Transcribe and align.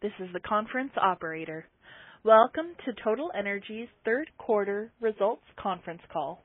This 0.00 0.12
is 0.20 0.28
the 0.32 0.38
conference 0.38 0.92
operator. 0.96 1.66
Welcome 2.22 2.66
to 2.84 2.92
Total 3.02 3.32
Energy's 3.36 3.88
third 4.04 4.30
quarter 4.38 4.92
results 5.00 5.42
conference 5.60 6.02
call. 6.12 6.44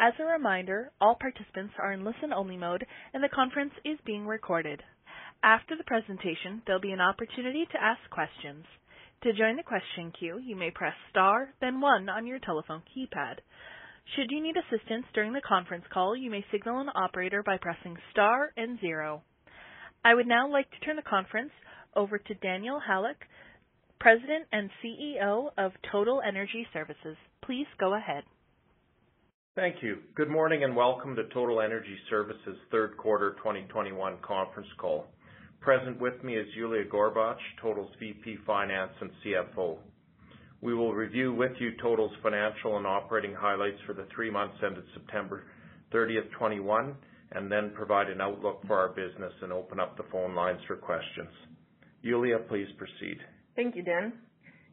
As 0.00 0.14
a 0.18 0.24
reminder, 0.24 0.90
all 1.00 1.14
participants 1.14 1.74
are 1.80 1.92
in 1.92 2.04
listen-only 2.04 2.56
mode, 2.56 2.84
and 3.14 3.22
the 3.22 3.28
conference 3.28 3.70
is 3.84 4.00
being 4.04 4.26
recorded. 4.26 4.82
After 5.44 5.76
the 5.76 5.84
presentation, 5.84 6.60
there'll 6.66 6.80
be 6.80 6.90
an 6.90 7.00
opportunity 7.00 7.66
to 7.70 7.80
ask 7.80 8.00
questions. 8.10 8.64
To 9.22 9.32
join 9.32 9.54
the 9.54 9.62
question 9.62 10.10
queue, 10.18 10.40
you 10.44 10.56
may 10.56 10.72
press 10.72 10.94
star, 11.10 11.54
then 11.60 11.80
one 11.80 12.08
on 12.08 12.26
your 12.26 12.40
telephone 12.40 12.82
keypad. 12.90 13.36
Should 14.16 14.32
you 14.32 14.42
need 14.42 14.56
assistance 14.56 15.06
during 15.14 15.32
the 15.32 15.40
conference 15.48 15.84
call, 15.94 16.16
you 16.16 16.32
may 16.32 16.44
signal 16.50 16.80
an 16.80 16.90
operator 16.96 17.44
by 17.44 17.58
pressing 17.58 17.96
star 18.10 18.50
and 18.56 18.80
zero. 18.80 19.22
I 20.04 20.14
would 20.16 20.26
now 20.26 20.50
like 20.50 20.68
to 20.72 20.80
turn 20.80 20.96
the 20.96 21.02
conference 21.02 21.52
over 21.98 22.16
to 22.16 22.34
Daniel 22.34 22.80
Halyk, 22.88 23.16
President 23.98 24.46
and 24.52 24.70
CEO 24.82 25.50
of 25.58 25.72
Total 25.90 26.22
Energy 26.26 26.64
Services. 26.72 27.16
Please 27.44 27.66
go 27.80 27.94
ahead. 27.94 28.22
Thank 29.56 29.82
you. 29.82 29.98
Good 30.14 30.30
morning, 30.30 30.62
and 30.62 30.76
welcome 30.76 31.16
to 31.16 31.24
Total 31.34 31.60
Energy 31.60 31.96
Services 32.08 32.56
third 32.70 32.96
quarter 32.96 33.32
2021 33.38 34.18
conference 34.22 34.68
call. 34.78 35.06
Present 35.60 36.00
with 36.00 36.22
me 36.22 36.36
is 36.36 36.46
Yuliya 36.56 36.88
Gorbach, 36.88 37.38
Total's 37.60 37.90
VP 37.98 38.36
Finance 38.46 38.92
and 39.00 39.10
CFO. 39.24 39.78
We 40.60 40.74
will 40.74 40.94
review 40.94 41.34
with 41.34 41.52
you 41.58 41.72
Total's 41.82 42.12
financial 42.22 42.76
and 42.76 42.86
operating 42.86 43.34
highlights 43.34 43.78
for 43.84 43.92
the 43.92 44.06
three 44.14 44.30
months 44.30 44.54
ended 44.64 44.84
September 44.94 45.42
30, 45.90 46.14
2021, 46.14 46.94
and 47.32 47.50
then 47.50 47.72
provide 47.74 48.08
an 48.08 48.20
outlook 48.20 48.60
for 48.68 48.78
our 48.78 48.90
business 48.90 49.32
and 49.42 49.52
open 49.52 49.80
up 49.80 49.96
the 49.96 50.04
phone 50.12 50.36
lines 50.36 50.60
for 50.68 50.76
questions. 50.76 51.30
Yuliya, 52.04 52.46
please 52.48 52.68
proceed. 52.78 53.18
Thank 53.56 53.76
you, 53.76 53.82
Dan. 53.82 54.12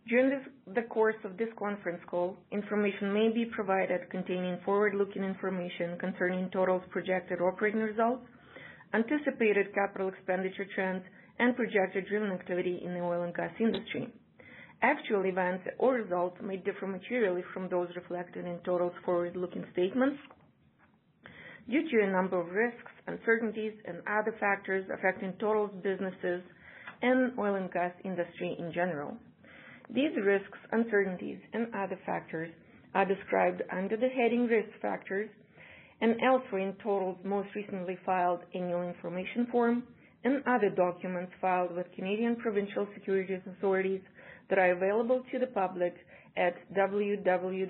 During 0.07 0.39
the 0.75 0.83
course 0.83 1.15
of 1.23 1.35
this 1.37 1.49
conference 1.57 2.01
call, 2.07 2.37
information 2.51 3.11
may 3.11 3.29
be 3.33 3.45
provided 3.45 4.01
containing 4.11 4.59
forward-looking 4.63 5.23
information 5.23 5.97
concerning 5.99 6.49
Total's 6.51 6.83
projected 6.91 7.41
operating 7.41 7.81
results, 7.81 8.21
anticipated 8.93 9.73
capital 9.73 10.09
expenditure 10.09 10.67
trends, 10.75 11.03
and 11.39 11.55
projected 11.55 12.05
drilling 12.07 12.31
activity 12.31 12.81
in 12.85 12.93
the 12.93 12.99
oil 12.99 13.23
and 13.23 13.33
gas 13.33 13.51
industry. 13.59 14.13
Actual 14.83 15.25
events 15.25 15.63
or 15.79 15.95
results 15.95 16.37
may 16.43 16.57
differ 16.57 16.85
materially 16.85 17.43
from 17.51 17.67
those 17.69 17.89
reflected 17.95 18.45
in 18.45 18.59
Total's 18.59 18.93
forward-looking 19.03 19.65
statements 19.73 20.19
due 21.67 21.89
to 21.89 22.03
a 22.05 22.11
number 22.11 22.39
of 22.39 22.49
risks, 22.49 22.91
uncertainties, 23.07 23.73
and 23.85 23.97
other 24.07 24.35
factors 24.39 24.85
affecting 24.93 25.33
Total's 25.39 25.71
businesses 25.81 26.43
and 27.01 27.37
oil 27.37 27.55
and 27.55 27.71
gas 27.71 27.93
industry 28.03 28.55
in 28.59 28.71
general. 28.73 29.17
These 29.93 30.15
risks, 30.23 30.57
uncertainties, 30.71 31.39
and 31.53 31.67
other 31.75 31.99
factors 32.05 32.51
are 32.93 33.05
described 33.05 33.61
under 33.71 33.97
the 33.97 34.09
heading 34.09 34.47
Risk 34.47 34.69
Factors 34.81 35.29
and 36.01 36.15
elsewhere 36.21 36.61
in 36.61 36.73
Total's 36.83 37.17
most 37.23 37.49
recently 37.55 37.97
filed 38.05 38.41
annual 38.53 38.83
information 38.87 39.47
form 39.51 39.83
and 40.23 40.43
other 40.47 40.69
documents 40.69 41.31
filed 41.39 41.75
with 41.75 41.85
Canadian 41.95 42.35
provincial 42.37 42.87
securities 42.95 43.41
authorities 43.57 44.01
that 44.49 44.57
are 44.57 44.71
available 44.71 45.23
to 45.31 45.39
the 45.39 45.47
public 45.47 45.93
at 46.37 46.55
www.sedar.com. 46.75 47.65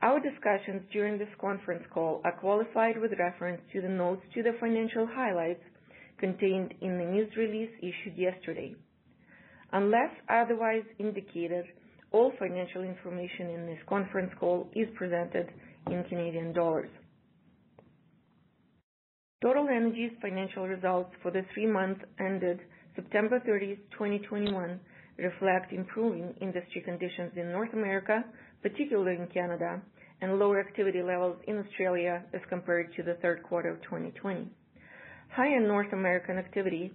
Our 0.00 0.20
discussions 0.20 0.82
during 0.92 1.18
this 1.18 1.28
conference 1.40 1.82
call 1.92 2.20
are 2.24 2.38
qualified 2.38 3.00
with 3.00 3.12
reference 3.18 3.60
to 3.72 3.80
the 3.80 3.88
notes 3.88 4.22
to 4.34 4.42
the 4.44 4.52
financial 4.60 5.08
highlights 5.10 5.64
contained 6.18 6.74
in 6.80 6.98
the 6.98 7.04
news 7.04 7.30
release 7.36 7.70
issued 7.80 8.16
yesterday. 8.16 8.74
Unless 9.72 10.10
otherwise 10.28 10.84
indicated, 10.98 11.64
all 12.10 12.32
financial 12.38 12.82
information 12.82 13.50
in 13.50 13.66
this 13.66 13.78
conference 13.88 14.32
call 14.40 14.68
is 14.74 14.88
presented 14.96 15.50
in 15.90 16.04
Canadian 16.08 16.52
dollars. 16.52 16.90
Total 19.42 19.68
Energy's 19.68 20.12
financial 20.20 20.66
results 20.66 21.10
for 21.22 21.30
the 21.30 21.42
three 21.54 21.66
months 21.66 22.00
ended 22.18 22.60
September 22.96 23.40
30, 23.46 23.76
2021 23.92 24.80
reflect 25.18 25.72
improving 25.72 26.34
industry 26.40 26.80
conditions 26.80 27.32
in 27.36 27.52
North 27.52 27.72
America, 27.72 28.24
particularly 28.62 29.16
in 29.16 29.26
Canada, 29.28 29.80
and 30.20 30.38
lower 30.38 30.60
activity 30.60 31.02
levels 31.02 31.36
in 31.46 31.58
Australia 31.58 32.24
as 32.32 32.40
compared 32.48 32.92
to 32.96 33.02
the 33.02 33.14
third 33.22 33.42
quarter 33.42 33.70
of 33.70 33.82
2020. 33.82 34.48
Higher 35.38 35.60
North 35.60 35.92
American 35.92 36.36
activity 36.36 36.90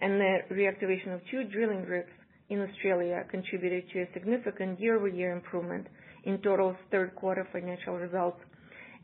and 0.00 0.18
the 0.18 0.38
reactivation 0.50 1.12
of 1.12 1.20
two 1.30 1.44
drilling 1.44 1.82
rigs 1.84 2.08
in 2.48 2.62
Australia 2.62 3.22
contributed 3.30 3.84
to 3.92 4.00
a 4.00 4.08
significant 4.14 4.80
year-over-year 4.80 5.30
improvement 5.30 5.86
in 6.24 6.38
Total's 6.38 6.76
third 6.90 7.14
quarter 7.16 7.46
financial 7.52 7.98
results 7.98 8.38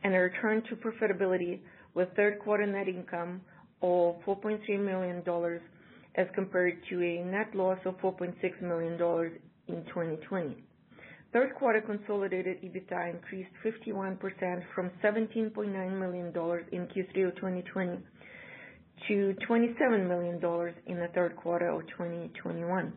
and 0.04 0.14
a 0.14 0.18
return 0.18 0.62
to 0.70 0.76
profitability 0.76 1.60
with 1.92 2.08
third 2.16 2.38
quarter 2.38 2.64
net 2.64 2.88
income 2.88 3.42
of 3.82 4.14
4.3 4.26 4.58
million 4.82 5.22
dollars 5.22 5.60
as 6.14 6.26
compared 6.34 6.78
to 6.88 7.02
a 7.02 7.22
net 7.24 7.54
loss 7.54 7.78
of 7.84 7.94
4.6 7.98 8.62
million 8.62 8.96
dollars 8.96 9.32
in 9.66 9.84
2020. 9.88 10.64
Third 11.34 11.54
quarter 11.56 11.82
consolidated 11.82 12.62
EBITDA 12.62 13.10
increased 13.16 13.50
51% 13.62 14.62
from 14.74 14.90
17.9 15.04 15.98
million 16.00 16.32
dollars 16.32 16.64
in 16.72 16.86
Q3 16.86 17.28
of 17.28 17.34
2020 17.34 17.98
to 19.06 19.34
27 19.46 20.08
million 20.08 20.40
dollars 20.40 20.74
in 20.86 20.96
the 20.98 21.08
third 21.14 21.36
quarter 21.36 21.68
of 21.68 21.82
2021. 21.88 22.92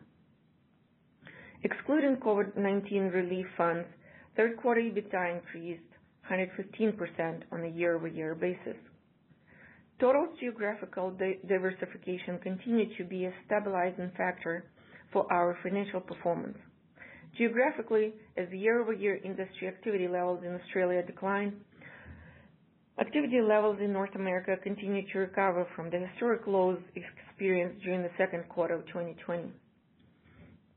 Excluding 1.64 2.16
COVID-19 2.16 3.12
relief 3.14 3.46
funds, 3.56 3.86
third 4.36 4.56
quarter 4.56 4.80
EBITDA 4.80 5.36
increased 5.36 5.82
115% 6.30 7.42
on 7.52 7.64
a 7.64 7.68
year-over-year 7.68 8.34
basis. 8.34 8.76
Total 10.00 10.26
geographical 10.40 11.16
diversification 11.46 12.38
continued 12.42 12.88
to 12.98 13.04
be 13.04 13.26
a 13.26 13.32
stabilizing 13.46 14.10
factor 14.16 14.64
for 15.12 15.30
our 15.32 15.56
financial 15.62 16.00
performance. 16.00 16.58
Geographically, 17.38 18.12
as 18.36 18.48
year-over-year 18.50 19.20
industry 19.24 19.68
activity 19.68 20.08
levels 20.08 20.42
in 20.44 20.54
Australia 20.54 21.02
declined, 21.06 21.52
activity 23.00 23.40
levels 23.40 23.78
in 23.80 23.92
North 23.92 24.14
America 24.14 24.56
continued 24.62 25.06
to 25.12 25.20
recover 25.20 25.66
from 25.74 25.90
the 25.90 25.98
historic 25.98 26.46
lows 26.46 26.78
experienced 26.94 27.82
during 27.82 28.02
the 28.02 28.10
second 28.18 28.48
quarter 28.48 28.74
of 28.74 28.86
2020. 28.86 29.50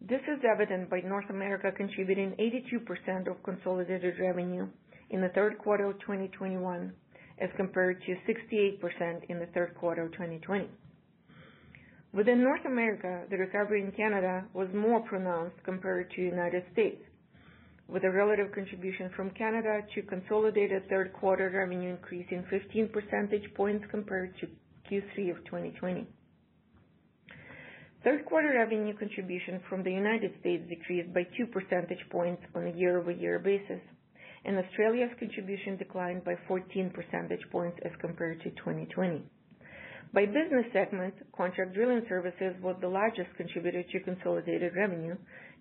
This 0.01 0.21
is 0.27 0.43
evident 0.49 0.89
by 0.89 1.01
North 1.01 1.29
America 1.29 1.71
contributing 1.75 2.31
82% 2.39 3.27
of 3.27 3.41
consolidated 3.43 4.19
revenue 4.19 4.67
in 5.09 5.21
the 5.21 5.29
third 5.29 5.57
quarter 5.57 5.85
of 5.85 5.99
2021 6.01 6.93
as 7.39 7.49
compared 7.57 8.01
to 8.03 8.15
68% 8.31 9.25
in 9.29 9.39
the 9.39 9.47
third 9.47 9.75
quarter 9.75 10.03
of 10.03 10.11
2020. 10.13 10.69
Within 12.13 12.43
North 12.43 12.63
America, 12.65 13.23
the 13.29 13.37
recovery 13.37 13.81
in 13.81 13.91
Canada 13.91 14.45
was 14.53 14.69
more 14.73 15.01
pronounced 15.01 15.57
compared 15.65 16.09
to 16.11 16.21
United 16.21 16.63
States, 16.71 17.01
with 17.87 18.03
a 18.03 18.11
relative 18.11 18.51
contribution 18.53 19.11
from 19.15 19.29
Canada 19.31 19.81
to 19.93 20.01
consolidated 20.03 20.87
third 20.89 21.13
quarter 21.13 21.49
revenue 21.53 21.91
increasing 21.91 22.43
15 22.49 22.89
percentage 22.89 23.53
points 23.55 23.85
compared 23.91 24.33
to 24.39 24.47
Q3 24.89 25.31
of 25.31 25.43
2020. 25.45 26.07
Third 28.03 28.25
quarter 28.25 28.53
revenue 28.55 28.95
contribution 28.97 29.59
from 29.67 29.83
the 29.83 29.91
United 29.91 30.31
States 30.39 30.63
decreased 30.69 31.13
by 31.13 31.23
2 31.37 31.47
percentage 31.47 32.03
points 32.11 32.41
on 32.53 32.67
a 32.67 32.77
year-over-year 32.77 33.39
basis, 33.39 33.81
and 34.45 34.57
Australia's 34.57 35.09
contribution 35.19 35.75
declined 35.77 36.23
by 36.23 36.35
14 36.47 36.91
percentage 36.91 37.41
points 37.51 37.77
as 37.83 37.91
compared 37.99 38.41
to 38.43 38.51
2020. 38.51 39.23
By 40.13 40.25
business 40.27 40.65
segment, 40.71 41.15
contract 41.35 41.73
drilling 41.73 42.05
services 42.07 42.53
was 42.61 42.75
the 42.79 42.87
largest 42.87 43.29
contributor 43.37 43.83
to 43.83 43.99
consolidated 44.01 44.75
revenue, 44.75 45.15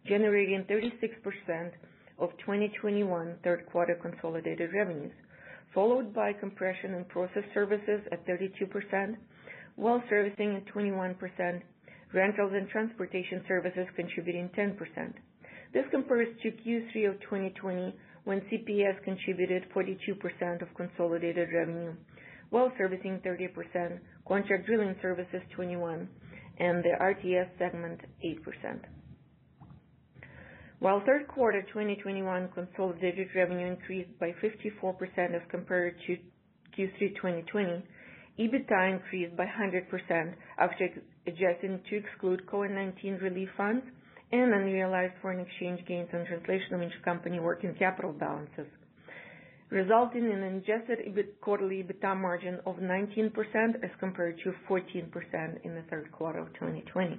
generating 0.07 0.65
36% 0.69 1.73
of 2.19 2.31
2021 2.39 3.37
third 3.43 3.67
quarter 3.71 3.95
consolidated 4.01 4.71
revenues, 4.73 5.13
followed 5.75 6.15
by 6.15 6.33
compression 6.33 6.95
and 6.95 7.09
process 7.09 7.43
services 7.53 8.01
at 8.13 8.27
32%, 8.27 9.17
well 9.77 10.03
servicing 10.09 10.57
at 10.57 10.75
21%, 10.75 11.17
rentals 12.13 12.53
and 12.55 12.69
transportation 12.69 13.43
services 13.49 13.87
contributing 13.97 14.49
10%. 14.57 14.77
This 15.73 15.85
compares 15.91 16.29
to 16.43 16.51
Q3 16.51 17.11
of 17.11 17.21
2020, 17.23 17.95
when 18.25 18.41
CPS 18.43 19.03
contributed 19.05 19.65
42% 19.75 20.63
of 20.63 20.75
consolidated 20.77 21.49
revenue, 21.53 21.95
well 22.51 22.73
servicing 22.79 23.21
30%, 23.27 23.99
contract 24.27 24.67
drilling 24.67 24.95
services 25.03 25.43
21, 25.57 26.09
and 26.59 26.85
the 26.85 26.95
RTS 27.01 27.49
segment 27.59 28.01
8%. 28.25 28.94
While 30.85 31.01
third 31.07 31.29
quarter 31.29 31.63
2021 31.63 32.51
consolidated 32.55 33.29
revenue 33.35 33.69
increased 33.69 34.11
by 34.21 34.33
54% 34.33 35.35
as 35.35 35.41
compared 35.51 35.97
to 36.07 36.19
Q3 36.77 37.17
2020, 37.17 37.83
EBITDA 38.39 38.93
increased 38.93 39.35
by 39.35 39.47
100% 39.47 40.35
after 40.59 40.91
adjusting 41.27 41.81
to 41.89 41.97
exclude 41.97 42.45
COVID-19 42.45 43.23
relief 43.23 43.49
funds 43.57 43.83
and 44.31 44.53
unrealized 44.53 45.15
foreign 45.23 45.41
exchange 45.41 45.81
gains 45.89 46.11
on 46.13 46.27
translation 46.27 46.75
of 46.75 46.83
intercompany 46.83 47.41
working 47.41 47.75
capital 47.79 48.13
balances, 48.13 48.67
resulting 49.71 50.27
in 50.27 50.43
an 50.43 50.57
adjusted 50.57 50.99
quarterly 51.41 51.83
EBITDA 51.83 52.15
margin 52.15 52.61
of 52.67 52.77
19% 52.77 53.33
as 53.83 53.91
compared 54.01 54.39
to 54.45 54.53
14% 54.69 55.65
in 55.65 55.75
the 55.77 55.83
third 55.89 56.13
quarter 56.13 56.41
of 56.41 56.53
2020. 56.53 57.19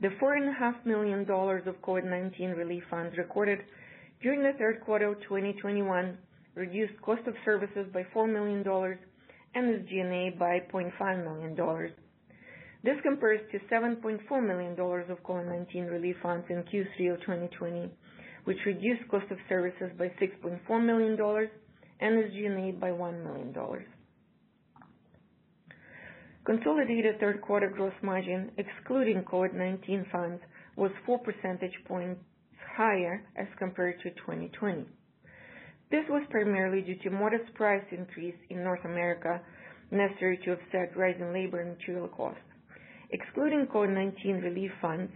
The 0.00 0.08
$4.5 0.22 0.86
million 0.86 1.22
of 1.22 1.82
COVID-19 1.82 2.56
relief 2.56 2.84
funds 2.88 3.16
recorded 3.18 3.58
during 4.22 4.42
the 4.44 4.52
third 4.56 4.80
quarter 4.84 5.08
of 5.08 5.20
2021 5.22 6.16
reduced 6.54 7.00
cost 7.02 7.22
of 7.26 7.34
services 7.44 7.86
by 7.92 8.04
$4 8.14 8.32
million 8.32 8.58
and 9.54 9.88
SG&A 9.88 10.36
by 10.38 10.60
$0.5 10.72 11.24
million. 11.24 11.90
This 12.84 12.94
compares 13.02 13.40
to 13.50 13.58
$7.4 13.74 14.46
million 14.46 14.72
of 14.72 15.22
COVID-19 15.24 15.90
relief 15.90 16.16
funds 16.22 16.46
in 16.48 16.62
Q3 16.62 17.14
of 17.14 17.20
2020, 17.22 17.90
which 18.44 18.58
reduced 18.66 19.08
cost 19.10 19.26
of 19.32 19.38
services 19.48 19.90
by 19.98 20.12
$6.4 20.22 20.84
million 20.84 21.18
and 22.00 22.24
SG&A 22.24 22.72
by 22.78 22.90
$1 22.90 23.24
million. 23.24 23.52
Consolidated 26.48 27.20
third 27.20 27.42
quarter 27.42 27.68
gross 27.68 27.92
margin, 28.02 28.50
excluding 28.56 29.22
COVID-19 29.24 30.10
funds, 30.10 30.40
was 30.76 30.90
4 31.04 31.18
percentage 31.18 31.74
points 31.86 32.22
higher 32.74 33.22
as 33.36 33.46
compared 33.58 34.00
to 34.00 34.08
2020. 34.12 34.86
This 35.90 36.04
was 36.08 36.22
primarily 36.30 36.80
due 36.80 36.96
to 37.02 37.10
modest 37.10 37.52
price 37.52 37.84
increase 37.90 38.34
in 38.48 38.64
North 38.64 38.82
America 38.86 39.42
necessary 39.90 40.38
to 40.46 40.52
offset 40.52 40.96
rising 40.96 41.34
labor 41.34 41.60
and 41.60 41.76
material 41.76 42.08
costs. 42.08 42.40
Excluding 43.10 43.66
COVID-19 43.66 44.42
relief 44.42 44.70
funds, 44.80 45.12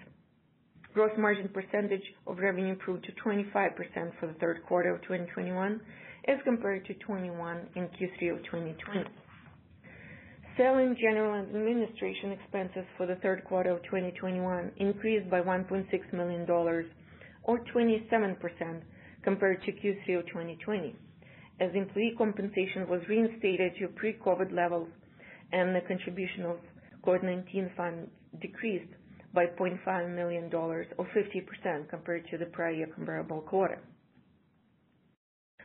gross 0.93 1.13
margin 1.17 1.49
percentage 1.49 2.05
of 2.27 2.41
revenue 2.41 2.73
improved 2.73 3.07
to 3.07 3.13
25% 3.27 3.73
for 4.21 4.27
the 4.27 4.35
third 4.39 4.61
quarter 4.69 4.95
of 4.95 5.01
2021 5.01 5.81
as 6.29 6.37
compared 6.45 6.85
to 6.85 6.93
21 6.93 7.69
in 7.75 7.85
Q3 7.85 8.37
of 8.37 8.45
2020. 8.45 9.09
Selling, 10.57 10.97
general, 11.01 11.35
and 11.35 11.49
administration 11.49 12.33
expenses 12.33 12.85
for 12.99 13.07
the 13.07 13.17
third 13.17 13.43
quarter 13.45 13.71
of 13.71 13.83
2021 13.85 14.73
increased 14.77 15.31
by 15.31 15.41
$1.6 15.41 16.13
million 16.13 16.47
or 17.45 17.59
27% 17.75 18.83
compared 19.25 19.63
to 19.63 19.73
Q3 19.73 20.19
of 20.19 20.27
2020, 20.27 20.95
as 21.61 21.71
employee 21.75 22.15
compensation 22.19 22.87
was 22.89 23.01
reinstated 23.09 23.73
to 23.79 23.89
pre-COVID 23.89 24.53
levels 24.53 24.89
and 25.53 25.75
the 25.75 25.81
contribution 25.89 26.45
of 26.45 26.57
COVID-19 27.07 27.75
funds 27.77 28.11
decreased 28.41 28.93
by 29.35 29.47
$0.5 29.59 30.15
million 30.15 30.51
or 30.53 30.85
50% 30.99 31.89
compared 31.89 32.29
to 32.31 32.37
the 32.37 32.47
prior 32.47 32.73
year 32.73 32.89
comparable 32.95 33.41
quarter. 33.41 33.79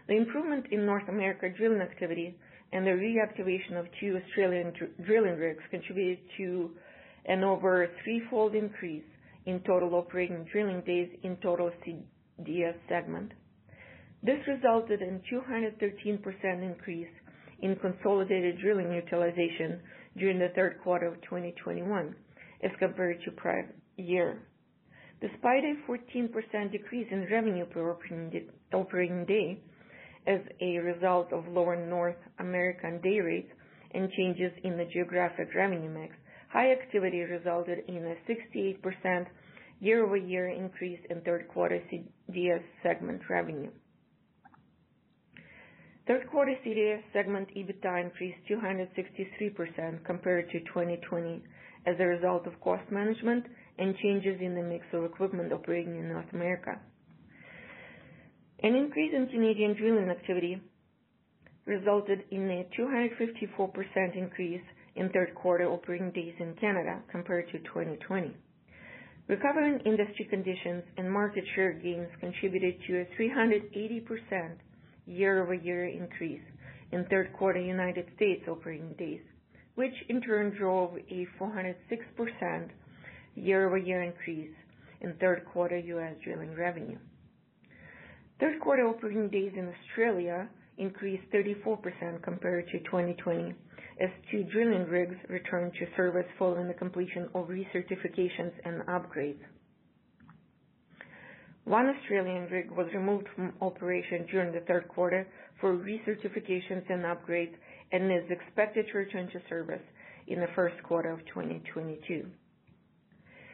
The 0.07 0.15
improvement 0.15 0.67
in 0.71 0.85
North 0.85 1.07
America 1.09 1.49
drilling 1.57 1.81
activity 1.81 2.37
and 2.73 2.85
the 2.85 2.91
reactivation 2.91 3.79
of 3.79 3.85
two 3.99 4.19
Australian 4.25 4.73
drilling 5.05 5.37
rigs 5.37 5.63
contributed 5.71 6.19
to 6.37 6.71
an 7.25 7.43
over 7.43 7.87
threefold 8.03 8.55
increase 8.55 9.03
in 9.45 9.61
total 9.61 9.95
operating 9.95 10.45
drilling 10.51 10.81
days 10.81 11.09
in 11.23 11.37
total 11.37 11.71
CDS 11.85 12.75
segment. 12.89 13.31
This 14.23 14.39
resulted 14.47 15.01
in 15.01 15.21
213% 15.31 16.63
increase 16.63 17.07
in 17.61 17.75
consolidated 17.77 18.59
drilling 18.61 18.91
utilization 18.91 19.79
during 20.17 20.39
the 20.39 20.49
third 20.55 20.79
quarter 20.83 21.07
of 21.07 21.15
2021 21.21 22.15
as 22.63 22.71
compared 22.79 23.21
to 23.23 23.31
prior 23.31 23.73
year. 23.97 24.41
Despite 25.21 25.63
a 25.63 25.75
14% 25.89 26.71
decrease 26.71 27.07
in 27.11 27.27
revenue 27.31 27.65
per 27.65 27.97
operating 28.73 29.25
day 29.25 29.59
as 30.27 30.41
a 30.61 30.77
result 30.79 31.31
of 31.31 31.47
lower 31.47 31.75
North 31.75 32.17
American 32.39 33.01
day 33.01 33.19
rates 33.21 33.51
and 33.93 34.11
changes 34.11 34.51
in 34.63 34.77
the 34.77 34.85
geographic 34.93 35.47
revenue 35.55 35.89
mix, 35.89 36.13
high 36.51 36.71
activity 36.71 37.21
resulted 37.21 37.79
in 37.87 38.05
a 38.05 38.15
68% 38.29 39.25
year-over-year 39.79 40.49
increase 40.49 40.99
in 41.09 41.21
third 41.21 41.47
quarter 41.47 41.81
CDS 41.91 42.61
segment 42.83 43.21
revenue. 43.29 43.69
Third 46.07 46.29
quarter 46.31 46.55
CDS 46.65 47.01
segment 47.13 47.49
EBITDA 47.55 48.03
increased 48.05 48.37
263% 48.49 50.05
compared 50.05 50.49
to 50.51 50.59
2020 50.61 51.43
as 51.85 51.95
a 51.99 52.05
result 52.05 52.47
of 52.47 52.59
cost 52.61 52.89
management 52.91 53.45
and 53.77 53.95
changes 53.97 54.39
in 54.41 54.55
the 54.55 54.61
mix 54.61 54.85
of 54.93 55.03
equipment 55.03 55.51
operating 55.51 55.97
in 55.97 56.09
North 56.09 56.31
America. 56.33 56.79
An 58.63 58.73
increase 58.75 59.13
in 59.13 59.27
Canadian 59.27 59.75
drilling 59.75 60.09
activity 60.09 60.59
resulted 61.65 62.23
in 62.31 62.49
a 62.49 62.67
254% 62.79 64.15
increase 64.17 64.61
in 64.95 65.09
third 65.09 65.35
quarter 65.35 65.65
operating 65.65 66.09
days 66.11 66.33
in 66.39 66.55
Canada 66.59 66.99
compared 67.11 67.47
to 67.51 67.59
2020. 67.59 68.35
Recovering 69.27 69.79
industry 69.85 70.25
conditions 70.29 70.83
and 70.97 71.11
market 71.11 71.43
share 71.53 71.73
gains 71.73 72.07
contributed 72.19 72.75
to 72.87 73.01
a 73.01 73.05
380% 73.21 74.53
year-over-year 75.05 75.89
increase 75.89 76.41
in 76.91 77.05
third 77.11 77.31
quarter 77.33 77.59
United 77.59 78.07
States 78.15 78.41
operating 78.47 78.93
days, 78.97 79.21
which 79.75 79.93
in 80.09 80.19
turn 80.21 80.55
drove 80.57 80.97
a 81.11 81.27
406% 81.39 82.69
year-over-year 83.35 84.01
increase 84.01 84.55
in 85.01 85.13
third 85.19 85.45
quarter 85.53 85.77
U.S. 85.77 86.15
drilling 86.23 86.55
revenue. 86.55 86.97
Third 88.39 88.59
quarter 88.59 88.85
operating 88.87 89.29
days 89.29 89.51
in 89.55 89.73
Australia 89.73 90.47
increased 90.77 91.23
34% 91.33 92.21
compared 92.21 92.67
to 92.67 92.79
2020 92.79 93.53
as 93.99 94.09
two 94.29 94.43
drilling 94.53 94.85
rigs 94.85 95.15
returned 95.27 95.73
to 95.73 95.95
service 95.95 96.25
following 96.37 96.67
the 96.67 96.73
completion 96.75 97.29
of 97.33 97.47
recertifications 97.47 98.51
and 98.63 98.81
upgrades. 98.83 99.41
One 101.63 101.87
Australian 101.87 102.47
rig 102.49 102.71
was 102.71 102.87
removed 102.93 103.27
from 103.35 103.53
operation 103.59 104.27
during 104.31 104.53
the 104.53 104.61
third 104.61 104.87
quarter 104.87 105.27
for 105.59 105.75
recertifications 105.75 106.89
and 106.89 107.03
upgrades 107.03 107.55
and 107.91 108.11
is 108.11 108.29
expected 108.29 108.85
to 108.91 108.99
return 108.99 109.27
to 109.31 109.41
service 109.49 109.81
in 110.27 110.39
the 110.39 110.47
first 110.55 110.81
quarter 110.83 111.11
of 111.11 111.19
2022. 111.25 112.25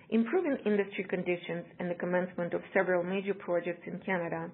Improving 0.10 0.58
industry 0.66 1.06
conditions 1.10 1.66
and 1.80 1.90
the 1.90 1.96
commencement 1.96 2.54
of 2.54 2.62
several 2.74 3.02
major 3.02 3.34
projects 3.34 3.88
in 3.88 3.98
Canada 4.06 4.52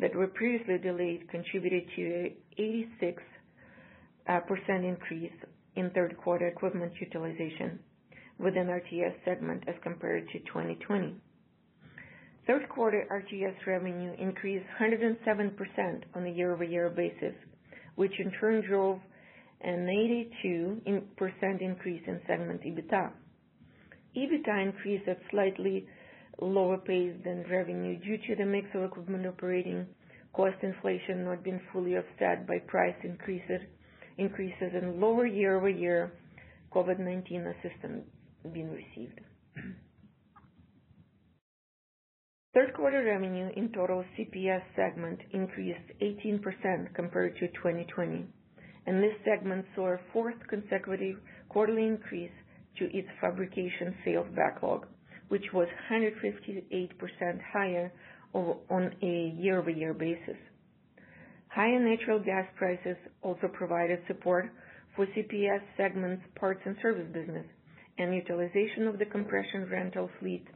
that 0.00 0.14
were 0.14 0.26
previously 0.28 0.78
delayed 0.78 1.28
contributed 1.30 1.84
to 1.96 2.02
an 2.02 3.16
86% 4.28 4.84
increase 4.88 5.32
in 5.76 5.90
third 5.90 6.16
quarter 6.16 6.46
equipment 6.48 6.92
utilization 7.00 7.78
within 8.38 8.66
RTS 8.66 9.14
segment 9.24 9.64
as 9.66 9.74
compared 9.82 10.28
to 10.28 10.38
2020. 10.40 11.14
Third 12.46 12.68
quarter 12.70 13.04
RTS 13.12 13.66
revenue 13.66 14.12
increased 14.18 14.64
107% 14.80 16.02
on 16.14 16.24
a 16.26 16.30
year-over-year 16.30 16.90
basis, 16.90 17.34
which 17.96 18.12
in 18.18 18.30
turn 18.40 18.62
drove 18.66 18.98
an 19.60 19.86
82% 20.46 21.60
increase 21.60 22.02
in 22.06 22.20
segment 22.26 22.62
EBITDA. 22.62 23.10
EBITDA 24.16 24.62
increased 24.66 25.08
at 25.08 25.18
slightly 25.30 25.86
lower 26.40 26.78
pace 26.78 27.14
than 27.24 27.44
revenue 27.50 27.98
due 28.00 28.18
to 28.18 28.36
the 28.36 28.44
mix 28.46 28.66
of 28.74 28.84
equipment 28.84 29.26
operating 29.26 29.86
cost 30.32 30.56
inflation 30.62 31.24
not 31.24 31.42
being 31.42 31.60
fully 31.72 31.96
offset 31.96 32.46
by 32.46 32.58
price 32.66 32.94
increases 33.02 33.60
increases 34.18 34.72
and 34.74 35.00
lower 35.00 35.26
year-over-year 35.26 36.12
COVID-19 36.74 37.54
assistance 37.54 38.04
being 38.52 38.70
received. 38.70 39.20
Third 42.54 42.74
quarter 42.74 43.04
revenue 43.04 43.50
in 43.56 43.70
total 43.72 44.04
CPS 44.18 44.62
segment 44.74 45.20
increased 45.32 45.78
18% 46.02 46.94
compared 46.94 47.34
to 47.36 47.46
2020, 47.48 48.26
and 48.86 49.02
this 49.02 49.12
segment 49.24 49.64
saw 49.76 49.92
a 49.92 49.98
fourth 50.12 50.34
consecutive 50.48 51.16
quarterly 51.48 51.86
increase 51.86 52.32
to 52.78 52.86
its 52.86 53.08
fabrication 53.20 53.94
sales 54.04 54.26
backlog, 54.34 54.86
which 55.28 55.44
was 55.52 55.68
158% 55.90 57.40
higher 57.52 57.92
on 58.34 58.94
a 59.02 59.34
year-over-year 59.38 59.94
basis. 59.94 60.36
Higher 61.48 61.80
natural 61.80 62.18
gas 62.20 62.46
prices 62.56 62.96
also 63.22 63.48
provided 63.52 64.00
support 64.06 64.50
for 64.94 65.06
CPS 65.06 65.60
segment's 65.76 66.22
parts 66.38 66.60
and 66.64 66.76
service 66.82 67.06
business, 67.12 67.46
and 67.98 68.14
utilization 68.14 68.86
of 68.86 68.98
the 68.98 69.06
compression 69.06 69.68
rental 69.70 70.10
fleet 70.20 70.46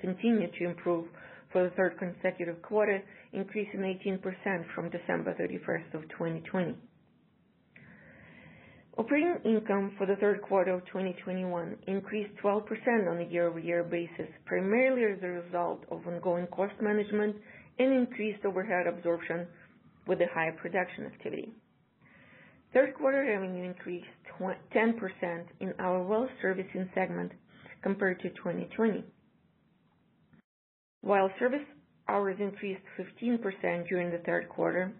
continued 0.00 0.52
to 0.58 0.64
improve 0.64 1.06
for 1.52 1.64
the 1.64 1.70
third 1.76 1.96
consecutive 1.98 2.60
quarter, 2.62 3.02
increasing 3.32 3.80
18% 3.80 4.64
from 4.74 4.90
December 4.90 5.34
31st 5.34 5.94
of 5.94 6.02
2020. 6.10 6.74
Operating 8.98 9.36
income 9.46 9.92
for 9.96 10.06
the 10.06 10.16
third 10.16 10.42
quarter 10.42 10.74
of 10.74 10.84
2021 10.86 11.76
increased 11.86 12.30
12% 12.44 12.62
on 13.10 13.18
a 13.20 13.30
year-over-year 13.30 13.84
basis, 13.84 14.28
primarily 14.44 15.04
as 15.04 15.22
a 15.22 15.28
result 15.28 15.82
of 15.90 16.06
ongoing 16.06 16.46
cost 16.48 16.74
management 16.80 17.34
and 17.78 17.90
increased 17.90 18.44
overhead 18.44 18.86
absorption 18.86 19.46
with 20.06 20.18
the 20.18 20.26
higher 20.34 20.52
production 20.52 21.06
activity. 21.06 21.52
Third 22.74 22.94
quarter 22.94 23.24
revenue 23.24 23.64
increased 23.64 24.06
10% 24.40 25.44
in 25.60 25.72
our 25.78 26.02
well 26.02 26.28
servicing 26.42 26.88
segment 26.94 27.32
compared 27.82 28.20
to 28.20 28.28
2020. 28.30 29.04
While 31.00 31.30
service 31.38 31.64
hours 32.08 32.36
increased 32.40 32.82
15% 32.98 33.88
during 33.88 34.10
the 34.10 34.18
third 34.18 34.48
quarter, 34.50 34.92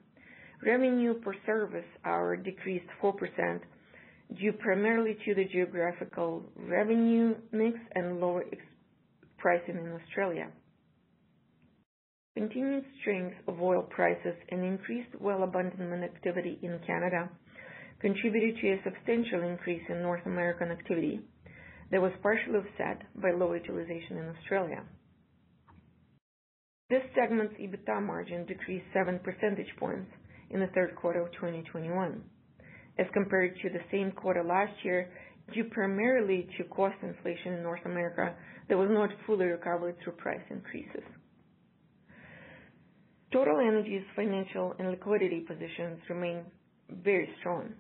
revenue 0.65 1.15
per 1.21 1.35
service 1.45 1.85
hour 2.05 2.37
decreased 2.37 2.87
4%, 3.03 3.61
due 4.41 4.53
primarily 4.53 5.17
to 5.25 5.35
the 5.35 5.45
geographical 5.45 6.43
revenue 6.57 7.35
mix 7.53 7.77
and 7.95 8.21
lower 8.21 8.45
pricing 9.39 9.77
in 9.77 9.93
Australia. 9.93 10.49
Continued 12.35 12.85
strength 13.01 13.37
of 13.47 13.61
oil 13.61 13.83
prices 13.83 14.35
and 14.51 14.65
increased 14.65 15.11
well 15.21 15.43
abandonment 15.43 16.05
activity 16.05 16.59
in 16.63 16.79
Canada 16.87 17.29
contributed 18.01 18.57
to 18.61 18.69
a 18.69 18.83
substantial 18.85 19.43
increase 19.43 19.83
in 19.89 20.03
North 20.03 20.25
American 20.27 20.71
activity 20.71 21.21
that 21.91 22.01
was 22.01 22.13
partially 22.23 22.57
offset 22.57 23.03
by 23.21 23.31
low 23.31 23.53
utilization 23.53 24.17
in 24.17 24.35
Australia. 24.37 24.83
This 26.89 27.03
segment's 27.15 27.55
EBITDA 27.61 28.03
margin 28.03 28.47
decreased 28.47 28.87
7 28.95 29.21
percentage 29.21 29.71
points 29.79 30.11
in 30.51 30.61
the 30.61 30.69
third 30.69 30.97
quarter 30.97 31.21
of 31.21 31.33
2021 31.33 32.23
as 32.99 33.07
compared 33.13 33.57
to 33.63 33.69
the 33.71 33.81
same 33.91 34.13
quarter 34.13 34.43
last 34.45 34.73
year, 34.85 35.11
due 35.53 35.65
primarily 35.65 36.49
to 36.57 36.65
cost 36.65 36.95
inflation 37.03 37.55
in 37.55 37.63
North 37.63 37.85
America 37.85 38.35
that 38.69 38.77
was 38.79 38.89
not 38.91 39.11
fully 39.27 39.47
recovered 39.47 39.97
through 40.03 40.13
price 40.15 40.41
increases. 40.51 41.03
Total 43.33 43.59
Energy's 43.61 44.05
financial 44.15 44.75
and 44.79 44.91
liquidity 44.91 45.41
positions 45.41 45.99
remain 46.09 46.45
very 47.03 47.29
strong. 47.41 47.71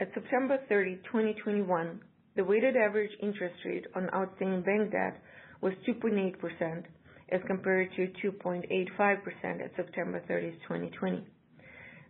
At 0.00 0.12
September 0.12 0.58
30, 0.68 0.96
2021, 1.06 2.00
the 2.36 2.44
weighted 2.44 2.76
average 2.76 3.10
interest 3.22 3.54
rate 3.64 3.86
on 3.94 4.10
outstanding 4.14 4.62
bank 4.62 4.92
debt 4.92 5.22
was 5.62 5.72
2.8% 5.88 6.84
as 7.32 7.40
compared 7.46 7.88
to 7.96 8.08
2.85% 8.22 9.64
at 9.64 9.72
September 9.74 10.22
30, 10.28 10.50
2020. 10.68 11.26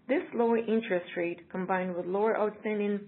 This 0.09 0.23
lower 0.35 0.59
interest 0.59 1.07
rate, 1.17 1.49
combined 1.51 1.95
with 1.97 2.07
lower 2.07 2.39
outstanding 2.39 3.01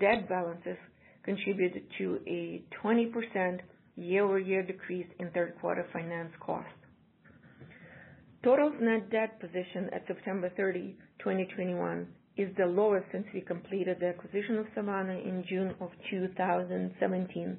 debt 0.00 0.28
balances, 0.28 0.78
contributed 1.24 1.82
to 1.98 2.18
a 2.26 2.62
20% 2.82 3.60
year-over-year 3.96 4.62
decrease 4.62 5.06
in 5.18 5.30
third 5.30 5.54
quarter 5.60 5.84
finance 5.92 6.32
costs. 6.40 6.70
Total's 8.42 8.74
net 8.80 9.10
debt 9.10 9.38
position 9.40 9.90
at 9.92 10.06
September 10.06 10.50
30, 10.56 10.96
2021 11.18 12.06
is 12.36 12.48
the 12.56 12.64
lowest 12.64 13.04
since 13.12 13.26
we 13.34 13.40
completed 13.40 13.98
the 14.00 14.06
acquisition 14.06 14.58
of 14.58 14.66
Savanna 14.74 15.18
in 15.18 15.44
June 15.48 15.74
of 15.80 15.90
2017, 16.08 17.58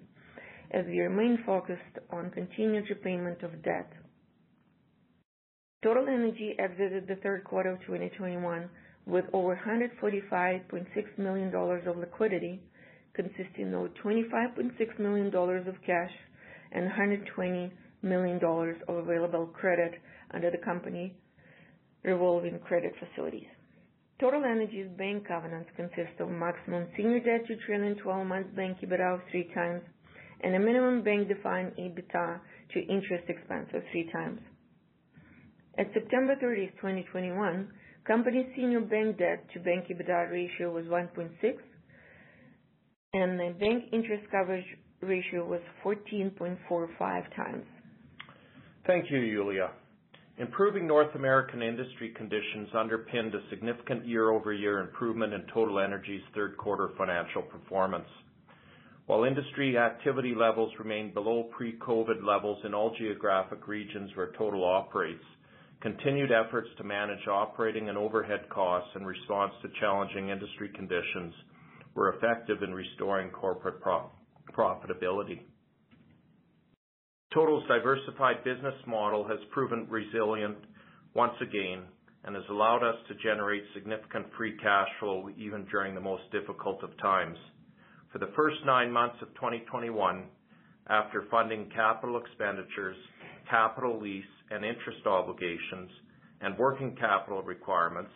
as 0.71 0.85
we 0.85 0.99
remain 1.01 1.37
focused 1.45 1.99
on 2.11 2.31
continued 2.31 2.85
repayment 2.89 3.43
of 3.43 3.61
debt. 3.61 3.91
Total 5.81 6.05
Energy 6.09 6.55
exited 6.59 7.07
the 7.07 7.15
third 7.23 7.45
quarter 7.45 7.71
of 7.71 7.79
2021 7.81 8.69
with 9.05 9.23
over 9.31 9.57
$145.6 9.65 11.17
million 11.17 11.55
of 11.55 11.97
liquidity, 11.97 12.59
consisting 13.13 13.73
of 13.73 13.89
$25.6 14.03 14.99
million 14.99 15.33
of 15.33 15.75
cash 15.85 16.11
and 16.73 16.91
$120 16.91 17.71
million 18.01 18.39
of 18.89 18.95
available 18.95 19.45
credit 19.47 19.93
under 20.31 20.51
the 20.51 20.57
company 20.57 21.15
revolving 22.03 22.59
credit 22.59 22.91
facilities. 22.99 23.47
Total 24.19 24.43
Energy's 24.43 24.89
bank 24.97 25.25
covenants 25.29 25.69
consist 25.77 26.19
of 26.19 26.29
maximum 26.29 26.87
senior 26.97 27.21
debt 27.21 27.47
to 27.47 27.55
trailing 27.65 27.95
12-month 28.05 28.53
bank 28.53 28.77
EBITDA 28.83 29.13
of 29.13 29.21
3x 29.33 29.79
and 30.41 30.55
a 30.55 30.59
minimum 30.59 31.03
bank-defined 31.03 31.71
EBITDA 31.79 32.39
to 32.73 32.79
interest 32.81 33.29
expense 33.29 33.69
of 33.73 33.81
3x. 33.95 34.39
At 35.79 35.87
September 35.93 36.35
30, 36.41 36.71
2021, 36.81 37.69
company's 38.05 38.47
senior 38.53 38.81
bank 38.81 39.17
debt 39.17 39.45
to 39.53 39.61
bank 39.61 39.85
EBITDA 39.87 40.29
ratio 40.29 40.73
was 40.73 40.83
1.6, 40.87 41.29
and 43.13 43.39
the 43.39 43.55
bank 43.57 43.85
interest 43.93 44.29
coverage 44.29 44.65
ratio 45.01 45.47
was 45.47 45.61
14.45x. 45.85 47.61
Thank 48.85 49.09
you, 49.09 49.19
Yuliya. 49.19 49.69
Improving 50.37 50.85
North 50.85 51.15
American 51.15 51.61
industry 51.61 52.13
conditions 52.13 52.67
underpinned 52.77 53.33
a 53.33 53.49
significant 53.49 54.05
year-over-year 54.05 54.81
improvement 54.81 55.33
in 55.33 55.43
Total 55.53 55.79
Energy's 55.79 56.23
third 56.35 56.57
quarter 56.57 56.89
financial 56.97 57.41
performance. 57.43 58.07
While 59.05 59.23
industry 59.23 59.77
activity 59.77 60.35
levels 60.35 60.73
remain 60.77 61.13
below 61.13 61.43
pre-COVID 61.55 62.21
levels 62.21 62.59
in 62.65 62.73
all 62.73 62.93
geographic 62.97 63.65
regions 63.65 64.11
where 64.15 64.33
Total 64.37 64.63
operates, 64.65 65.23
continued 65.81 66.31
efforts 66.31 66.69
to 66.77 66.83
manage 66.83 67.27
operating 67.27 67.89
and 67.89 67.97
overhead 67.97 68.49
costs 68.49 68.89
in 68.95 69.05
response 69.05 69.53
to 69.61 69.69
challenging 69.79 70.29
industry 70.29 70.69
conditions 70.75 71.33
were 71.95 72.13
effective 72.15 72.63
in 72.63 72.73
restoring 72.73 73.29
corporate 73.29 73.81
profitability. 74.53 75.41
Total's 77.33 77.67
diversified 77.67 78.43
business 78.43 78.73
model 78.87 79.27
has 79.27 79.37
proven 79.51 79.87
resilient 79.89 80.57
once 81.13 81.35
again 81.41 81.83
and 82.25 82.35
has 82.35 82.43
allowed 82.49 82.83
us 82.83 82.95
to 83.07 83.15
generate 83.23 83.63
significant 83.73 84.25
free 84.37 84.57
cash 84.57 84.87
flow 84.99 85.29
even 85.37 85.65
during 85.71 85.95
the 85.95 86.01
most 86.01 86.23
difficult 86.31 86.83
of 86.83 86.97
times. 86.97 87.37
For 88.11 88.17
the 88.17 88.31
first 88.35 88.57
nine 88.65 88.91
months 88.91 89.17
of 89.21 89.29
2021, 89.35 90.25
after 90.87 91.25
funding 91.29 91.69
capital 91.73 92.17
expenditures, 92.17 92.97
capital 93.49 94.01
lease 94.01 94.25
and 94.51 94.65
interest 94.65 95.05
obligations, 95.05 95.89
and 96.41 96.57
working 96.57 96.95
capital 96.95 97.41
requirements, 97.41 98.11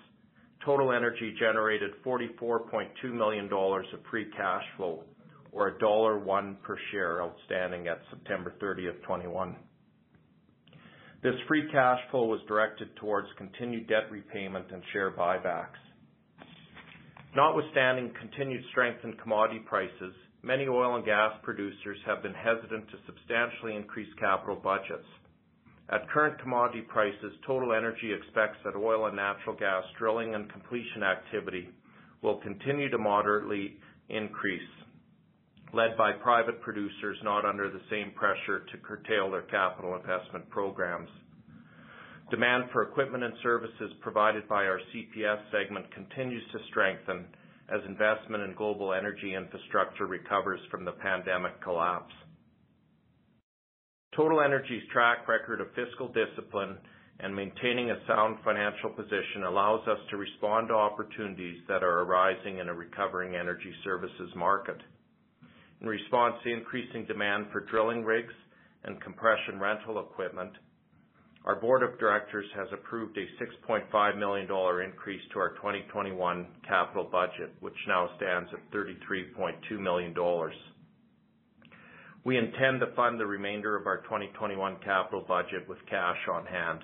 Total 0.65 0.93
Energy 0.93 1.35
generated 1.39 1.91
$44.2 2.05 3.13
million 3.13 3.49
of 3.51 3.99
free 4.09 4.27
cash 4.35 4.63
flow, 4.77 5.03
or 5.51 5.77
$1 5.77 6.61
per 6.61 6.77
share 6.91 7.21
outstanding 7.21 7.87
at 7.87 8.01
September 8.09 8.53
30, 8.59 8.83
2021. 8.83 9.55
This 11.21 11.35
free 11.47 11.69
cash 11.71 11.99
flow 12.11 12.25
was 12.25 12.41
directed 12.47 12.95
towards 12.97 13.27
continued 13.37 13.87
debt 13.87 14.11
repayment 14.11 14.65
and 14.71 14.83
share 14.91 15.11
buybacks. 15.11 15.79
Notwithstanding 17.35 18.11
continued 18.19 18.63
strength 18.71 18.99
in 19.03 19.13
commodity 19.13 19.61
prices, 19.65 20.13
many 20.43 20.67
oil 20.67 20.95
and 20.97 21.05
gas 21.05 21.31
producers 21.41 21.97
have 22.05 22.21
been 22.21 22.33
hesitant 22.33 22.89
to 22.89 22.97
substantially 23.05 23.75
increase 23.75 24.09
capital 24.19 24.55
budgets. 24.55 25.07
At 25.89 26.09
current 26.09 26.39
commodity 26.39 26.81
prices, 26.81 27.33
Total 27.45 27.73
Energy 27.73 28.13
expects 28.13 28.57
that 28.63 28.75
oil 28.75 29.07
and 29.07 29.15
natural 29.15 29.55
gas 29.55 29.83
drilling 29.97 30.33
and 30.33 30.49
completion 30.51 31.03
activity 31.03 31.69
will 32.21 32.37
continue 32.37 32.89
to 32.89 32.97
moderately 32.97 33.77
increase, 34.09 34.61
led 35.73 35.97
by 35.97 36.13
private 36.13 36.61
producers 36.61 37.17
not 37.23 37.45
under 37.45 37.69
the 37.69 37.81
same 37.89 38.11
pressure 38.11 38.65
to 38.71 38.77
curtail 38.77 39.29
their 39.29 39.41
capital 39.43 39.95
investment 39.95 40.49
programs. 40.49 41.09
Demand 42.31 42.63
for 42.71 42.83
equipment 42.83 43.23
and 43.23 43.33
services 43.43 43.91
provided 43.99 44.47
by 44.47 44.65
our 44.65 44.79
CPS 44.93 45.39
segment 45.51 45.91
continues 45.93 46.43
to 46.53 46.59
strengthen 46.69 47.25
as 47.69 47.81
investment 47.85 48.43
in 48.43 48.55
global 48.55 48.93
energy 48.93 49.35
infrastructure 49.35 50.05
recovers 50.05 50.59
from 50.71 50.85
the 50.85 50.91
pandemic 50.93 51.61
collapse. 51.61 52.13
Total 54.15 54.41
Energy's 54.41 54.83
track 54.91 55.27
record 55.27 55.59
of 55.59 55.67
fiscal 55.73 56.07
discipline 56.13 56.77
and 57.19 57.35
maintaining 57.35 57.89
a 57.89 57.97
sound 58.07 58.37
financial 58.43 58.89
position 58.91 59.43
allows 59.47 59.87
us 59.87 59.97
to 60.11 60.17
respond 60.17 60.67
to 60.67 60.73
opportunities 60.75 61.57
that 61.67 61.83
are 61.83 62.01
arising 62.01 62.59
in 62.59 62.69
a 62.69 62.73
recovering 62.73 63.35
energy 63.35 63.73
services 63.83 64.29
market. 64.35 64.77
In 65.81 65.87
response 65.87 66.35
to 66.43 66.53
increasing 66.53 67.05
demand 67.05 67.47
for 67.51 67.61
drilling 67.61 68.03
rigs 68.03 68.33
and 68.83 69.01
compression 69.01 69.59
rental 69.59 69.99
equipment, 69.99 70.51
our 71.45 71.55
board 71.55 71.81
of 71.81 71.99
directors 71.99 72.45
has 72.55 72.67
approved 72.71 73.17
a 73.17 73.25
6.5 73.69 74.17
million 74.17 74.47
dollar 74.47 74.83
increase 74.83 75.21
to 75.33 75.39
our 75.39 75.49
2021 75.55 76.47
capital 76.67 77.03
budget, 77.03 77.51
which 77.61 77.73
now 77.87 78.09
stands 78.17 78.49
at 78.53 78.71
33.2 78.71 79.79
million 79.79 80.13
dollars. 80.13 80.55
We 82.25 82.37
intend 82.37 82.79
to 82.79 82.95
fund 82.95 83.19
the 83.19 83.25
remainder 83.25 83.75
of 83.75 83.85
our 83.85 83.97
2021 84.03 84.77
capital 84.83 85.25
budget 85.27 85.67
with 85.67 85.77
cash 85.89 86.17
on 86.31 86.45
hand. 86.45 86.79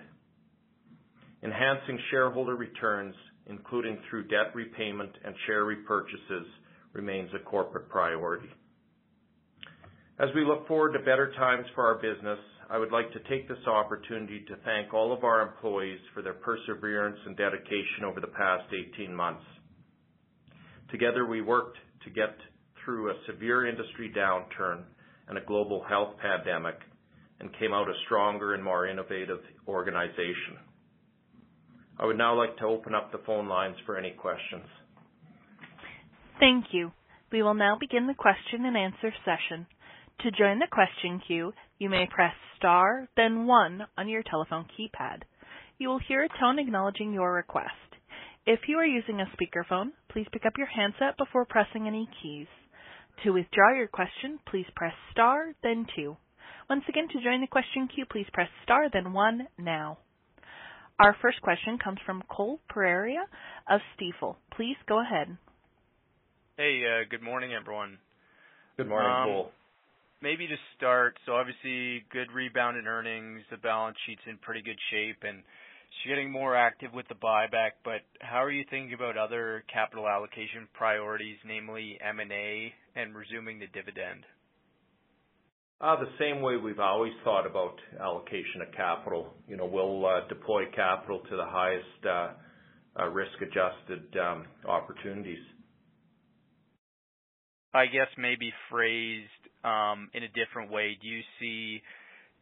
Enhancing 1.43 1.98
shareholder 2.12 2.55
returns, 2.55 3.15
including 3.48 3.98
through 4.10 4.27
debt 4.27 4.53
repayment 4.53 5.12
and 5.24 5.34
share 5.48 5.63
repurchases, 5.63 6.43
remains 6.91 7.29
a 7.34 7.39
corporate 7.39 7.88
priority. 7.88 8.50
As 10.19 10.27
we 10.36 10.43
look 10.43 10.67
forward 10.67 10.91
to 10.93 11.00
better 11.00 11.31
times 11.38 11.65
for 11.74 11.86
our 11.86 11.96
business, 11.96 12.39
I 12.69 12.77
would 12.77 12.91
like 12.91 13.12
to 13.13 13.19
take 13.29 13.48
this 13.48 13.65
opportunity 13.65 14.43
to 14.50 14.58
thank 14.65 14.93
all 14.93 15.13
of 15.13 15.24
our 15.24 15.41
employees 15.41 16.00
for 16.13 16.22
their 16.22 16.34
perseverance 16.34 17.17
and 17.25 17.38
dedication 17.38 18.03
over 18.05 18.19
the 18.19 18.27
past 18.27 18.65
18 18.93 19.15
months. 19.15 19.46
Together, 20.91 21.25
we 21.25 21.41
worked 21.41 21.77
to 22.03 22.10
get 22.10 22.36
through 22.84 23.10
a 23.10 23.13
severe 23.25 23.65
industry 23.65 24.12
downturn 24.15 24.84
and 25.29 25.38
a 25.38 25.41
global 25.45 25.83
health 25.88 26.15
pandemic 26.21 26.75
and 27.39 27.57
came 27.57 27.74
out 27.74 27.88
a 27.88 27.93
stronger 28.05 28.53
and 28.53 28.63
more 28.63 28.88
innovative 28.88 29.39
organization. 29.67 30.57
I 31.98 32.05
would 32.05 32.17
now 32.17 32.36
like 32.36 32.57
to 32.57 32.65
open 32.65 32.95
up 32.95 33.12
the 33.12 33.21
phone 33.25 33.48
lines 33.48 33.75
for 33.86 33.98
any 33.98 34.12
questions. 34.12 34.65
Thank 36.39 36.65
you. 36.71 36.91
We 37.31 37.43
will 37.43 37.53
now 37.53 37.77
begin 37.79 38.07
the 38.07 38.13
question 38.13 38.65
and 38.65 38.75
answer 38.75 39.13
session. 39.24 39.67
To 40.21 40.31
join 40.31 40.59
the 40.59 40.67
question 40.71 41.21
queue, 41.25 41.53
you 41.77 41.89
may 41.89 42.07
press 42.09 42.33
star 42.57 43.07
then 43.15 43.45
one 43.45 43.83
on 43.98 44.09
your 44.09 44.24
telephone 44.24 44.65
keypad. 44.65 45.21
You 45.77 45.89
will 45.89 46.00
hear 46.00 46.24
a 46.24 46.39
tone 46.39 46.59
acknowledging 46.59 47.13
your 47.13 47.33
request. 47.33 47.69
If 48.45 48.62
you 48.67 48.77
are 48.77 48.86
using 48.86 49.21
a 49.21 49.31
speakerphone, 49.36 49.91
please 50.12 50.27
pick 50.31 50.45
up 50.45 50.57
your 50.57 50.67
handset 50.67 51.17
before 51.17 51.45
pressing 51.45 51.88
any 51.88 52.09
keys. 52.21 52.48
To 53.23 53.31
withdraw 53.31 53.75
your 53.75 53.88
question, 53.88 54.39
please 54.49 54.65
press 54.75 54.93
star 55.11 55.53
then 55.61 55.85
two. 55.95 56.15
Once 56.69 56.83
again, 56.88 57.07
to 57.09 57.23
join 57.23 57.41
the 57.41 57.47
question 57.47 57.89
queue, 57.93 58.05
please 58.09 58.27
press 58.31 58.47
star 58.63 58.89
then 58.91 59.11
one 59.11 59.47
now. 59.57 59.97
Our 60.99 61.15
first 61.21 61.41
question 61.41 61.77
comes 61.83 61.99
from 62.05 62.23
Cole 62.29 62.59
Pereira 62.69 63.25
of 63.69 63.81
Stifel. 63.95 64.35
Please 64.55 64.75
go 64.88 65.01
ahead. 65.01 65.38
Hey, 66.57 66.83
uh, 66.85 67.07
good 67.09 67.21
morning, 67.23 67.51
everyone. 67.53 67.97
Good 68.77 68.88
morning, 68.88 69.11
um, 69.11 69.27
Cole. 69.27 69.51
Maybe 70.21 70.47
to 70.47 70.55
start, 70.77 71.17
so 71.25 71.33
obviously 71.33 72.03
good 72.11 72.31
rebound 72.33 72.77
in 72.77 72.88
earnings. 72.88 73.41
The 73.49 73.57
balance 73.57 73.95
sheet's 74.05 74.21
in 74.27 74.38
pretty 74.38 74.61
good 74.61 74.79
shape, 74.91 75.23
and 75.23 75.43
you're 76.03 76.15
getting 76.15 76.31
more 76.31 76.55
active 76.55 76.93
with 76.93 77.07
the 77.07 77.15
buyback. 77.15 77.71
But 77.83 78.01
how 78.21 78.43
are 78.43 78.51
you 78.51 78.63
thinking 78.69 78.93
about 78.93 79.17
other 79.17 79.63
capital 79.71 80.07
allocation 80.07 80.67
priorities, 80.73 81.37
namely 81.45 81.97
M&A 82.01 82.73
and 82.95 83.15
resuming 83.15 83.59
the 83.59 83.67
dividend? 83.67 84.23
Uh, 85.81 85.95
the 85.95 86.11
same 86.19 86.41
way 86.41 86.57
we've 86.57 86.79
always 86.79 87.13
thought 87.23 87.45
about 87.45 87.75
allocation 88.01 88.61
of 88.61 88.73
capital. 88.75 89.33
You 89.47 89.55
know, 89.55 89.65
we'll 89.65 90.05
uh, 90.05 90.27
deploy 90.27 90.63
capital 90.75 91.21
to 91.29 91.37
the 91.37 91.45
highest 91.45 92.05
uh, 92.05 93.07
risk-adjusted 93.09 94.17
um, 94.19 94.45
opportunities. 94.67 95.39
I 97.73 97.85
guess 97.85 98.07
maybe 98.17 98.51
phrased 98.69 99.29
um, 99.63 100.09
in 100.13 100.23
a 100.23 100.27
different 100.29 100.71
way, 100.71 100.97
do 101.01 101.07
you 101.07 101.21
see 101.39 101.81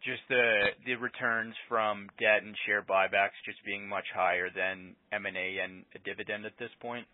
just 0.04 0.22
the 0.30 0.96
returns 0.96 1.54
from 1.68 2.08
debt 2.20 2.44
and 2.44 2.56
share 2.66 2.82
buybacks 2.84 3.38
just 3.46 3.64
being 3.66 3.88
much 3.88 4.06
higher 4.16 4.50
than 4.54 4.96
M&A 5.12 5.58
and 5.64 5.84
a 5.96 6.00
dividend 6.00 6.46
at 6.46 6.58
this 6.60 6.72
point? 6.82 7.06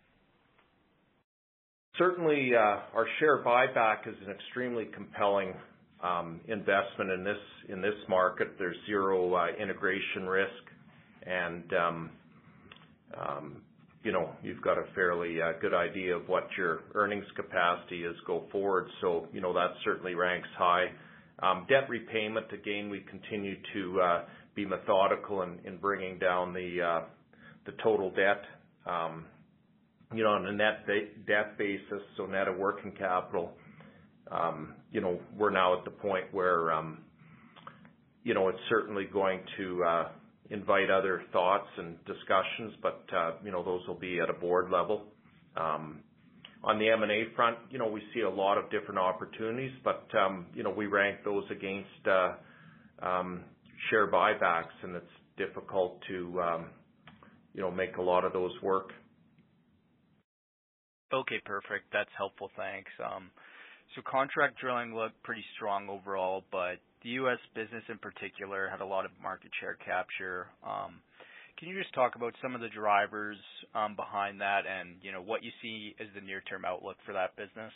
Certainly, 1.98 2.54
our 2.56 3.06
share 3.20 3.44
buyback 3.44 4.08
is 4.08 4.16
an 4.26 4.32
extremely 4.32 4.86
compelling 4.86 5.54
investment 6.48 7.10
in 7.10 7.24
this 7.24 7.38
in 7.68 7.80
this 7.80 7.94
market. 8.08 8.56
There's 8.58 8.76
zero 8.86 9.48
integration 9.56 10.26
risk, 10.26 10.64
and 11.26 11.72
um 11.74 12.10
um 13.18 13.62
you've 14.42 14.60
got 14.60 14.76
a 14.76 14.84
fairly 14.94 15.38
good 15.62 15.72
idea 15.72 16.14
of 16.14 16.28
what 16.28 16.46
your 16.58 16.80
earnings 16.94 17.24
capacity 17.36 18.04
is 18.04 18.14
go 18.26 18.44
forward. 18.52 18.86
So 19.00 19.28
you 19.32 19.40
know, 19.40 19.54
that 19.54 19.70
certainly 19.84 20.14
ranks 20.14 20.48
high. 20.58 20.86
Debt 21.68 21.88
repayment, 21.88 22.46
again, 22.52 22.90
we 22.90 23.00
continue 23.00 23.56
to 23.72 24.00
be 24.54 24.64
methodical 24.64 25.42
in 25.42 25.76
bringing 25.78 26.18
down 26.18 26.52
the 26.52 27.02
total 27.82 28.10
debt. 28.10 28.42
Um 28.86 29.26
you 30.14 30.22
know 30.22 30.30
on 30.30 30.46
a 30.46 30.52
net 30.52 30.86
debt 31.26 31.58
basis, 31.58 32.02
so 32.16 32.26
net 32.26 32.46
of 32.46 32.56
working 32.56 32.92
capital, 32.92 33.52
Um, 34.30 34.74
you 34.92 35.00
know, 35.00 35.18
we're 35.36 35.50
now 35.50 35.76
at 35.78 35.84
the 35.84 35.90
point 35.90 36.26
where 36.32 36.70
um 36.72 36.98
you 38.22 38.34
know 38.34 38.48
it's 38.48 38.60
certainly 38.68 39.06
going 39.06 39.40
to 39.56 39.84
invite 40.50 40.90
other 40.90 41.22
thoughts 41.32 41.68
and 41.78 41.96
discussions, 42.04 42.74
but 42.82 43.02
uh 43.16 43.32
you 43.44 43.50
know, 43.50 43.62
those 43.64 43.86
will 43.88 43.98
be 43.98 44.20
at 44.20 44.30
a 44.30 44.34
board 44.34 44.70
level. 44.70 45.04
On 46.64 46.78
the 46.78 46.88
M&A 46.88 47.24
front, 47.36 47.58
you 47.70 47.78
know, 47.78 47.88
we 47.88 48.02
see 48.14 48.20
a 48.20 48.30
lot 48.30 48.56
of 48.56 48.70
different 48.70 48.98
opportunities, 48.98 49.72
but 49.84 50.06
um, 50.18 50.46
you 50.54 50.62
know, 50.62 50.70
we 50.70 50.86
rank 50.86 51.18
those 51.24 51.44
against 51.50 52.08
uh, 52.10 52.32
um, 53.06 53.44
share 53.90 54.10
buybacks, 54.10 54.72
and 54.82 54.96
it's 54.96 55.06
difficult 55.36 56.00
to 56.08 56.40
um, 56.40 56.66
you 57.54 57.60
know, 57.60 57.70
make 57.70 57.96
a 57.96 58.02
lot 58.02 58.24
of 58.24 58.32
those 58.32 58.52
work. 58.62 58.90
Okay, 61.12 61.40
perfect. 61.44 61.84
That's 61.92 62.10
helpful. 62.16 62.50
Thanks. 62.56 62.90
Um 63.04 63.30
so 63.94 64.02
contract 64.10 64.58
drilling 64.60 64.94
looked 64.94 65.22
pretty 65.22 65.44
strong 65.54 65.88
overall, 65.88 66.42
but 66.50 66.82
the 67.02 67.10
U.S. 67.22 67.38
business 67.54 67.84
in 67.88 67.98
particular 67.98 68.68
had 68.68 68.80
a 68.80 68.86
lot 68.86 69.04
of 69.04 69.12
market 69.22 69.50
share 69.60 69.76
capture. 69.84 70.48
Can 71.58 71.68
you 71.68 71.80
just 71.80 71.94
talk 71.94 72.16
about 72.16 72.34
some 72.42 72.54
of 72.54 72.60
the 72.60 72.68
drivers 72.68 73.36
um, 73.74 73.94
behind 73.94 74.40
that 74.40 74.62
and 74.66 74.96
you 75.02 75.12
know, 75.12 75.22
what 75.22 75.42
you 75.44 75.50
see 75.62 75.94
as 76.00 76.08
the 76.14 76.20
near-term 76.20 76.64
outlook 76.64 76.96
for 77.06 77.12
that 77.12 77.36
business? 77.36 77.72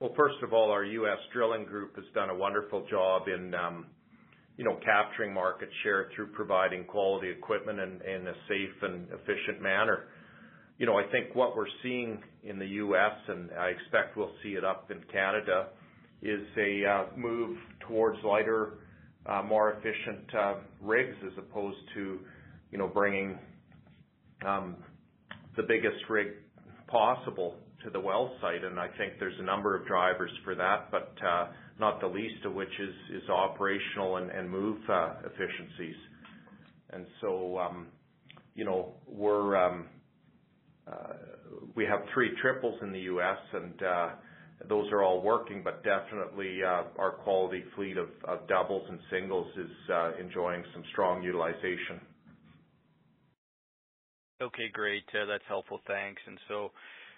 Well, 0.00 0.12
first 0.16 0.42
of 0.42 0.52
all, 0.52 0.70
our 0.70 0.84
U.S. 0.84 1.18
drilling 1.32 1.64
group 1.64 1.94
has 1.96 2.06
done 2.14 2.30
a 2.30 2.34
wonderful 2.34 2.86
job 2.90 3.28
in 3.28 3.54
um, 3.54 3.86
you 4.56 4.64
know, 4.64 4.78
capturing 4.84 5.32
market 5.32 5.70
share 5.82 6.10
through 6.14 6.26
providing 6.28 6.84
quality 6.84 7.30
equipment 7.30 7.78
in 7.80 8.26
a 8.26 8.32
safe 8.46 8.82
and 8.82 9.06
efficient 9.08 9.62
manner. 9.62 10.04
You 10.78 10.86
know, 10.86 10.98
I 10.98 11.04
think 11.10 11.34
what 11.34 11.56
we're 11.56 11.64
seeing 11.82 12.22
in 12.44 12.58
the 12.58 12.66
U.S., 12.66 13.12
and 13.28 13.50
I 13.58 13.68
expect 13.68 14.16
we'll 14.16 14.32
see 14.42 14.50
it 14.50 14.64
up 14.64 14.90
in 14.90 14.98
Canada, 15.12 15.68
is 16.20 16.46
a 16.58 16.84
uh, 16.84 17.04
move 17.16 17.56
towards 17.88 18.18
lighter, 18.24 18.74
uh, 19.24 19.42
more 19.42 19.72
efficient 19.72 20.34
uh, 20.38 20.54
rigs 20.82 21.16
as 21.26 21.32
opposed 21.38 21.78
to 21.94 22.18
bringing 22.94 23.38
um, 24.46 24.76
the 25.56 25.62
biggest 25.62 25.98
rig 26.08 26.28
possible 26.88 27.56
to 27.84 27.90
the 27.90 28.00
well 28.00 28.32
site. 28.40 28.64
And 28.64 28.78
I 28.78 28.88
think 28.98 29.14
there's 29.18 29.38
a 29.38 29.44
number 29.44 29.76
of 29.76 29.86
drivers 29.86 30.30
for 30.44 30.54
that, 30.54 30.90
but 30.90 31.14
uh, 31.26 31.48
not 31.78 32.00
the 32.00 32.06
least 32.06 32.44
of 32.44 32.54
which 32.54 32.72
is 32.80 33.28
operational 33.28 34.16
and 34.16 34.50
move 34.50 34.78
uh, 34.88 35.14
efficiencies. 35.24 35.96
And 36.92 37.06
so 37.20 37.58
um 37.58 37.86
you 38.54 38.64
know, 38.64 38.92
we're 39.06 39.56
um, 39.56 39.86
uh, 40.86 41.14
we 41.74 41.84
have 41.84 42.00
three 42.12 42.30
triples 42.42 42.78
in 42.82 42.92
the 42.92 43.00
U.S., 43.00 43.38
and 43.52 43.72
those 44.68 44.90
are 44.92 45.02
all 45.02 45.22
working, 45.22 45.62
but 45.64 45.82
definitely 45.84 46.60
our 46.62 47.12
quality 47.22 47.64
fleet 47.74 47.96
of 47.96 48.08
doubles 48.48 48.86
and 48.88 48.98
singles 49.10 49.46
is 49.56 49.70
enjoying 50.20 50.62
some 50.74 50.82
strong 50.92 51.22
utilization. 51.22 52.00
Okay, 54.42 54.68
great. 54.72 55.04
Uh, 55.12 55.26
that's 55.26 55.44
helpful. 55.48 55.80
Thanks. 55.86 56.20
And 56.26 56.38
so 56.48 56.70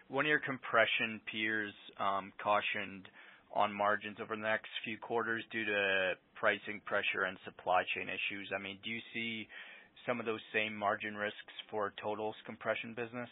one 0.08 0.24
of 0.24 0.28
your 0.28 0.40
compression 0.40 1.20
peers 1.30 1.72
um, 2.00 2.32
cautioned 2.42 3.06
on 3.54 3.72
margins 3.72 4.16
over 4.20 4.34
the 4.34 4.42
next 4.42 4.68
few 4.84 4.98
quarters 4.98 5.44
due 5.52 5.64
to 5.64 6.12
pricing 6.34 6.80
pressure 6.84 7.24
and 7.28 7.38
supply 7.44 7.82
chain 7.94 8.08
issues. 8.08 8.50
I 8.54 8.60
mean, 8.60 8.78
do 8.82 8.90
you 8.90 9.00
see 9.14 9.46
some 10.06 10.18
of 10.18 10.26
those 10.26 10.40
same 10.52 10.74
margin 10.74 11.14
risks 11.14 11.54
for 11.70 11.92
Total's 12.02 12.34
compression 12.44 12.94
business? 12.94 13.28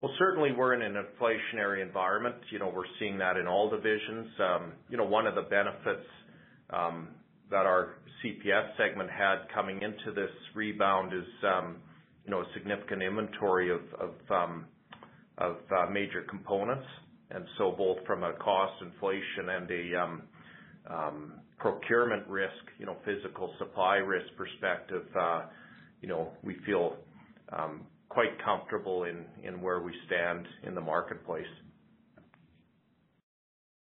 Well, 0.00 0.12
certainly 0.18 0.52
we're 0.52 0.74
in 0.74 0.82
an 0.82 0.94
inflationary 0.94 1.82
environment. 1.82 2.36
You 2.52 2.60
know, 2.60 2.70
we're 2.72 2.86
seeing 3.00 3.18
that 3.18 3.36
in 3.36 3.48
all 3.48 3.68
divisions. 3.68 4.28
Um, 4.38 4.72
you 4.88 4.96
know, 4.96 5.04
one 5.04 5.26
of 5.26 5.34
the 5.34 5.42
benefits 5.42 6.06
um, 6.70 7.08
that 7.50 7.66
our 7.66 7.96
CPS 8.22 8.76
segment 8.76 9.10
had 9.10 9.48
coming 9.52 9.82
into 9.82 10.12
this 10.14 10.30
rebound 10.54 11.12
is 11.12 11.24
a 12.36 12.44
significant 12.54 13.02
inventory 13.02 13.70
of 13.70 13.80
of 13.98 14.14
um, 14.30 14.66
uh, 15.38 15.86
major 15.90 16.22
components. 16.28 16.86
And 17.30 17.44
so 17.58 17.72
both 17.76 17.98
from 18.06 18.24
a 18.24 18.32
cost 18.34 18.82
inflation 18.82 19.50
and 19.50 19.70
a 19.70 20.02
um, 20.02 20.22
um, 20.88 21.32
procurement 21.58 22.26
risk, 22.26 22.52
you 22.78 22.86
know, 22.86 22.96
physical 23.04 23.52
supply 23.58 23.96
risk 23.96 24.26
perspective, 24.36 25.04
uh, 25.18 25.42
you 26.00 26.08
know, 26.08 26.32
we 26.42 26.56
feel 26.64 26.96
quite 28.08 28.42
comfortable 28.44 29.04
in 29.04 29.60
where 29.60 29.80
we 29.80 29.92
stand 30.06 30.46
in 30.64 30.74
the 30.74 30.80
marketplace. 30.80 31.46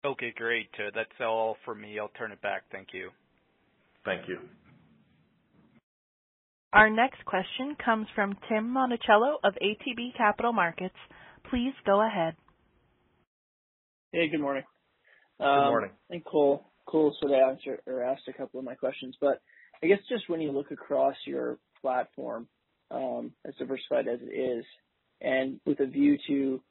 Okay, 0.06 0.34
great. 0.36 0.70
That's 0.96 1.10
all 1.20 1.58
for 1.65 1.76
me. 1.76 2.00
I'll 2.00 2.12
turn 2.18 2.32
it 2.32 2.42
back. 2.42 2.63
Thank 2.72 2.89
you. 2.94 3.10
Thank 4.06 4.28
you. 4.28 4.39
Our 6.71 6.89
next 6.91 7.25
question 7.25 7.75
comes 7.84 8.05
from 8.13 8.38
Tim 8.47 8.71
Monachello 8.71 9.38
of 9.43 9.55
ATB 9.55 10.15
Capital 10.15 10.53
Markets. 10.53 10.95
Please 11.49 11.73
go 11.84 12.05
ahead. 12.05 12.36
Hey, 14.12 14.27
good 14.29 14.39
morning. 14.39 14.63
Good 15.39 15.45
um, 15.45 15.69
morning. 15.69 15.89
I 16.10 16.13
think 16.13 16.25
Cole 16.25 16.63
sort 16.88 17.15
of 17.23 17.32
answered 17.32 17.82
or 17.88 18.03
asked 18.03 18.27
a 18.27 18.34
couple 18.34 18.60
of 18.60 18.65
my 18.65 18.75
questions, 18.75 19.15
but 19.19 19.41
I 19.82 19.88
guess 19.88 19.97
just 20.10 20.29
when 20.29 20.41
you 20.41 20.51
look 20.51 20.69
across 20.69 21.15
your 21.25 21.58
platform, 21.82 22.47
um, 22.91 23.32
as 23.47 23.55
diversified 23.55 24.08
as 24.08 24.19
it 24.21 24.32
is, 24.32 24.63
and 25.21 25.60
with 25.65 25.79
a 25.79 25.88
view 25.88 26.17
to, 26.27 26.62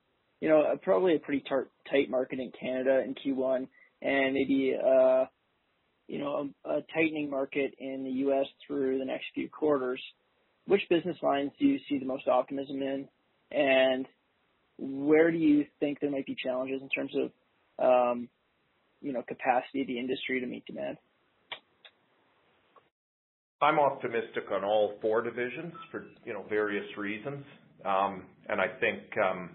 you 0.40 0.48
know, 0.48 0.62
probably 0.82 1.16
a 1.16 1.20
pretty 1.20 1.42
tight 1.90 2.08
market 2.08 2.38
in 2.38 2.52
Canada 2.58 3.02
in 3.04 3.16
Q1 3.16 3.66
and 4.02 4.34
maybe, 4.34 4.74
uh, 4.76 5.24
you 6.08 6.18
know, 6.18 6.48
a 6.64 6.80
tightening 6.94 7.30
market 7.30 7.74
in 7.78 8.02
the 8.02 8.10
U.S. 8.10 8.46
through 8.66 8.98
the 8.98 9.04
next 9.04 9.26
few 9.34 9.48
quarters, 9.48 10.00
which 10.66 10.80
business 10.88 11.16
lines 11.22 11.52
do 11.58 11.66
you 11.66 11.78
see 11.88 11.98
the 11.98 12.06
most 12.06 12.26
optimism 12.26 12.82
in? 12.82 13.08
And 13.50 14.06
where 14.78 15.30
do 15.30 15.36
you 15.36 15.66
think 15.80 16.00
there 16.00 16.10
might 16.10 16.26
be 16.26 16.34
challenges 16.42 16.80
in 16.82 16.88
terms 16.88 17.12
of, 17.14 17.30
um, 17.84 18.28
you 19.02 19.12
know, 19.12 19.22
capacity 19.22 19.82
of 19.82 19.86
the 19.86 19.98
industry 19.98 20.40
to 20.40 20.46
meet 20.46 20.64
demand? 20.66 20.96
I'm 23.60 23.78
optimistic 23.78 24.44
on 24.52 24.64
all 24.64 24.94
four 25.02 25.20
divisions 25.20 25.74
for, 25.90 26.06
you 26.24 26.32
know, 26.32 26.44
various 26.48 26.86
reasons. 26.96 27.44
Um, 27.84 28.24
and 28.48 28.60
I 28.60 28.68
think, 28.80 29.00
um, 29.22 29.50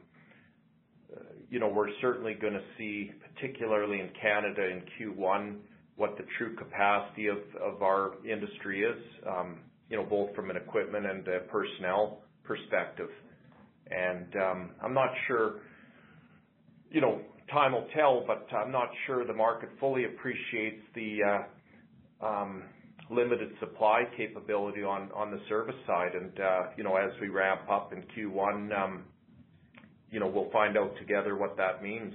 you 1.50 1.60
know, 1.60 1.70
we're 1.70 1.90
certainly 2.02 2.34
gonna 2.34 2.64
see, 2.78 3.12
particularly 3.34 4.02
in 4.02 4.10
Canada 4.22 4.68
in 4.70 4.82
Q1, 4.98 5.60
what 5.96 6.18
the 6.18 6.24
true 6.38 6.56
capacity 6.56 7.28
of 7.28 7.82
our 7.82 8.14
industry 8.26 8.84
is, 8.84 8.98
you 9.90 9.98
know, 9.98 10.04
both 10.04 10.36
from 10.36 10.50
an 10.50 10.58
equipment 10.58 11.06
and 11.06 11.28
a 11.28 11.42
personnel 11.42 12.22
perspective. 12.44 13.10
And 13.92 14.36
um 14.36 14.70
I'm 14.82 14.94
not 14.94 15.10
sure, 15.28 15.62
you 16.90 17.02
know, 17.02 17.22
time 17.52 17.74
will 17.74 17.88
tell, 17.96 18.24
but 18.26 18.48
I'm 18.56 18.72
not 18.72 18.90
sure 19.06 19.26
the 19.26 19.34
market 19.34 19.70
fully 19.80 20.06
appreciates 20.06 20.82
the 20.96 21.44
limited 23.12 23.52
supply 23.60 24.04
capability 24.18 24.82
on 24.84 25.32
the 25.32 25.40
service 25.48 25.76
side. 25.86 26.16
And 26.16 26.40
uh 26.40 26.62
you 26.76 26.84
know, 26.84 26.96
as 26.96 27.12
we 27.22 27.28
ramp 27.30 27.62
up 27.70 27.94
in 27.94 28.02
Q1, 28.16 29.04
you 30.10 30.20
know, 30.20 30.28
we'll 30.28 30.52
find 30.52 30.78
out 30.78 30.94
together 30.98 31.36
what 31.36 31.56
that 31.58 31.84
means. 31.84 32.14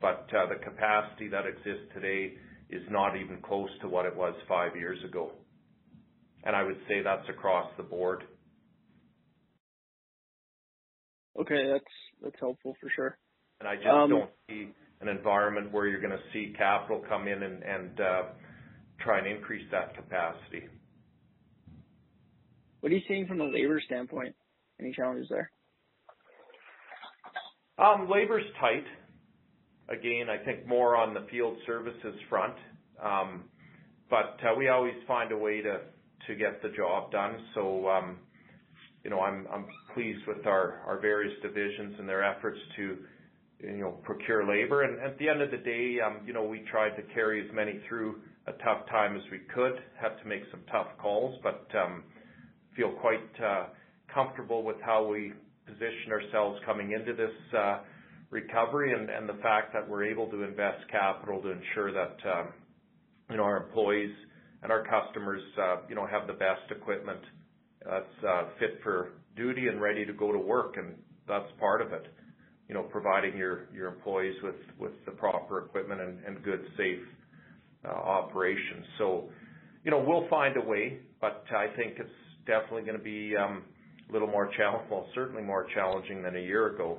But 0.00 0.26
uh 0.34 0.46
the 0.46 0.64
capacity 0.64 1.28
that 1.28 1.44
exists 1.44 1.92
today 1.92 2.34
is 2.74 2.82
not 2.90 3.16
even 3.16 3.38
close 3.42 3.70
to 3.82 3.88
what 3.88 4.06
it 4.06 4.16
was 4.16 4.34
five 4.48 4.76
years 4.76 4.98
ago. 5.04 5.32
And 6.44 6.54
I 6.54 6.62
would 6.62 6.78
say 6.88 7.02
that's 7.02 7.28
across 7.28 7.70
the 7.76 7.82
board. 7.82 8.24
Okay. 11.38 11.70
That's 12.22 12.36
helpful 12.40 12.76
for 12.80 12.90
sure. 12.94 13.18
And 13.60 13.68
I 13.68 13.76
just 13.76 13.86
don't 13.86 14.30
see 14.48 14.68
an 15.00 15.08
environment 15.08 15.72
where 15.72 15.86
you're 15.86 16.00
gonna 16.00 16.18
see 16.32 16.54
capital 16.56 17.04
come 17.08 17.28
in 17.28 17.42
and 17.42 18.00
uh 18.00 18.22
try 19.00 19.18
and 19.18 19.26
increase 19.26 19.64
that 19.70 19.94
capacity. 19.94 20.68
What 22.80 22.92
are 22.92 22.96
you 22.96 23.02
seeing 23.08 23.26
from 23.26 23.40
a 23.40 23.44
labor 23.44 23.80
standpoint? 23.84 24.34
Any 24.80 24.92
challenges 24.92 25.28
there? 25.30 25.50
Labor's 27.78 28.44
tight. 28.60 28.84
Again, 29.88 30.28
I 30.30 30.42
think 30.44 30.66
more 30.66 30.96
on 30.96 31.14
the 31.14 31.26
field 31.30 31.56
services 31.66 32.14
front. 32.28 32.54
Um, 33.02 33.44
but 34.10 34.38
uh, 34.42 34.54
we 34.56 34.68
always 34.68 34.94
find 35.06 35.32
a 35.32 35.36
way 35.36 35.60
to 35.62 35.80
get 36.34 36.62
the 36.62 36.70
job 36.70 37.12
done. 37.12 37.36
So 37.54 37.88
um 37.88 38.16
you 39.04 39.10
know, 39.10 39.20
I'm 39.20 39.46
I'm 39.52 39.66
pleased 39.92 40.26
with 40.26 40.46
our 40.46 40.98
various 41.00 41.34
divisions 41.42 41.94
and 41.98 42.08
their 42.08 42.24
efforts 42.24 42.58
to, 42.76 42.96
you 43.60 43.76
know, 43.78 43.90
procure 44.02 44.48
labor. 44.48 44.82
And 44.82 44.98
at 45.00 45.18
the 45.18 45.28
end 45.28 45.42
of 45.42 45.50
the 45.50 45.58
day, 45.58 45.98
um, 46.00 46.20
you 46.26 46.32
know, 46.32 46.42
we 46.44 46.64
tried 46.70 46.96
to 46.96 47.02
carry 47.14 47.46
as 47.46 47.54
many 47.54 47.80
through 47.86 48.16
a 48.46 48.52
tough 48.64 48.88
time 48.88 49.14
as 49.14 49.22
we 49.30 49.40
could. 49.54 49.74
Had 50.00 50.18
to 50.22 50.26
make 50.26 50.42
some 50.50 50.60
tough 50.72 50.88
calls, 51.00 51.38
but 51.42 51.68
um, 51.76 52.04
feel 52.74 52.92
quite 52.92 53.20
uh, 53.44 53.66
comfortable 54.12 54.62
with 54.62 54.76
how 54.80 55.06
we 55.06 55.32
position 55.66 56.10
ourselves 56.10 56.58
coming 56.64 56.92
into 56.92 57.12
this 57.12 57.30
uh, 57.56 57.80
recovery 58.34 58.92
and 58.92 59.28
the 59.28 59.40
fact 59.42 59.72
that 59.72 59.88
we're 59.88 60.04
able 60.04 60.28
to 60.28 60.42
invest 60.42 60.82
capital 60.90 61.40
to 61.40 61.50
ensure 61.52 61.92
that, 61.92 62.16
um, 62.28 62.48
you 63.30 63.36
know, 63.36 63.44
our 63.44 63.64
employees 63.64 64.10
and 64.62 64.72
our 64.72 64.84
customers, 64.84 65.40
uh, 65.62 65.76
you 65.88 65.94
know, 65.94 66.04
have 66.04 66.26
the 66.26 66.32
best 66.32 66.66
equipment 66.70 67.20
that's 67.84 68.24
uh, 68.28 68.42
fit 68.58 68.80
for 68.82 69.12
duty 69.36 69.68
and 69.68 69.80
ready 69.80 70.04
to 70.04 70.12
go 70.12 70.32
to 70.32 70.38
work. 70.38 70.76
And 70.76 70.96
that's 71.28 71.46
part 71.60 71.80
of 71.80 71.92
it, 71.92 72.06
you 72.68 72.74
know, 72.74 72.82
providing 72.82 73.36
your 73.36 73.86
employees 73.86 74.34
with 74.42 74.92
the 75.06 75.12
proper 75.12 75.64
equipment 75.66 76.00
and 76.00 76.42
good, 76.42 76.64
safe 76.76 76.98
uh, 77.84 77.88
operations. 77.88 78.84
So 78.98 79.28
you 79.84 79.90
know, 79.90 80.02
we'll 80.04 80.26
find 80.28 80.56
a 80.56 80.66
way, 80.66 80.98
but 81.20 81.44
I 81.54 81.66
think 81.76 81.98
it's 81.98 82.08
definitely 82.46 82.82
gonna 82.82 82.98
be 82.98 83.34
um, 83.36 83.62
a 84.08 84.12
little 84.12 84.28
more 84.28 84.50
well, 84.90 85.06
certainly 85.14 85.42
more 85.42 85.66
challenging 85.74 86.22
than 86.22 86.36
a 86.36 86.40
year 86.40 86.74
ago. 86.74 86.98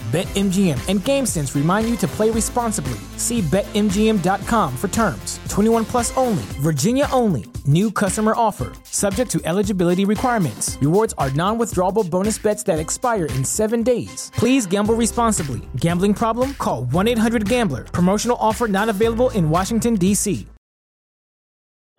BetMGM 0.11 0.89
and 0.89 0.99
GameSense 0.99 1.55
remind 1.55 1.87
you 1.87 1.95
to 1.95 2.07
play 2.07 2.29
responsibly. 2.31 2.99
See 3.15 3.39
BetMGM.com 3.41 4.75
for 4.75 4.89
terms. 4.89 5.39
21 5.47 5.85
plus 5.85 6.11
only, 6.17 6.43
Virginia 6.59 7.07
only. 7.13 7.45
New 7.65 7.89
customer 7.91 8.33
offer. 8.35 8.73
Subject 8.83 9.31
to 9.31 9.39
eligibility 9.45 10.03
requirements. 10.03 10.77
Rewards 10.81 11.13
are 11.17 11.31
non 11.31 11.57
withdrawable 11.57 12.09
bonus 12.09 12.37
bets 12.37 12.63
that 12.63 12.77
expire 12.79 13.27
in 13.27 13.45
seven 13.45 13.83
days. 13.83 14.31
Please 14.35 14.65
gamble 14.67 14.95
responsibly. 14.95 15.61
Gambling 15.77 16.13
problem? 16.15 16.55
Call 16.55 16.83
1 16.85 17.07
800 17.07 17.47
Gambler. 17.47 17.85
Promotional 17.85 18.35
offer 18.41 18.67
not 18.67 18.89
available 18.89 19.29
in 19.29 19.49
Washington, 19.49 19.95
D.C. 19.95 20.45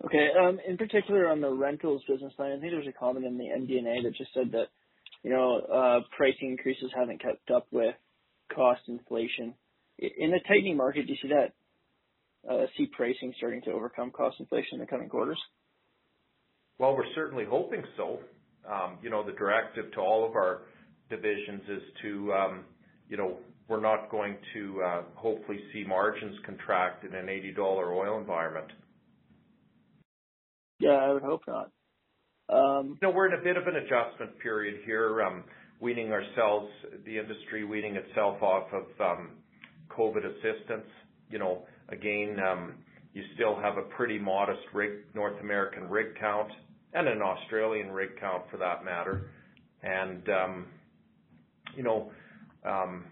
Okay. 0.05 0.29
um, 0.39 0.59
In 0.67 0.77
particular 0.77 1.29
on 1.29 1.41
the 1.41 1.49
rentals 1.49 2.03
business 2.07 2.33
line, 2.37 2.51
I 2.51 2.59
think 2.59 2.71
there 2.73 2.79
was 2.79 2.87
a 2.87 2.91
comment 2.91 3.25
in 3.25 3.37
the 3.39 3.45
MD&A 3.45 4.03
that 4.03 4.15
just 4.15 4.33
said 4.33 4.51
that, 4.51 4.67
you 5.23 5.31
know, 5.31 5.59
uh, 5.59 5.99
pricing 6.15 6.51
increases 6.51 6.91
haven't 6.95 7.21
kept 7.21 7.49
up 7.49 7.67
with 7.71 7.95
cost 8.53 8.81
inflation. 8.87 9.53
In 9.97 10.33
a 10.33 10.39
tightening 10.47 10.77
market, 10.77 11.07
do 11.07 11.13
you 11.13 11.19
see 11.21 11.29
that 11.29 11.53
uh, 12.49 12.65
see 12.77 12.87
pricing 12.87 13.33
starting 13.37 13.61
to 13.63 13.71
overcome 13.71 14.11
cost 14.11 14.39
inflation 14.39 14.75
in 14.75 14.79
the 14.79 14.85
coming 14.85 15.09
quarters? 15.09 15.39
Well, 16.77 16.95
we're 16.95 17.13
certainly 17.15 17.45
hoping 17.45 17.83
so. 17.95 18.19
Um, 18.69 18.97
You 19.01 19.09
know, 19.09 19.23
the 19.23 19.33
directive 19.33 19.91
to 19.93 19.99
all 19.99 20.25
of 20.25 20.35
our 20.35 20.63
divisions 21.09 21.61
is 21.69 21.81
to, 22.01 22.33
um, 22.33 22.65
you 23.09 23.17
know, 23.17 23.37
we're 23.67 23.81
not 23.81 24.09
going 24.09 24.37
to 24.53 24.81
uh, 24.81 25.01
hopefully 25.15 25.59
see 25.71 25.83
margins 25.85 26.37
contract 26.45 27.05
in 27.05 27.13
an 27.13 27.27
$80 27.27 27.57
oil 27.57 28.19
environment. 28.19 28.71
Yeah, 30.79 30.91
I 30.91 31.13
would 31.13 31.23
hope 31.23 31.41
not. 31.47 31.71
No, 32.49 33.09
we're 33.09 33.27
in 33.33 33.39
a 33.39 33.43
bit 33.43 33.57
of 33.57 33.67
an 33.67 33.75
adjustment 33.75 34.37
period 34.39 34.81
here, 34.85 35.21
weaning 35.79 36.11
ourselves, 36.11 36.69
the 37.05 37.17
industry 37.17 37.63
weaning 37.65 37.95
itself 37.95 38.41
off 38.41 38.67
of 38.73 39.17
COVID 39.89 40.25
assistance. 40.25 40.87
You 41.29 41.39
know, 41.39 41.63
again, 41.89 42.37
You 43.13 43.23
still 43.35 43.55
have 43.55 43.77
a 43.77 43.83
pretty 43.95 44.17
modest 44.17 44.61
North 45.13 45.39
American 45.39 45.87
rig 45.87 46.19
count 46.19 46.49
and 46.93 47.07
an 47.07 47.21
Australian 47.21 47.91
rig 47.91 48.19
count 48.19 48.43
for 48.49 48.57
that 48.57 48.83
matter. 48.83 49.29
And 49.83 50.27
um, 50.29 50.65
you 51.75 51.83
know, 51.83 52.11
um, 52.65 53.05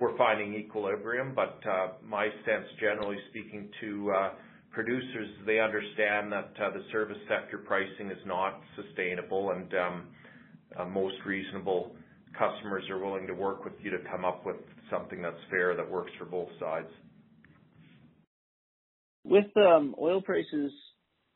we're 0.00 0.16
finding 0.16 0.54
equilibrium, 0.54 1.32
but 1.34 1.60
uh, 1.68 1.88
my 2.04 2.28
sense, 2.44 2.66
generally 2.80 3.16
speaking, 3.30 3.68
to 3.80 4.12
uh, 4.12 4.30
producers, 4.72 5.28
they 5.46 5.60
understand 5.60 6.32
that 6.32 6.52
uh, 6.60 6.70
the 6.70 6.84
service 6.90 7.18
sector 7.28 7.58
pricing 7.58 8.10
is 8.10 8.18
not 8.26 8.60
sustainable, 8.76 9.50
and 9.50 9.72
um, 9.74 10.92
most 10.92 11.16
reasonable 11.26 11.94
customers 12.38 12.84
are 12.90 12.98
willing 12.98 13.26
to 13.26 13.34
work 13.34 13.64
with 13.64 13.74
you 13.82 13.90
to 13.90 13.98
come 14.10 14.24
up 14.24 14.44
with 14.46 14.56
something 14.90 15.22
that's 15.22 15.36
fair, 15.50 15.76
that 15.76 15.88
works 15.88 16.10
for 16.18 16.24
both 16.24 16.48
sides. 16.58 16.88
With 19.24 19.56
um, 19.56 19.94
oil 20.00 20.20
prices, 20.20 20.72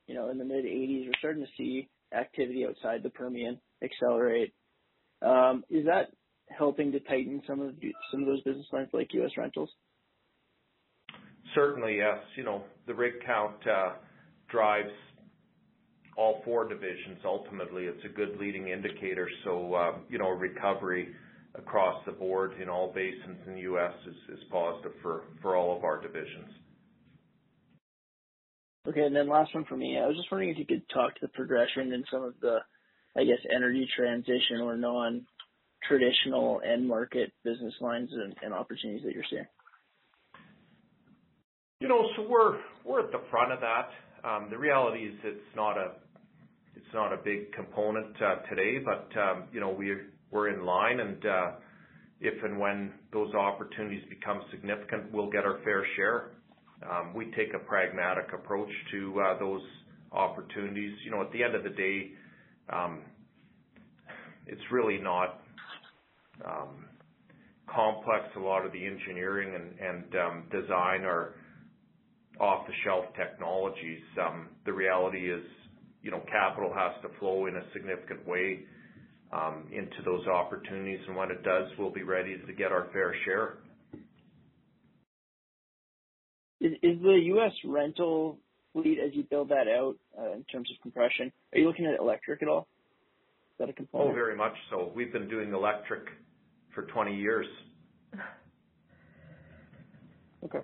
you 0.07 0.15
know, 0.15 0.31
in 0.31 0.39
the 0.39 0.45
mid-80s, 0.45 1.07
we're 1.07 1.13
starting 1.19 1.45
to 1.45 1.51
see 1.57 1.89
activity 2.17 2.67
outside 2.67 3.03
the 3.03 3.11
Permian 3.11 3.61
accelerate. 3.83 4.55
Um, 5.23 5.65
is 5.71 5.87
that 5.87 6.11
helping 6.49 6.93
to 6.93 7.01
tighten 7.01 7.43
some 7.47 7.61
of 7.61 7.75
some 8.11 8.23
of 8.23 8.27
those 8.27 8.43
business 8.43 8.67
lines 8.73 8.89
like 8.93 9.13
U.S. 9.15 9.33
rentals? 9.37 9.71
Certainly, 11.57 11.97
yes. 11.97 12.19
You 12.37 12.45
know, 12.45 12.63
the 12.87 12.95
rig 12.95 13.15
count 13.25 13.57
uh, 13.67 13.95
drives 14.49 14.93
all 16.17 16.43
four 16.45 16.69
divisions. 16.69 17.19
Ultimately, 17.25 17.85
it's 17.85 18.05
a 18.05 18.09
good 18.09 18.37
leading 18.39 18.69
indicator. 18.69 19.29
So, 19.45 19.75
uh, 19.75 19.93
you 20.09 20.19
know, 20.19 20.29
recovery 20.29 21.09
across 21.55 22.05
the 22.05 22.13
board 22.13 22.61
in 22.61 22.69
all 22.69 22.93
basins 22.93 23.39
in 23.47 23.55
the 23.55 23.61
U.S. 23.61 23.93
is 24.29 24.39
positive 24.51 24.93
for 25.03 25.57
all 25.57 25.77
of 25.77 25.85
our 25.85 26.01
divisions. 26.01 26.51
Okay. 28.87 29.03
and 29.03 29.17
then 29.17 29.29
Last 29.29 29.55
one 29.55 29.65
for 29.65 29.77
me. 29.77 29.99
I 29.99 30.07
was 30.07 30.17
just 30.17 30.31
wondering 30.31 30.51
if 30.51 30.59
you 30.59 30.67
could 30.67 30.89
talk 30.91 31.15
to 31.15 31.21
the 31.23 31.29
progression 31.29 31.93
in 31.93 32.05
some 32.11 32.23
of 32.23 32.35
the, 32.41 32.59
I 33.17 33.25
guess, 33.25 33.41
energy 33.55 33.89
transition 33.97 34.61
or 34.63 34.77
non-traditional 34.77 36.61
end 36.71 36.87
market 36.87 37.33
business 37.45 37.75
lines 37.81 38.11
and 38.43 38.53
opportunities 38.53 39.05
that 39.05 39.15
you're 39.15 39.25
seeing. 39.31 39.47
You 41.79 41.89
know, 41.89 42.09
so 42.17 42.27
we're 42.27 42.57
we're 42.87 43.01
at 43.01 43.13
the 43.13 43.21
front 43.31 43.53
of 43.53 43.61
that. 43.61 43.91
Um, 44.27 44.49
the 44.49 44.57
reality 44.57 45.01
is 45.01 45.15
it's 45.23 45.55
not 45.55 45.77
a 45.77 45.93
it's 46.75 46.95
not 46.95 47.13
a 47.13 47.19
big 47.19 47.53
component 47.53 48.17
uh, 48.17 48.37
today, 48.49 48.79
but 48.83 49.11
um, 49.21 49.45
you 49.53 49.61
know, 49.61 49.79
we're 50.31 50.49
in 50.49 50.65
line, 50.65 51.01
and 51.01 51.27
uh, 51.27 51.51
if 52.23 52.43
and 52.43 52.59
when 52.59 52.93
those 53.13 53.35
opportunities 53.35 54.03
become 54.09 54.41
significant, 54.51 55.13
we'll 55.13 55.29
get 55.29 55.45
our 55.45 55.59
fair 55.65 55.87
share. 55.97 56.31
Um, 56.91 57.13
we 57.13 57.27
take 57.37 57.53
a 57.55 57.59
pragmatic 57.59 58.33
approach 58.33 58.71
to 58.93 59.21
uh, 59.21 59.39
those 59.39 59.61
opportunities. 60.13 60.97
You 61.05 61.11
know, 61.11 61.21
at 61.21 61.31
the 61.31 61.43
end 61.43 61.55
of 61.55 61.63
the 61.63 61.69
day, 61.69 62.13
it's 64.47 64.63
really 64.73 64.97
not 64.97 65.43
complex. 67.69 68.25
A 68.35 68.41
lot 68.41 68.65
of 68.65 68.73
the 68.73 68.87
engineering 68.87 69.75
and 69.79 70.51
design 70.51 71.05
are 71.05 71.35
off-the-shelf 72.41 73.07
technologies. 73.17 74.03
Um, 74.21 74.49
the 74.65 74.73
reality 74.73 75.31
is, 75.31 75.43
you 76.03 76.11
know, 76.11 76.23
capital 76.31 76.73
has 76.75 76.93
to 77.03 77.19
flow 77.19 77.47
in 77.47 77.57
a 77.57 77.63
significant 77.73 78.27
way 78.27 78.61
um, 79.33 79.67
into 79.73 80.03
those 80.05 80.27
opportunities, 80.27 81.01
and 81.07 81.17
when 81.17 81.31
it 81.31 81.43
does, 81.43 81.69
we'll 81.79 81.91
be 81.91 82.03
ready 82.03 82.37
to 82.47 82.53
get 82.53 82.73
our 82.73 82.89
fair 82.93 83.15
share. 83.25 83.59
Is 86.61 87.01
the 87.03 87.21
U.S. 87.25 87.53
rental 87.65 88.39
fleet, 88.73 88.99
as 88.99 89.15
you 89.15 89.25
build 89.25 89.51
that 89.51 89.69
out, 89.69 89.97
uh, 90.19 90.33
in 90.33 90.45
terms 90.45 90.71
of 90.71 90.81
compression, 90.83 91.33
are 91.53 91.59
you 91.59 91.67
looking 91.67 91.87
at 91.87 91.99
electric 92.01 92.43
at 92.43 92.49
all? 92.49 92.67
Is 93.53 93.59
that 93.59 93.69
a 93.69 93.73
component? 93.73 94.11
Oh, 94.11 94.15
very 94.15 94.37
much 94.37 94.55
so. 94.71 94.91
We've 94.95 95.13
been 95.13 95.29
doing 95.29 95.53
electric 95.53 96.05
for 96.75 96.83
20 96.83 97.17
years. 97.17 97.47
Okay. 100.45 100.59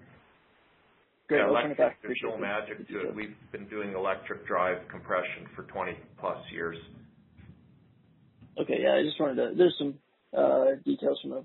Great. 1.33 1.49
Electric, 1.49 2.03
there's 2.03 2.21
no 2.23 2.37
magic 2.37 2.87
to 2.89 3.09
it. 3.09 3.15
We've 3.15 3.35
been 3.53 3.67
doing 3.69 3.95
electric 3.95 4.47
drive 4.47 4.79
compression 4.91 5.47
for 5.57 5.63
20-plus 5.65 6.39
years. 6.53 6.77
Okay. 8.61 8.81
Yeah, 8.83 8.97
I 8.97 9.03
just 9.03 9.19
wanted 9.19 9.37
to. 9.37 9.55
There's 9.57 9.75
some 9.79 9.95
uh, 10.37 10.77
details 10.85 11.19
from 11.23 11.33
a 11.33 11.43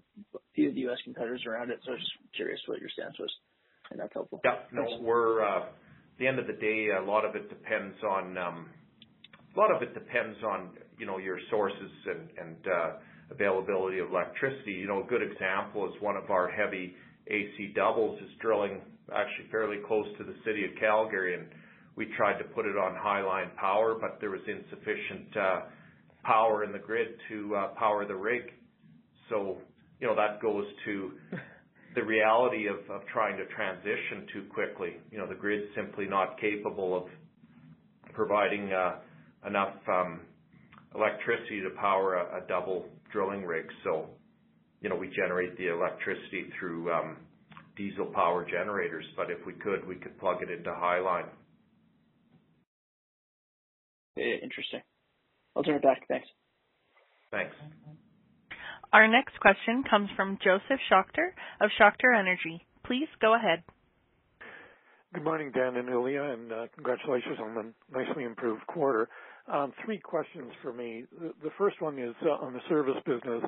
few 0.54 0.70
of 0.70 0.76
the 0.76 0.82
U.S. 0.82 0.98
competitors 1.06 1.44
around 1.48 1.72
it, 1.72 1.80
so 1.86 1.92
I 1.92 1.94
was 1.96 2.02
just 2.02 2.36
curious 2.36 2.60
what 2.66 2.82
your 2.82 2.90
stance 2.90 3.18
was, 3.18 3.32
and 3.92 4.00
that's 4.00 4.14
helpful. 4.14 4.42
Yeah. 4.44 4.56
No, 4.74 4.84
we're 5.00 5.46
uh, 5.46 5.64
at 5.64 6.20
the 6.20 6.28
end 6.28 6.40
of 6.40 6.48
the 6.48 6.54
day, 6.54 6.90
a 6.90 7.02
lot 7.02 7.24
of 7.24 7.36
it 7.36 7.48
depends 7.48 7.96
on, 8.04 8.38
um, 8.38 8.66
a 9.56 9.60
lot 9.60 9.74
of 9.74 9.82
it 9.82 9.94
depends 9.94 10.38
on, 10.44 10.72
you 11.00 11.06
know, 11.06 11.18
your 11.18 11.40
sources 11.50 11.92
and 12.08 12.58
uh, 12.68 12.92
availability 13.32 14.00
of 14.00 14.10
electricity. 14.10 14.74
You 14.74 14.88
know, 14.88 15.04
a 15.04 15.08
good 15.08 15.22
example 15.22 15.88
is 15.88 16.02
one 16.02 16.18
of 16.18 16.30
our 16.30 16.50
heavy 16.50 16.94
AC 17.28 17.72
doubles 17.74 18.20
is 18.22 18.30
drilling 18.42 18.82
actually 19.16 19.50
fairly 19.52 19.78
close 19.88 20.08
to 20.18 20.24
the 20.24 20.36
city 20.46 20.66
of 20.66 20.72
Calgary, 20.80 21.36
and 21.36 21.48
we 21.96 22.08
tried 22.18 22.38
to 22.38 22.44
put 22.44 22.66
it 22.66 22.78
on 22.78 22.96
Highline 22.96 23.56
power, 23.56 23.96
but 24.00 24.18
there 24.20 24.30
was 24.30 24.42
insufficient 24.48 25.36
uh, 25.36 25.62
power 26.24 26.64
in 26.64 26.72
the 26.72 26.80
grid 26.80 27.08
to 27.30 27.56
uh, 27.56 27.68
power 27.80 28.06
the 28.06 28.16
rig. 28.16 28.44
So, 29.30 29.58
you 30.00 30.08
know, 30.08 30.16
that 30.16 30.42
goes 30.42 30.66
to 30.86 31.12
the 31.96 32.04
reality 32.04 32.68
of, 32.68 32.78
of 32.90 33.02
trying 33.12 33.38
to 33.38 33.46
transition 33.48 34.28
too 34.34 34.44
quickly. 34.54 34.98
You 35.12 35.18
know, 35.18 35.28
the 35.28 35.36
grid's 35.36 35.66
simply 35.76 36.06
not 36.06 36.40
capable 36.40 36.96
of 36.96 37.04
providing 38.14 38.72
uh, 38.72 38.96
enough 39.48 39.76
um, 39.88 40.22
electricity 40.96 41.62
to 41.62 41.70
power 41.80 42.16
a, 42.16 42.44
a 42.44 42.48
double 42.48 42.86
drilling 43.12 43.44
rig. 43.44 43.66
So, 43.84 44.08
you 44.82 44.90
know, 44.90 44.96
we 44.96 45.10
generate 45.16 45.58
the 45.58 45.68
electricity 45.74 46.50
through 46.60 46.92
um, 46.92 47.18
diesel 47.78 48.06
power 48.08 48.46
generators, 48.50 49.06
but 49.16 49.30
if 49.30 49.38
we 49.46 49.54
could, 49.54 49.88
we 49.88 49.96
could 49.96 50.18
plug 50.20 50.42
it 50.42 50.50
into 50.50 50.70
Highline. 50.70 51.28
Interesting. 54.18 54.82
I'll 55.56 55.64
turn 55.64 55.76
it 55.76 55.84
back. 55.84 56.08
Thanks. 56.08 56.28
Thanks. 57.32 57.56
Our 58.94 59.08
next 59.08 59.40
question 59.40 59.84
comes 59.90 60.10
from 60.16 60.38
Josef 60.44 60.80
Schachter 60.92 61.30
of 61.62 61.70
Schachter 61.80 62.18
Energy. 62.18 62.66
Please 62.86 63.08
go 63.22 63.36
ahead. 63.36 63.64
Good 65.14 65.24
morning, 65.24 65.52
Dan 65.54 65.76
and 65.76 65.90
Yuliya, 65.90 66.34
and 66.34 66.52
uh, 66.52 66.66
congratulations 66.76 67.38
on 67.42 67.56
the 67.56 67.74
nicely 67.98 68.24
improved 68.24 68.66
quarter. 68.68 69.10
Um, 69.52 69.74
three 69.86 70.00
questions 70.00 70.52
for 70.62 70.74
me. 70.74 71.06
The 71.20 71.50
first 71.58 71.82
one 71.82 71.98
is 71.98 72.16
uh, 72.26 72.46
on 72.46 72.54
the 72.54 72.60
service 72.70 72.98
business. 73.06 73.44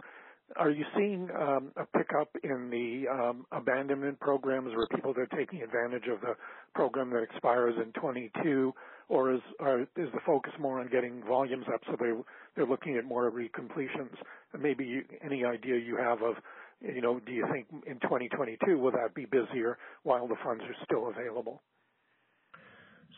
Are 0.57 0.71
you 0.71 0.83
seeing 0.95 1.29
um, 1.39 1.71
a 1.77 1.85
pickup 1.97 2.29
in 2.43 2.69
the 2.69 3.07
um, 3.11 3.45
abandonment 3.51 4.19
programs 4.19 4.75
where 4.75 4.87
people 4.87 5.13
are 5.17 5.37
taking 5.37 5.61
advantage 5.61 6.07
of 6.11 6.21
the 6.21 6.33
program 6.73 7.11
that 7.11 7.21
expires 7.21 7.75
in 7.83 7.91
22, 7.93 8.73
or 9.09 9.33
is 9.33 9.41
the 9.59 10.19
focus 10.25 10.51
more 10.59 10.79
on 10.79 10.89
getting 10.89 11.23
volumes 11.27 11.65
up, 11.73 11.81
so 11.87 11.95
they, 11.99 12.11
they're 12.55 12.65
looking 12.65 12.97
at 12.97 13.05
more 13.05 13.31
recompletions? 13.31 14.15
Maybe 14.59 15.03
any 15.23 15.45
idea 15.45 15.77
you 15.77 15.97
have 15.97 16.21
of, 16.21 16.35
you 16.81 17.01
know, 17.01 17.19
do 17.19 17.31
you 17.31 17.45
think 17.51 17.67
in 17.85 17.99
2022 17.99 18.77
will 18.77 18.91
that 18.91 19.13
be 19.13 19.25
busier 19.25 19.77
while 20.03 20.27
the 20.27 20.35
funds 20.43 20.63
are 20.63 20.85
still 20.85 21.09
available? 21.09 21.61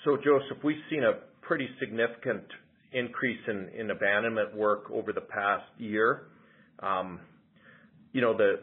So, 0.03 0.17
Josef, 0.17 0.63
we've 0.63 0.81
seen 0.89 1.03
a 1.03 1.13
pretty 1.45 1.69
significant 1.79 2.43
increase 2.91 3.39
in, 3.47 3.69
in 3.77 3.91
abandonment 3.91 4.55
work 4.55 4.89
over 4.91 5.13
the 5.13 5.21
past 5.21 5.63
year. 5.77 6.23
Um, 6.81 7.19
you 8.13 8.21
know, 8.21 8.35
the 8.35 8.59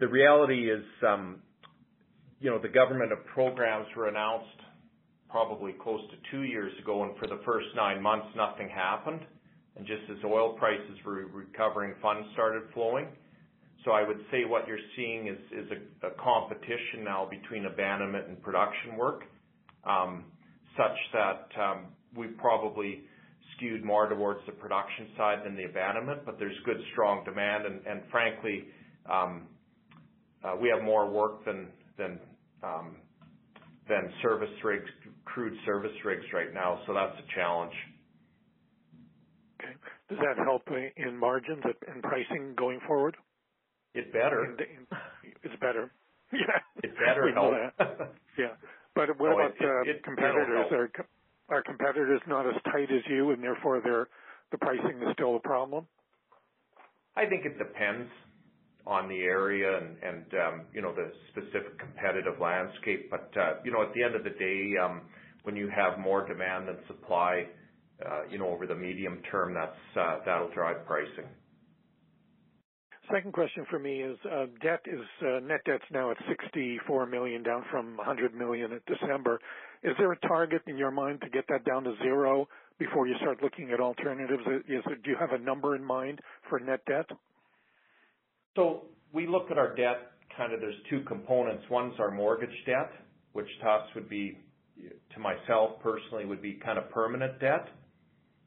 the 0.00 0.08
reality 0.08 0.70
is, 0.70 0.84
um, 1.06 1.36
you 2.40 2.50
know, 2.50 2.58
the 2.58 2.68
government 2.68 3.12
of 3.12 3.24
programs 3.26 3.86
were 3.96 4.08
announced 4.08 4.46
probably 5.28 5.72
close 5.80 6.00
to 6.10 6.16
two 6.30 6.42
years 6.42 6.72
ago, 6.82 7.04
and 7.04 7.16
for 7.18 7.26
the 7.26 7.40
first 7.44 7.66
nine 7.76 8.02
months, 8.02 8.26
nothing 8.36 8.68
happened. 8.68 9.20
And 9.76 9.86
Just 9.86 10.02
as 10.10 10.18
oil 10.24 10.54
prices 10.54 10.98
were 11.04 11.26
recovering, 11.32 11.94
funds 12.02 12.28
started 12.34 12.64
flowing. 12.74 13.06
So 13.84 13.92
I 13.92 14.06
would 14.06 14.20
say 14.30 14.44
what 14.44 14.68
you're 14.68 14.78
seeing 14.96 15.28
is 15.28 15.38
is 15.50 15.70
a 16.02 16.10
competition 16.22 17.04
now 17.04 17.28
between 17.28 17.66
abandonment 17.66 18.28
and 18.28 18.40
production 18.42 18.96
work, 18.96 19.22
um, 19.84 20.24
such 20.76 20.96
that 21.12 21.48
we 22.14 22.26
probably 22.28 23.04
skewed 23.62 23.84
more 23.84 24.08
towards 24.08 24.40
the 24.46 24.52
production 24.52 25.08
side 25.16 25.38
than 25.44 25.56
the 25.56 25.64
abandonment, 25.64 26.24
but 26.26 26.38
there's 26.38 26.56
good, 26.64 26.78
strong 26.92 27.24
demand. 27.24 27.64
and 27.66 28.02
Frankly, 28.10 28.64
um, 29.10 29.46
uh, 30.44 30.56
we 30.60 30.68
have 30.68 30.82
more 30.82 31.08
work 31.08 31.44
than 31.44 31.68
than 31.96 32.18
um, 32.62 32.96
service 34.22 34.50
rigs, 34.64 34.88
crewed 35.24 35.52
service 35.66 35.92
rigs 36.04 36.24
right 36.32 36.52
now, 36.54 36.80
so 36.86 36.94
that's 36.94 37.14
a 37.18 37.34
challenge. 37.34 37.74
Okay. 39.60 39.72
Does 40.08 40.18
that 40.18 40.42
help 40.42 40.62
in 40.96 41.16
margins 41.16 41.62
and 41.92 42.02
pricing 42.02 42.54
going 42.56 42.80
forward? 42.86 43.16
It 43.94 44.12
better. 44.12 44.56
It's 45.42 45.60
better. 45.60 45.90
Yeah. 46.32 46.56
It 46.82 46.94
better 46.96 47.30
help. 47.34 47.52
Yeah. 48.38 48.56
But 48.94 49.20
what 49.20 49.32
about 49.32 49.52
the 49.58 50.00
competitors? 50.02 50.64
Are 50.72 50.88
competitors 51.62 52.20
not 52.26 52.46
as 52.46 52.54
tight 52.64 52.90
as 52.90 53.02
you 53.08 53.30
and 53.30 53.42
therefore 53.42 53.80
the 53.80 54.58
pricing 54.58 55.00
is 55.02 55.12
still 55.14 55.36
a 55.36 55.40
problem? 55.40 55.86
I 57.16 57.26
think 57.26 57.44
it 57.44 57.58
depends 57.58 58.08
on 58.86 59.08
the 59.08 59.20
area 59.20 59.78
and 59.78 59.96
and 60.02 60.24
um, 60.34 60.60
you 60.72 60.82
know, 60.82 60.94
the 60.94 61.12
specific 61.30 61.78
competitive 61.78 62.40
landscape. 62.40 63.10
But 63.10 63.30
uh, 63.36 63.54
you 63.64 63.72
know, 63.72 63.82
at 63.82 63.92
the 63.94 64.02
end 64.02 64.14
of 64.14 64.24
the 64.24 64.30
day, 64.30 64.72
um, 64.82 65.02
when 65.42 65.56
you 65.56 65.68
have 65.68 65.98
more 65.98 66.26
demand 66.26 66.68
than 66.68 66.78
supply 66.86 67.46
uh, 68.04 68.22
you 68.28 68.38
know, 68.38 68.48
over 68.48 68.66
the 68.66 68.74
medium 68.74 69.20
term, 69.30 69.54
that's, 69.54 69.96
uh, 69.96 70.18
that'll 70.24 70.50
drive 70.50 70.84
pricing. 70.86 71.26
Second 73.12 73.32
question 73.32 73.66
for 73.68 73.78
me 73.78 74.00
is, 74.00 74.16
debt 74.62 74.80
is, 74.86 75.00
net 75.42 75.60
debt's 75.66 75.84
now 75.92 76.10
at 76.10 76.16
64 76.28 77.06
million, 77.06 77.42
down 77.42 77.64
from 77.70 77.96
100 77.96 78.34
million 78.34 78.72
at 78.72 78.82
December. 78.86 79.38
Is 79.82 79.94
there 79.98 80.12
a 80.12 80.18
target 80.20 80.62
in 80.66 80.78
your 80.78 80.92
mind 80.92 81.20
to 81.22 81.28
get 81.28 81.44
that 81.48 81.64
down 81.64 81.84
to 81.84 81.94
zero 82.02 82.48
before 82.78 83.08
you 83.08 83.14
start 83.20 83.42
looking 83.42 83.70
at 83.72 83.80
alternatives? 83.80 84.42
Do 84.46 85.10
you 85.10 85.16
have 85.18 85.32
a 85.32 85.38
number 85.38 85.74
in 85.74 85.84
mind 85.84 86.20
for 86.48 86.60
net 86.60 86.80
debt? 86.86 87.06
So 88.54 88.82
we 89.12 89.26
look 89.26 89.50
at 89.50 89.58
our 89.58 89.74
debt, 89.74 90.12
kind 90.36 90.52
of 90.52 90.60
there's 90.60 90.76
two 90.88 91.02
components. 91.02 91.64
One's 91.70 91.94
our 91.98 92.10
mortgage 92.10 92.54
debt, 92.64 92.92
which 93.32 93.48
to 93.60 93.68
us 93.68 93.88
would 93.94 94.08
be, 94.08 94.38
to 95.14 95.20
myself 95.20 95.80
personally, 95.82 96.26
would 96.26 96.42
be 96.42 96.60
kind 96.64 96.78
of 96.78 96.88
permanent 96.90 97.40
debt. 97.40 97.68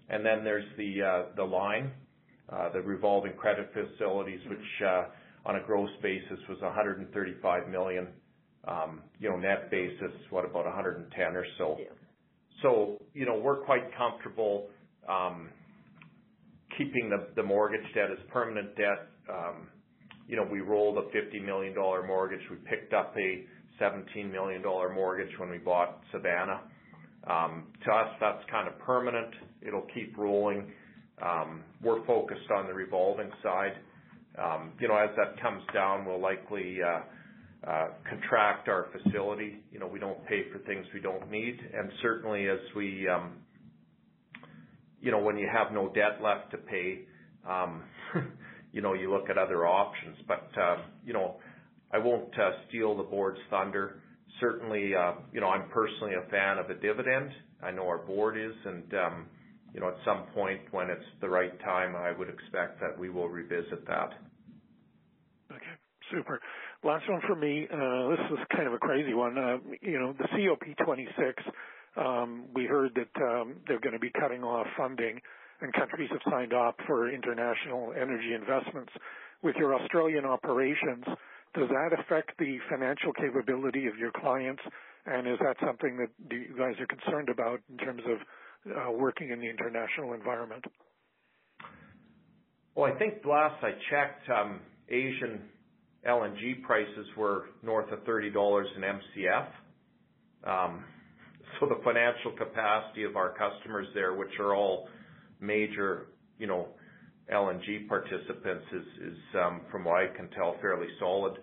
And 0.09 0.25
then 0.25 0.43
there's 0.43 0.65
the 0.77 1.01
uh, 1.01 1.35
the 1.35 1.43
line, 1.43 1.91
uh, 2.49 2.69
the 2.71 2.81
revolving 2.81 3.33
credit 3.33 3.71
facilities, 3.73 4.39
which 4.47 4.87
uh, 4.87 5.05
on 5.45 5.55
a 5.55 5.63
gross 5.65 5.89
basis 6.01 6.39
was 6.47 6.61
135 6.61 7.69
million. 7.69 8.07
You 9.19 9.29
know, 9.29 9.37
net 9.37 9.71
basis, 9.71 10.11
what, 10.29 10.45
about 10.45 10.65
110 10.65 11.35
or 11.35 11.45
so. 11.57 11.77
Yeah. 11.79 11.85
You 13.13 13.25
know, 13.25 13.37
we're 13.37 13.63
quite 13.65 13.83
comfortable 13.97 14.67
um 15.07 15.49
keeping 16.77 17.09
the 17.09 17.27
the 17.35 17.43
mortgage 17.43 17.85
debt 17.93 18.09
as 18.11 18.17
permanent 18.31 18.75
debt. 18.75 19.07
Um 19.29 19.67
you 20.27 20.35
know, 20.35 20.47
we 20.51 20.61
rolled 20.61 20.97
a 20.97 21.03
50 21.11 21.39
million 21.41 21.75
dollar 21.75 22.05
mortgage. 22.05 22.41
We 22.49 22.57
picked 22.69 22.93
up 22.93 23.13
a 23.17 23.45
17 23.79 24.31
million 24.31 24.61
dollar 24.63 24.93
mortgage 24.93 25.31
when 25.39 25.49
we 25.49 25.59
bought 25.59 26.01
Savanna. 26.11 26.61
Um 27.29 27.67
to 27.85 27.91
us, 27.91 28.09
that's 28.19 28.43
kind 28.49 28.67
of 28.67 28.79
permanent. 28.79 29.33
It'll 29.61 29.87
keep 29.93 30.17
rolling. 30.17 30.71
Um 31.21 31.63
we're 31.83 32.05
focused 32.05 32.49
on 32.55 32.67
the 32.67 32.73
revolving 32.73 33.31
side. 33.43 33.73
Um 34.43 34.71
you 34.79 34.87
know, 34.87 34.97
as 34.97 35.11
that 35.17 35.39
comes 35.41 35.63
down, 35.73 36.05
we'll 36.05 36.21
likely 36.21 36.79
contract 38.09 38.69
our 38.69 38.87
facility. 38.91 39.63
You 39.71 39.79
know, 39.79 39.87
we 39.87 39.99
don't 39.99 40.23
pay 40.27 40.43
for 40.51 40.59
things 40.59 40.85
we 40.93 40.99
don't 40.99 41.29
need. 41.31 41.59
And 41.73 41.91
certainly 42.01 42.47
as 42.47 42.59
we, 42.75 43.07
um 43.07 43.33
you 45.01 45.11
know, 45.11 45.19
when 45.19 45.37
you 45.37 45.47
have 45.51 45.71
no 45.71 45.89
debt 45.89 46.21
left 46.21 46.51
to 46.51 46.57
pay, 46.57 47.01
um 47.47 47.83
you 48.71 48.81
know, 48.81 48.93
you 48.93 49.11
look 49.11 49.29
at 49.29 49.37
other 49.37 49.65
options. 49.65 50.17
But 50.27 50.49
um 50.61 50.81
you 51.05 51.13
know, 51.13 51.37
I 51.91 51.97
won't 51.97 52.33
steal 52.69 52.95
the 52.95 53.03
board's 53.03 53.39
thunder. 53.49 54.01
Certainly, 54.39 54.89
you 55.31 55.41
know, 55.41 55.47
I'm 55.47 55.69
personally 55.69 56.13
a 56.15 56.29
fan 56.29 56.57
of 56.57 56.69
a 56.69 56.75
dividend. 56.75 57.31
I 57.63 57.71
know 57.71 57.87
our 57.87 57.99
board 57.99 58.37
is, 58.37 58.53
and 58.65 58.83
you 59.73 59.79
know 59.79 59.87
at 59.87 59.95
some 60.03 60.23
point 60.33 60.61
when 60.71 60.89
it's 60.89 61.05
the 61.21 61.29
right 61.29 61.57
time, 61.61 61.95
I 61.95 62.11
would 62.11 62.29
expect 62.29 62.79
that 62.81 62.97
we 62.99 63.09
will 63.09 63.29
revisit 63.29 63.87
that. 63.87 64.09
Okay, 65.51 65.75
super. 66.11 66.39
Last 66.85 67.09
one 67.09 67.19
for 67.25 67.35
me. 67.35 67.65
Uh, 67.65 68.09
this 68.09 68.19
is 68.37 68.45
kind 68.55 68.67
of 68.67 68.73
a 68.73 68.77
crazy 68.77 69.15
one. 69.15 69.35
Uh, 69.39 69.57
you 69.81 69.97
know, 69.97 70.13
the 70.13 70.25
COP26, 70.25 71.33
um, 71.97 72.45
we 72.53 72.65
heard 72.65 72.91
that 72.93 73.23
um, 73.23 73.55
they're 73.67 73.79
going 73.79 73.93
to 73.93 73.99
be 73.99 74.11
cutting 74.11 74.43
off 74.43 74.67
funding, 74.77 75.19
and 75.61 75.73
countries 75.73 76.09
have 76.11 76.21
signed 76.29 76.53
up 76.53 76.77
for 76.85 77.11
international 77.11 77.91
energy 77.99 78.35
investments. 78.35 78.91
With 79.41 79.55
your 79.55 79.73
Australian 79.73 80.25
operations, 80.25 81.05
does 81.55 81.69
that 81.69 81.99
affect 81.99 82.37
the 82.37 82.59
financial 82.69 83.13
capability 83.13 83.87
of 83.87 83.97
your 83.97 84.11
clients? 84.11 84.61
And 85.07 85.27
is 85.27 85.39
that 85.39 85.57
something 85.65 85.97
that 85.97 86.09
you 86.29 86.55
guys 86.55 86.75
are 86.79 86.85
concerned 86.85 87.29
about 87.29 87.61
in 87.67 87.77
terms 87.77 88.03
of 88.05 88.77
uh, 88.77 88.91
working 88.91 89.31
in 89.31 89.39
the 89.39 89.49
international 89.49 90.13
environment? 90.13 90.63
Well, 92.75 92.93
I 92.93 92.99
think 92.99 93.25
last 93.25 93.63
I 93.63 93.71
checked, 93.89 94.29
um, 94.29 94.59
Asian 94.87 95.49
LNG 96.07 96.61
prices 96.63 97.07
were 97.17 97.45
north 97.63 97.91
of 97.91 98.03
30 98.03 98.31
dollars 98.31 98.67
an 98.75 98.83
Mcf. 98.83 99.47
Um 100.43 100.83
so 101.59 101.67
the 101.67 101.79
financial 101.83 102.31
capacity 102.31 103.03
of 103.03 103.15
our 103.15 103.33
customers 103.37 103.87
there, 103.93 104.13
which 104.13 104.39
are 104.39 104.55
all 104.55 104.89
major 105.39 106.07
you 106.37 106.47
know, 106.47 106.67
LNG 107.33 107.87
participants, 107.87 108.65
is, 108.73 109.15
from 109.71 109.83
what 109.83 109.95
I 109.95 110.07
can 110.15 110.29
tell, 110.29 110.55
fairly 110.61 110.87
solid. 110.99 111.37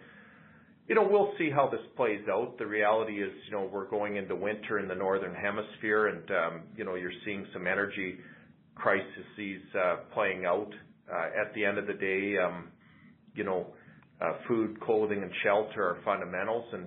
You 0.88 0.94
know, 0.94 1.06
we'll 1.08 1.32
see 1.38 1.50
how 1.50 1.68
this 1.68 1.80
plays 1.96 2.20
out. 2.30 2.58
The 2.58 2.66
reality 2.66 3.22
is, 3.22 3.30
you 3.46 3.52
know, 3.52 3.68
we're 3.72 3.88
going 3.88 4.16
into 4.16 4.34
winter 4.34 4.78
in 4.78 4.88
the 4.88 4.94
northern 4.94 5.34
hemisphere, 5.34 6.08
and 6.08 6.30
um, 6.30 6.62
you're 6.76 7.12
seeing 7.24 7.46
some 7.52 7.66
energy 7.66 8.18
crises 8.74 9.06
playing 10.12 10.44
out. 10.44 10.70
At 11.10 11.54
the 11.54 11.64
end 11.64 11.78
of 11.78 11.86
the 11.86 11.94
day, 11.94 12.36
food, 14.46 14.80
clothing, 14.80 15.22
and 15.22 15.32
shelter 15.42 15.82
are 15.82 15.98
fundamentals, 16.04 16.64
and 16.72 16.86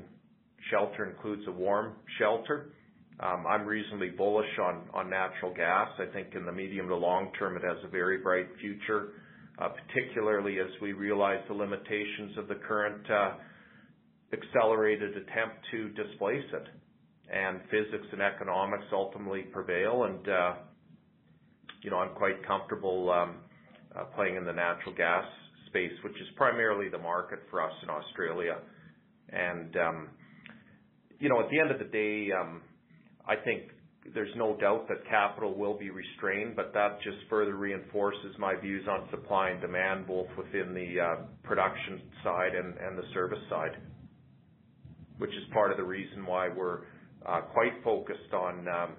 shelter 0.71 1.09
includes 1.09 1.43
a 1.47 1.51
warm 1.51 1.93
shelter. 2.19 2.71
Um, 3.19 3.45
I'm 3.47 3.65
reasonably 3.65 4.09
bullish 4.09 4.49
on 4.61 4.83
on 4.93 5.09
natural 5.09 5.53
gas. 5.53 5.89
I 5.99 6.11
think 6.13 6.35
in 6.35 6.45
the 6.45 6.51
medium 6.51 6.87
to 6.89 6.95
long 6.95 7.31
term, 7.39 7.55
it 7.55 7.63
has 7.63 7.77
a 7.85 7.87
very 7.87 8.17
bright 8.17 8.47
future, 8.59 9.13
uh, 9.59 9.69
particularly 9.69 10.59
as 10.59 10.67
we 10.81 10.93
realize 10.93 11.39
the 11.47 11.53
limitations 11.53 12.37
of 12.37 12.47
the 12.47 12.55
current 12.55 13.09
uh, 13.09 13.33
accelerated 14.33 15.11
attempt 15.11 15.55
to 15.71 15.89
displace 15.89 16.45
it. 16.53 16.67
And 17.33 17.61
physics 17.71 18.05
and 18.11 18.21
economics 18.21 18.85
ultimately 18.91 19.43
prevail, 19.43 20.03
and 20.03 20.27
uh, 20.27 20.53
you 21.81 21.89
know 21.89 21.97
I'm 21.97 22.15
quite 22.15 22.45
comfortable 22.45 23.09
um, 23.09 23.37
playing 24.15 24.35
in 24.35 24.45
the 24.45 24.53
natural 24.53 24.93
gas 24.93 25.25
space, 25.75 25.91
which 26.03 26.15
is 26.15 26.27
primarily 26.37 26.87
the 26.89 26.97
market 26.97 27.39
for 27.51 27.61
us 27.61 27.73
in 27.83 27.89
Australia. 27.89 28.57
And 29.29 29.75
um 29.77 30.09
you 31.19 31.29
know, 31.29 31.39
at 31.39 31.49
the 31.49 31.59
end 31.59 31.71
of 31.71 31.79
the 31.79 31.85
day, 31.85 32.31
um, 32.31 32.61
I 33.27 33.35
think 33.35 33.63
there's 34.13 34.33
no 34.35 34.55
doubt 34.57 34.87
that 34.87 34.97
capital 35.09 35.57
will 35.57 35.77
be 35.77 35.89
restrained, 35.89 36.55
but 36.55 36.73
that 36.73 37.01
just 37.03 37.17
further 37.29 37.55
reinforces 37.55 38.35
my 38.37 38.55
views 38.55 38.85
on 38.87 39.07
supply 39.09 39.49
and 39.49 39.61
demand, 39.61 40.07
both 40.07 40.27
within 40.37 40.73
the 40.73 41.01
uh, 41.01 41.15
production 41.43 42.01
side 42.23 42.53
and 42.53 42.97
the 42.97 43.03
service 43.13 43.39
side, 43.49 43.77
which 45.17 45.31
is 45.31 45.43
part 45.53 45.71
of 45.71 45.77
the 45.77 45.83
reason 45.83 46.25
why 46.25 46.49
we're 46.49 46.81
uh, 47.25 47.41
quite 47.53 47.73
focused 47.83 48.33
on 48.33 48.67
um, 48.67 48.89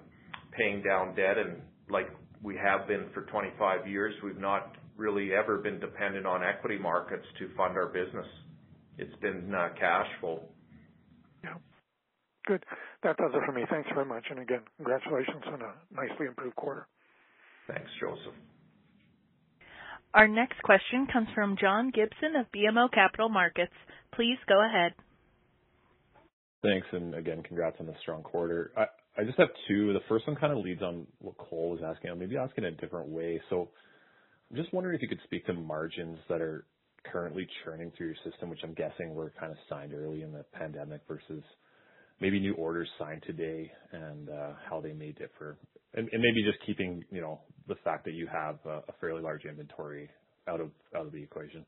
paying 0.57 0.83
down 0.83 1.15
debt. 1.15 1.37
And 1.37 1.61
like 1.89 2.07
we 2.43 2.57
have 2.61 2.87
been 2.87 3.05
for 3.13 3.21
25 3.23 3.87
years, 3.87 4.13
we've 4.23 4.39
not 4.39 4.75
really 4.97 5.33
ever 5.33 5.57
been 5.57 5.79
dependent 5.79 6.25
on 6.25 6.43
equity 6.43 6.77
markets 6.77 7.25
to 7.39 7.49
fund 7.55 7.77
our 7.77 7.87
business. 7.87 8.25
It's 8.97 9.15
been 9.21 9.53
uh, 9.53 9.69
cash 9.79 10.07
flow. 10.19 10.41
Yeah. 11.43 11.53
Good. 12.45 12.63
That 13.03 13.17
does 13.17 13.31
it 13.33 13.41
for 13.45 13.51
me. 13.51 13.63
Thanks 13.69 13.89
very 13.93 14.05
much. 14.05 14.25
And 14.29 14.39
again, 14.39 14.61
congratulations 14.77 15.43
on 15.45 15.61
a 15.61 15.73
nicely 15.93 16.25
improved 16.25 16.55
quarter. 16.55 16.87
Thanks, 17.67 17.89
Josef. 18.01 18.33
Our 20.13 20.27
next 20.27 20.61
question 20.63 21.07
comes 21.11 21.27
from 21.35 21.57
John 21.59 21.91
Gibson 21.93 22.35
of 22.39 22.47
BMO 22.51 22.91
Capital 22.91 23.29
Markets. 23.29 23.73
Please 24.15 24.37
go 24.47 24.65
ahead. 24.65 24.93
Thanks. 26.63 26.87
And 26.91 27.13
again, 27.13 27.43
congrats 27.43 27.77
on 27.79 27.85
the 27.85 27.93
strong 28.01 28.23
quarter. 28.23 28.71
I 28.75 29.23
just 29.23 29.37
have 29.37 29.49
two. 29.67 29.93
The 29.93 29.99
first 30.07 30.27
one 30.27 30.35
kind 30.35 30.53
of 30.53 30.59
leads 30.63 30.81
on 30.81 31.05
what 31.19 31.37
Cole 31.37 31.71
was 31.71 31.81
asking. 31.83 32.09
I'll 32.09 32.15
maybe 32.15 32.37
ask 32.37 32.57
in 32.57 32.65
a 32.65 32.71
different 32.71 33.09
way. 33.09 33.41
I'm 33.51 33.67
just 34.55 34.73
wondering 34.73 34.95
if 34.95 35.01
you 35.01 35.07
could 35.07 35.21
speak 35.23 35.45
to 35.47 35.53
margins 35.53 36.17
that 36.29 36.41
are 36.41 36.65
currently 37.11 37.47
churning 37.63 37.91
through 37.97 38.07
your 38.07 38.15
system, 38.29 38.49
which 38.49 38.59
I'm 38.63 38.73
guessing 38.73 39.13
were 39.13 39.33
kind 39.39 39.51
of 39.51 39.57
signed 39.69 39.93
early 39.93 40.21
in 40.21 40.31
the 40.31 40.45
pandemic 40.53 41.01
versus 41.07 41.43
maybe 42.19 42.39
new 42.39 42.53
orders 42.55 42.87
signed 42.97 43.23
today 43.25 43.71
and 43.91 44.29
uh, 44.29 44.53
how 44.69 44.81
they 44.81 44.93
may 44.93 45.11
differ. 45.11 45.57
And 45.93 46.09
maybe 46.11 46.43
just 46.43 46.63
keeping 46.65 47.03
you 47.11 47.21
know, 47.21 47.39
the 47.67 47.75
fact 47.83 48.05
that 48.05 48.13
you 48.13 48.27
have 48.27 48.57
a 48.65 48.81
fairly 48.99 49.21
large 49.21 49.45
inventory 49.45 50.09
out 50.47 50.61
of 50.61 50.69
out 50.95 51.05
of 51.05 51.11
the 51.11 51.21
equation. 51.21 51.65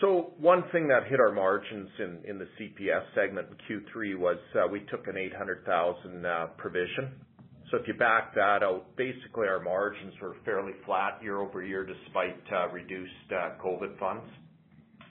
So 0.00 0.32
one 0.38 0.64
thing 0.72 0.88
that 0.88 1.06
hit 1.08 1.20
our 1.20 1.32
margins 1.32 1.88
in 1.98 2.20
in 2.28 2.38
the 2.38 2.48
CPS 2.58 3.02
segment 3.14 3.48
in 3.50 3.80
Q3 3.80 4.18
was 4.18 4.38
uh, 4.54 4.68
we 4.70 4.80
took 4.90 5.06
a 5.06 5.16
800,000 5.16 6.26
uh, 6.26 6.46
provision. 6.58 7.12
So 7.72 7.78
if 7.78 7.88
you 7.88 7.94
back 7.94 8.34
that 8.34 8.62
out, 8.62 8.84
basically 8.96 9.48
our 9.48 9.58
margins 9.58 10.12
were 10.20 10.36
fairly 10.44 10.72
flat 10.84 11.18
year-over-year 11.22 11.86
despite 11.86 12.36
uh, 12.52 12.68
reduced 12.68 13.32
uh, 13.32 13.52
COVID 13.64 13.98
funds. 13.98 14.26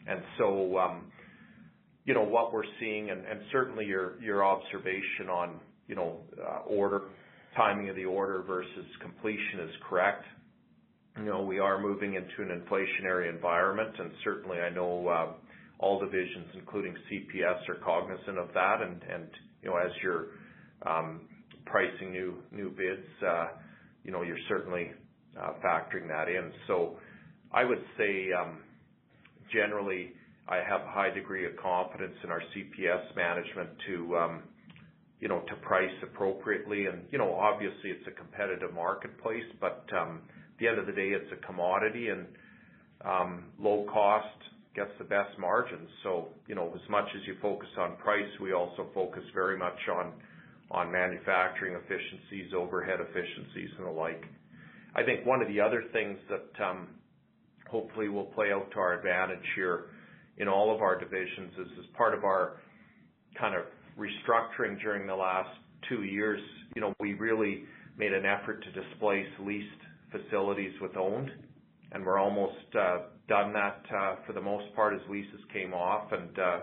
And 0.08 0.22
so 0.38 0.78
um 0.78 1.12
you 2.06 2.16
know, 2.16 2.24
what 2.24 2.52
we're 2.52 2.64
seeing 2.80 3.12
and 3.12 3.24
certainly 3.52 3.86
your 3.86 4.44
observation 4.44 5.30
on, 5.30 5.60
you 5.88 5.96
know, 5.96 6.22
uh, 6.40 6.60
order 6.66 7.04
timing 7.56 7.90
of 7.90 7.96
the 7.96 8.06
order 8.06 8.42
versus 8.42 8.86
completion 9.02 9.60
is 9.62 9.72
correct. 9.88 10.24
You 11.18 11.26
know, 11.26 11.42
we 11.42 11.60
are 11.60 11.80
moving 11.80 12.16
into 12.16 12.42
an 12.42 12.62
inflationary 12.62 13.30
environment, 13.30 13.92
and 14.00 14.12
certainly 14.24 14.60
I 14.60 14.70
know 14.70 15.36
all 15.80 16.00
divisions, 16.00 16.48
including 16.56 16.96
CPS, 17.12 17.70
are 17.70 17.76
cognizant 17.84 18.38
of 18.38 18.48
that. 18.54 18.82
And 18.82 19.28
you 19.62 19.70
know, 19.70 19.78
as 19.78 19.92
you're 20.02 20.28
um, 20.86 21.22
pricing 21.72 22.12
new 22.12 22.36
new 22.52 22.70
bids, 22.70 23.08
uh, 23.26 23.48
you 24.04 24.12
know, 24.12 24.22
you're 24.22 24.46
certainly 24.50 24.92
uh, 25.40 25.54
factoring 25.64 26.08
that 26.10 26.28
in. 26.28 26.52
So 26.68 26.98
I 27.54 27.64
would 27.64 27.82
say, 27.98 28.28
um, 28.34 28.60
generally, 29.54 30.12
I 30.50 30.58
have 30.58 30.82
a 30.82 30.92
high 30.92 31.10
degree 31.10 31.46
of 31.46 31.56
confidence 31.56 32.16
in 32.24 32.30
our 32.30 32.42
CPS 32.54 33.16
management 33.16 33.70
to, 33.88 34.18
um, 34.18 34.44
you 35.22 35.30
know, 35.30 35.40
to 35.48 35.56
price 35.68 35.96
appropriately. 36.04 36.88
And 36.88 37.04
you 37.10 37.18
know, 37.18 37.34
obviously 37.34 37.92
it's 37.92 38.08
a 38.08 38.12
competitive 38.12 38.74
marketplace, 38.74 39.46
but 39.62 39.86
um, 39.98 40.22
at 40.28 40.60
the 40.60 40.68
end 40.68 40.78
of 40.78 40.86
the 40.86 40.92
day, 40.92 41.10
it's 41.10 41.32
a 41.32 41.46
commodity 41.46 42.10
and 42.10 42.26
low 43.60 43.86
cost 43.92 44.28
gets 44.76 44.92
the 44.98 45.06
best 45.06 45.38
margins. 45.40 45.90
So 46.04 46.30
you 46.48 46.56
know, 46.56 46.72
as 46.76 46.90
much 46.90 47.08
as 47.16 47.22
you 47.28 47.36
focus 47.42 47.70
on 47.78 47.96
price, 47.98 48.30
we 48.42 48.52
also 48.54 48.88
focus 48.94 49.24
very 49.34 49.58
much 49.58 49.80
on 49.90 50.14
manufacturing 50.92 51.76
efficiencies, 51.76 52.54
overhead 52.56 53.00
efficiencies 53.00 53.70
and 53.78 53.88
the 53.88 53.92
like. 53.92 54.24
I 54.96 55.04
think 55.04 55.26
one 55.26 55.42
of 55.42 55.48
the 55.48 55.60
other 55.60 55.84
things 55.94 56.18
that 56.30 56.66
um, 56.66 56.88
hopefully 57.70 58.10
will 58.10 58.26
play 58.26 58.52
out 58.52 58.70
to 58.72 58.80
our 58.80 58.94
advantage 58.98 59.46
here 59.56 59.86
in 60.38 60.48
all 60.48 60.74
of 60.74 60.82
our 60.82 61.00
divisions 61.00 61.54
is 61.60 61.68
as 61.80 61.86
part 61.96 62.14
of 62.14 62.24
our 62.24 62.58
kind 63.40 63.56
of 63.56 63.64
restructuring 63.98 64.80
during 64.82 65.08
the 65.08 65.16
last 65.16 65.50
two 65.90 66.04
years, 66.04 66.42
you 66.76 66.82
know, 66.82 66.94
we 67.00 67.14
really 67.14 67.64
made 67.98 68.14
an 68.14 68.26
effort 68.26 68.64
to 68.64 68.72
displace 68.72 69.28
leased 69.46 69.68
facilities 70.12 70.74
with 70.82 70.96
owned, 70.98 71.32
and 71.92 72.06
we're 72.06 72.20
almost 72.20 72.76
uh, 72.80 73.00
done 73.28 73.54
that 73.54 73.82
uh, 73.96 74.16
for 74.26 74.34
the 74.34 74.42
most 74.42 74.74
part 74.76 74.94
as 74.94 75.02
leases 75.10 75.40
came 75.54 75.74
off. 75.74 76.12
And 76.12 76.40
uh 76.40 76.60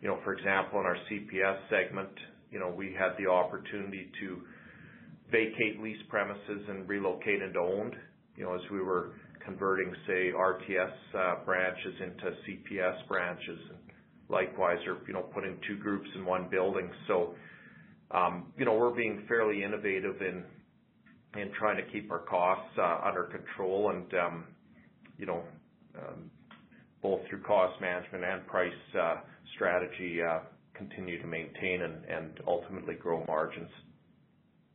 you 0.00 0.08
know, 0.08 0.18
for 0.24 0.32
example, 0.32 0.80
in 0.80 0.86
our 0.86 0.96
CPS 1.10 1.58
segment, 1.70 2.10
you 2.50 2.58
know, 2.58 2.68
we 2.68 2.94
had 2.98 3.12
the 3.18 3.30
opportunity 3.30 4.10
to 4.20 4.42
vacate 5.30 5.80
lease 5.82 6.02
premises 6.08 6.62
and 6.68 6.88
relocate 6.88 7.42
into 7.42 7.58
owned, 7.58 7.94
you 8.36 8.44
know, 8.44 8.54
as 8.54 8.62
we 8.70 8.80
were 8.80 9.12
converting, 9.44 9.92
say, 10.06 10.30
RTS 10.32 10.92
uh, 11.14 11.44
branches 11.44 11.94
into 12.02 12.36
CPS 12.46 13.06
branches. 13.08 13.58
And 13.70 13.78
likewise, 14.28 14.78
you 15.06 15.12
know, 15.12 15.22
putting 15.22 15.58
two 15.66 15.76
groups 15.76 16.08
in 16.16 16.24
one 16.24 16.48
building. 16.50 16.90
So 17.06 17.34
um, 18.10 18.52
you 18.56 18.64
know, 18.64 18.74
we're 18.74 18.94
being 18.94 19.24
fairly 19.28 19.62
innovative 19.62 20.22
in 20.22 20.44
in 21.38 21.52
trying 21.58 21.76
to 21.76 21.92
keep 21.92 22.10
our 22.10 22.20
costs 22.20 22.70
uh, 22.78 23.00
under 23.06 23.24
control 23.24 23.90
and, 23.90 24.14
um, 24.14 24.44
you 25.18 25.26
know, 25.26 25.42
um, 25.94 26.30
both 27.02 27.20
through 27.28 27.42
cost 27.42 27.78
management 27.82 28.24
and 28.24 28.46
price 28.46 28.72
uh, 28.98 29.16
strategy, 29.54 30.20
continue 30.78 31.20
to 31.20 31.26
maintain 31.26 31.82
and 31.82 32.40
ultimately 32.46 32.94
grow 32.94 33.24
margins. 33.26 33.70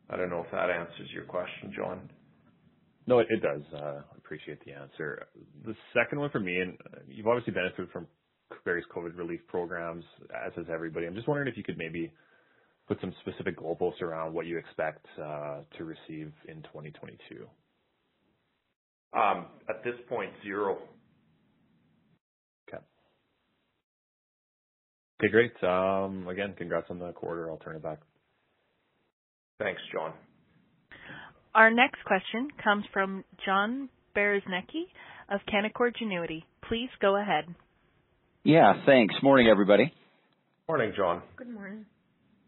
I 0.09 0.17
don't 0.17 0.29
know 0.29 0.43
if 0.45 0.51
that 0.51 0.69
answers 0.69 1.09
your 1.13 1.25
question, 1.25 1.73
John. 1.75 2.09
No, 3.07 3.19
it 3.19 3.27
does. 3.41 3.61
Uh, 3.73 4.01
I 4.13 4.17
appreciate 4.17 4.63
the 4.65 4.73
answer. 4.73 5.27
The 5.65 5.75
second 5.93 6.19
one 6.19 6.29
for 6.29 6.39
me, 6.39 6.59
and 6.59 6.77
you've 7.07 7.27
obviously 7.27 7.53
benefited 7.53 7.89
from 7.91 8.07
various 8.63 8.85
COVID 8.95 9.17
relief 9.17 9.41
programs, 9.47 10.03
as 10.45 10.53
has 10.55 10.65
everybody. 10.73 11.07
I'm 11.07 11.15
just 11.15 11.27
wondering 11.27 11.47
if 11.49 11.57
you 11.57 11.63
could 11.63 11.77
maybe 11.77 12.11
put 12.87 12.99
some 13.01 13.13
specific 13.21 13.57
goalposts 13.57 14.01
around 14.01 14.33
what 14.33 14.45
you 14.45 14.57
expect 14.57 15.05
uh, 15.21 15.61
to 15.77 15.83
receive 15.85 16.31
in 16.47 16.61
2022. 16.63 17.47
Um, 19.13 19.47
at 19.69 19.83
this 19.83 19.95
point, 20.09 20.31
zero. 20.43 20.79
Okay. 22.67 22.83
Okay, 25.21 25.31
great. 25.31 25.53
Again, 25.61 26.53
congrats 26.57 26.87
on 26.89 26.99
the 26.99 27.11
quarter. 27.13 27.49
I'll 27.49 27.57
turn 27.57 27.75
it 27.75 27.83
back. 27.83 27.99
Thanks, 29.59 29.81
John. 29.93 30.13
Our 31.55 31.69
next 31.69 32.03
question 32.05 32.49
comes 32.63 32.83
from 32.91 33.23
John 33.45 33.89
Bereznicki 34.15 34.85
of 35.29 35.41
Canaccord 35.47 35.93
Genuity. 36.01 36.43
Please 36.67 36.89
go 36.99 37.15
ahead. 37.15 37.45
Yeah, 38.43 38.73
thanks. 38.85 39.15
Morning, 39.21 39.47
everybody. 39.47 39.93
Morning, 40.67 40.93
John. 40.97 41.21
Good 41.37 41.49
morning. 41.49 41.85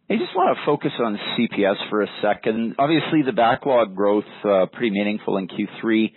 I 0.09 0.17
just 0.17 0.35
wanna 0.35 0.55
focus 0.65 0.91
on 0.99 1.17
CPS 1.35 1.89
for 1.89 2.03
a 2.03 2.07
second. 2.21 2.75
Obviously, 2.77 3.23
the 3.23 3.31
backlog 3.31 3.95
growth 3.95 4.25
uh, 4.43 4.67
pretty 4.67 4.91
meaningful 4.91 5.37
in 5.37 5.47
Q3. 5.47 6.11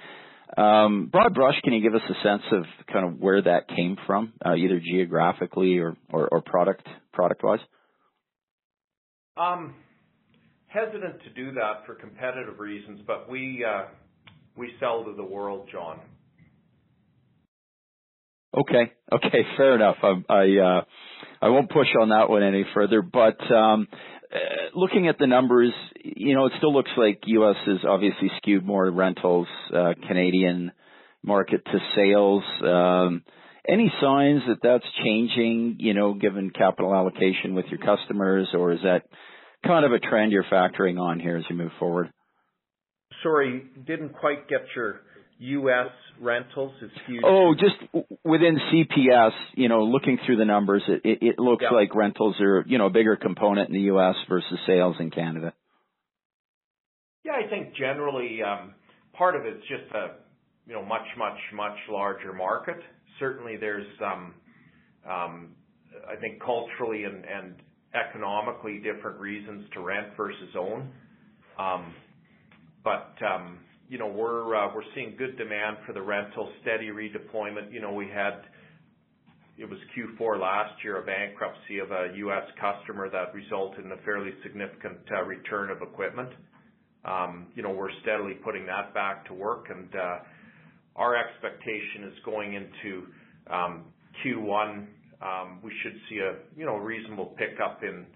Broad 0.57 1.35
brush, 1.35 1.61
can 1.63 1.73
you 1.73 1.83
give 1.83 1.95
us 1.95 2.03
a 2.09 2.23
sense 2.23 2.43
of 2.53 2.65
kind 2.93 3.07
of 3.07 3.21
where 3.21 3.43
that 3.43 3.69
came 3.69 3.97
from, 4.07 4.33
either 4.45 4.81
geographically 4.81 5.79
or 5.79 5.97
or 6.11 6.43
product 6.43 6.87
product-wise? 7.13 7.61
Um 9.37 9.75
hesitant 10.69 11.23
to 11.25 11.31
do 11.31 11.53
that 11.53 11.87
for 11.87 11.95
competitive 11.95 12.59
reasons, 12.59 13.01
but 13.07 13.29
we 13.29 13.65
uh 13.65 13.85
we 14.57 14.73
sell 14.81 15.05
to 15.05 15.15
the 15.15 15.25
world, 15.25 15.69
John. 15.73 16.01
Okay. 18.57 18.93
Okay, 19.13 19.47
fair 19.57 19.75
enough. 19.75 19.97
I 20.03 20.57
uh 20.59 20.83
I 21.41 21.49
won't 21.49 21.71
push 21.71 21.89
on 22.01 22.09
that 22.11 22.29
one 22.29 22.43
any 22.43 22.65
further. 22.75 23.03
Uh, 24.33 24.79
looking 24.79 25.09
at 25.09 25.19
the 25.19 25.27
numbers, 25.27 25.73
you 26.05 26.35
know, 26.35 26.47
it 26.47 26.53
still 26.59 26.73
looks 26.73 26.91
like 26.97 27.21
U.S. 27.27 27.57
is 27.67 27.79
obviously 27.89 28.31
skewed 28.37 28.65
more 28.65 28.85
to 28.85 28.91
rentals, 28.91 29.47
uh, 29.75 29.95
Canadian 30.07 30.73
market 31.23 31.65
to 31.65 31.79
sales. 31.97 32.45
Um, 32.63 33.23
any 33.67 33.93
signs 34.01 34.43
that 34.49 34.59
that's 34.63 34.85
changing, 35.03 35.77
you 35.79 35.95
know, 35.95 36.15
given 36.15 36.51
capital 36.51 36.95
allocation 36.95 37.55
with 37.55 37.67
your 37.67 37.79
customers, 37.79 38.49
or 38.53 38.73
is 38.73 38.81
that 38.83 39.05
kind 39.67 39.85
of 39.85 39.93
a 39.93 39.99
trend 39.99 40.33
you're 40.33 40.45
factoring 40.45 40.99
on 41.01 41.21
here 41.21 41.37
as 41.37 41.45
you 41.49 41.57
move 41.57 41.73
forward? 41.79 42.13
Sorry, 43.23 43.65
didn't 43.87 44.11
quite 44.11 44.49
get 44.49 44.61
your 44.77 45.01
U.S. 45.39 45.91
rentals 46.21 46.73
is 46.83 46.91
skewed. 47.05 47.23
Oh, 47.25 47.55
just 47.55 47.77
within 48.25 48.59
CPS, 48.73 49.31
you 49.55 49.69
know, 49.69 49.85
looking 49.85 50.19
through 50.27 50.37
the 50.37 50.45
numbers, 50.45 50.83
it 50.89 51.39
looks 51.39 51.65
like 51.73 51.95
rentals 51.95 52.37
are, 52.41 52.65
you 52.67 52.79
know, 52.79 52.87
a 52.87 52.91
bigger 52.91 53.17
component 53.17 53.69
in 53.69 53.75
the 53.75 53.83
U.S. 53.83 54.17
versus 54.29 54.59
sales 54.67 54.97
in 54.99 55.11
Canada. 55.11 55.55
Yeah, 57.25 57.33
I 57.33 57.49
think 57.49 57.75
generally, 57.77 58.41
um, 58.43 58.75
part 59.13 59.37
of 59.37 59.43
it's 59.45 59.63
just 59.69 59.95
a, 59.95 60.17
you 60.67 60.75
know, 60.75 60.85
much 60.85 61.07
much, 61.17 61.39
much 61.55 61.77
larger 61.89 62.33
market. 62.33 62.79
Certainly 63.21 63.57
there's 63.59 63.87
some, 63.99 64.35
I 65.07 66.17
think 66.21 66.43
culturally 66.43 67.05
and 67.05 67.25
and 67.25 67.55
economically 67.95 68.79
different 68.79 69.19
reasons 69.19 69.67
to 69.75 69.81
rent 69.81 70.09
versus 70.17 70.55
own. 70.59 70.91
Um, 71.59 71.95
You 73.89 73.97
know, 73.97 74.07
we're 74.07 74.55
uh 74.55 74.69
we're 74.75 74.83
seeing 74.95 75.15
good 75.17 75.39
demand 75.39 75.79
for 75.87 75.95
the 75.95 76.03
rental, 76.03 76.51
steady 76.61 76.89
redeployment. 76.89 77.73
You 77.73 77.81
know, 77.81 77.93
we 77.93 78.07
had, 78.07 78.43
it 79.57 79.65
was 79.65 79.79
Q4 79.97 80.39
last 80.39 80.75
year, 80.85 81.03
a 81.03 81.07
bankruptcy 81.07 81.79
of 81.79 81.91
a 81.91 82.13
U.S. 82.17 82.45
customer 82.61 83.09
that 83.09 83.33
resulted 83.35 83.87
in 83.87 83.93
a 83.93 83.97
fairly 84.05 84.33
significant 84.43 84.99
uh, 85.11 85.23
return 85.23 85.71
of 85.71 85.81
equipment. 85.81 86.29
Um, 87.05 87.47
you 87.55 87.63
know, 87.63 87.71
we're 87.71 87.91
steadily 88.03 88.35
putting 88.45 88.67
that 88.67 88.93
back 88.93 89.27
to 89.29 89.35
work. 89.35 89.69
And 89.71 89.89
uh, 89.95 90.19
our 90.95 91.17
expectation 91.17 92.05
is 92.13 92.19
going 92.27 92.55
into 92.55 93.07
um, 93.51 93.85
Q1, 94.23 94.87
um, 95.23 95.61
we 95.63 95.73
should 95.83 95.95
see 96.11 96.19
a, 96.19 96.37
you 96.59 96.67
know, 96.67 96.77
reasonable 96.77 97.35
pickup 97.39 97.83
in 97.83 98.07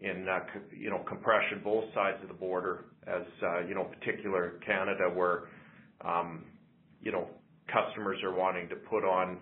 in 0.00 0.28
uh, 0.28 0.38
you 0.70 0.90
know, 0.90 1.02
compression 1.08 1.60
both 1.64 1.84
sides 1.92 2.18
of 2.22 2.28
the 2.28 2.34
border 2.34 2.84
as, 3.08 3.26
uh, 3.42 3.66
you 3.66 3.74
know, 3.74 3.84
particularly 3.84 4.58
Canada, 4.64 5.10
where, 5.12 5.48
um, 6.04 6.44
you 7.00 7.12
know, 7.12 7.28
customers 7.72 8.18
are 8.22 8.34
wanting 8.34 8.68
to 8.68 8.76
put 8.76 9.04
on 9.04 9.38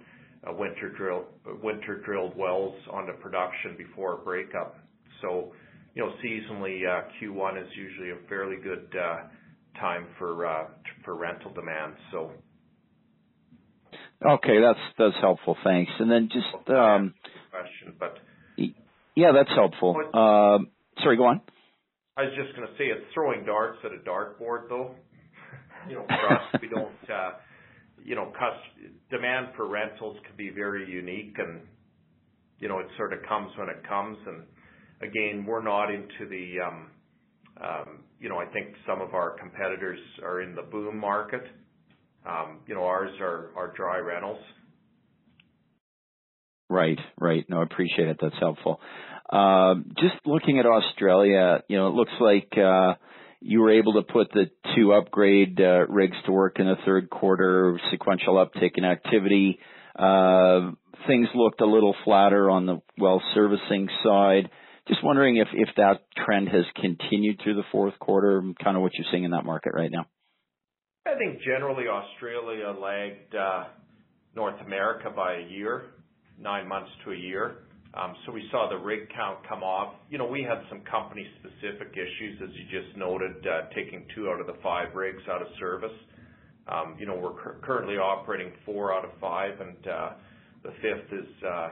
uh, 0.46 0.50
a 0.50 0.54
winter 0.54 2.02
drilled 2.06 2.36
wells 2.36 2.74
onto 2.92 3.12
production 3.14 3.76
before 3.76 4.14
a 4.14 4.18
breakup. 4.18 4.78
So 5.22 5.52
you 5.94 6.02
know, 6.04 6.12
seasonally, 6.22 6.86
uh, 6.86 7.08
Q1 7.20 7.62
is 7.62 7.68
usually 7.74 8.10
a 8.10 8.28
fairly 8.28 8.56
good 8.62 8.94
time 9.80 10.06
for 10.18 10.46
uh 10.46 10.66
for 11.04 11.16
rental 11.16 11.52
demand. 11.52 11.94
So. 12.12 12.32
Okay. 14.24 14.60
That's 14.60 14.78
that's 14.98 15.16
helpful. 15.20 15.56
Thanks. 15.64 15.90
And 15.98 16.10
then 16.10 16.28
just 16.32 16.46
um, 16.70 17.14
Question, 17.50 17.94
but. 17.98 18.18
Yeah, 19.14 19.32
that's 19.32 19.50
helpful. 19.54 19.96
Um, 20.12 20.68
sorry, 21.02 21.16
go 21.16 21.24
on. 21.24 21.40
I 22.16 22.24
was 22.24 22.32
just 22.34 22.54
gonna 22.54 22.72
say 22.78 22.86
it's 22.86 23.04
throwing 23.12 23.44
darts 23.44 23.78
at 23.84 23.92
a 23.92 23.98
dartboard, 23.98 24.68
though. 24.68 24.94
You 25.88 25.96
know, 25.96 26.06
for 26.08 26.32
us, 26.34 26.42
we 26.62 26.68
don't, 26.68 27.10
uh, 27.10 27.32
you 28.02 28.14
know, 28.14 28.32
demand 29.10 29.48
for 29.56 29.68
rentals 29.68 30.16
can 30.26 30.36
be 30.36 30.50
very 30.50 30.88
unique 30.90 31.34
and, 31.38 31.60
you 32.58 32.68
know, 32.68 32.78
it 32.78 32.86
sort 32.96 33.12
of 33.12 33.20
comes 33.28 33.50
when 33.58 33.68
it 33.68 33.86
comes. 33.86 34.16
And 34.26 34.44
again, 35.02 35.44
we're 35.46 35.62
not 35.62 35.90
into 35.90 36.26
the, 36.28 36.60
um, 36.60 36.90
um, 37.60 37.98
you 38.18 38.28
know, 38.28 38.38
I 38.38 38.46
think 38.46 38.68
some 38.86 39.00
of 39.00 39.14
our 39.14 39.30
competitors 39.38 40.00
are 40.22 40.40
in 40.40 40.54
the 40.54 40.62
boom 40.62 40.98
market. 40.98 41.44
Um, 42.24 42.60
You 42.66 42.74
know, 42.74 42.84
ours 42.84 43.12
are 43.20 43.50
are 43.56 43.72
dry 43.76 43.98
rentals. 43.98 44.42
Right, 46.68 46.98
right. 47.20 47.48
No, 47.48 47.60
I 47.60 47.62
appreciate 47.62 48.08
it. 48.08 48.18
That's 48.20 48.38
helpful. 48.40 48.80
Just 49.98 50.14
looking 50.24 50.58
at 50.58 50.66
Australia, 50.66 51.62
you 51.68 51.76
know, 51.76 51.88
it 51.88 51.94
looks 51.94 52.12
like 52.20 52.52
uh, 52.56 52.94
you 53.40 53.60
were 53.60 53.72
able 53.72 53.94
to 53.94 54.02
put 54.02 54.30
the 54.32 54.50
two 54.74 54.92
upgrade 54.92 55.60
uh, 55.60 55.86
rigs 55.88 56.16
to 56.26 56.32
work 56.32 56.58
in 56.58 56.66
the 56.66 56.76
third 56.84 57.10
quarter, 57.10 57.78
sequential 57.90 58.34
uptick 58.34 58.72
in 58.76 58.84
activity. 58.84 59.58
Uh, 59.98 60.72
things 61.06 61.28
looked 61.34 61.60
a 61.60 61.66
little 61.66 61.94
flatter 62.04 62.50
on 62.50 62.66
the 62.66 62.80
well 62.98 63.22
servicing 63.34 63.88
side. 64.02 64.50
Just 64.88 65.02
wondering 65.02 65.36
if 65.36 65.48
if 65.52 65.68
that 65.76 66.02
trend 66.24 66.48
has 66.48 66.64
continued 66.80 67.40
through 67.42 67.54
the 67.54 67.64
fourth 67.72 67.98
quarter, 67.98 68.42
kind 68.62 68.76
of 68.76 68.82
what 68.82 68.92
you're 68.94 69.06
seeing 69.10 69.24
in 69.24 69.32
that 69.32 69.44
market 69.44 69.72
right 69.74 69.90
now. 69.90 70.06
I 71.06 71.16
think 71.16 71.40
generally 71.42 71.84
Australia 71.88 72.74
lagged 72.80 73.34
uh, 73.34 73.64
North 74.34 74.60
America 74.64 75.10
by 75.14 75.36
a 75.36 75.48
year, 75.48 75.94
nine 76.38 76.68
months 76.68 76.90
to 77.04 77.12
a 77.12 77.16
year. 77.16 77.65
Um, 77.96 78.14
we 78.34 78.46
saw 78.50 78.68
the 78.68 78.76
rig 78.76 79.08
count 79.14 79.38
come 79.48 79.62
off. 79.62 79.94
You 80.10 80.18
know, 80.18 80.26
we 80.26 80.42
had 80.42 80.60
some 80.68 80.82
company-specific 80.82 81.92
issues, 81.92 82.40
as 82.42 82.50
you 82.52 82.64
just 82.80 82.96
noted, 82.96 83.46
uh, 83.46 83.72
taking 83.74 84.04
two 84.14 84.28
out 84.28 84.38
of 84.40 84.46
the 84.46 84.60
five 84.62 84.94
rigs 84.94 85.22
out 85.30 85.40
of 85.40 85.48
service. 85.58 85.96
Um, 86.68 86.96
you 86.98 87.06
know, 87.06 87.16
we're 87.16 87.54
currently 87.60 87.96
operating 87.96 88.52
four 88.66 88.92
out 88.92 89.04
of 89.04 89.12
five, 89.18 89.60
and 89.60 89.86
uh, 89.86 90.10
the 90.62 90.72
fifth 90.82 91.12
is 91.12 91.26
uh, 91.42 91.70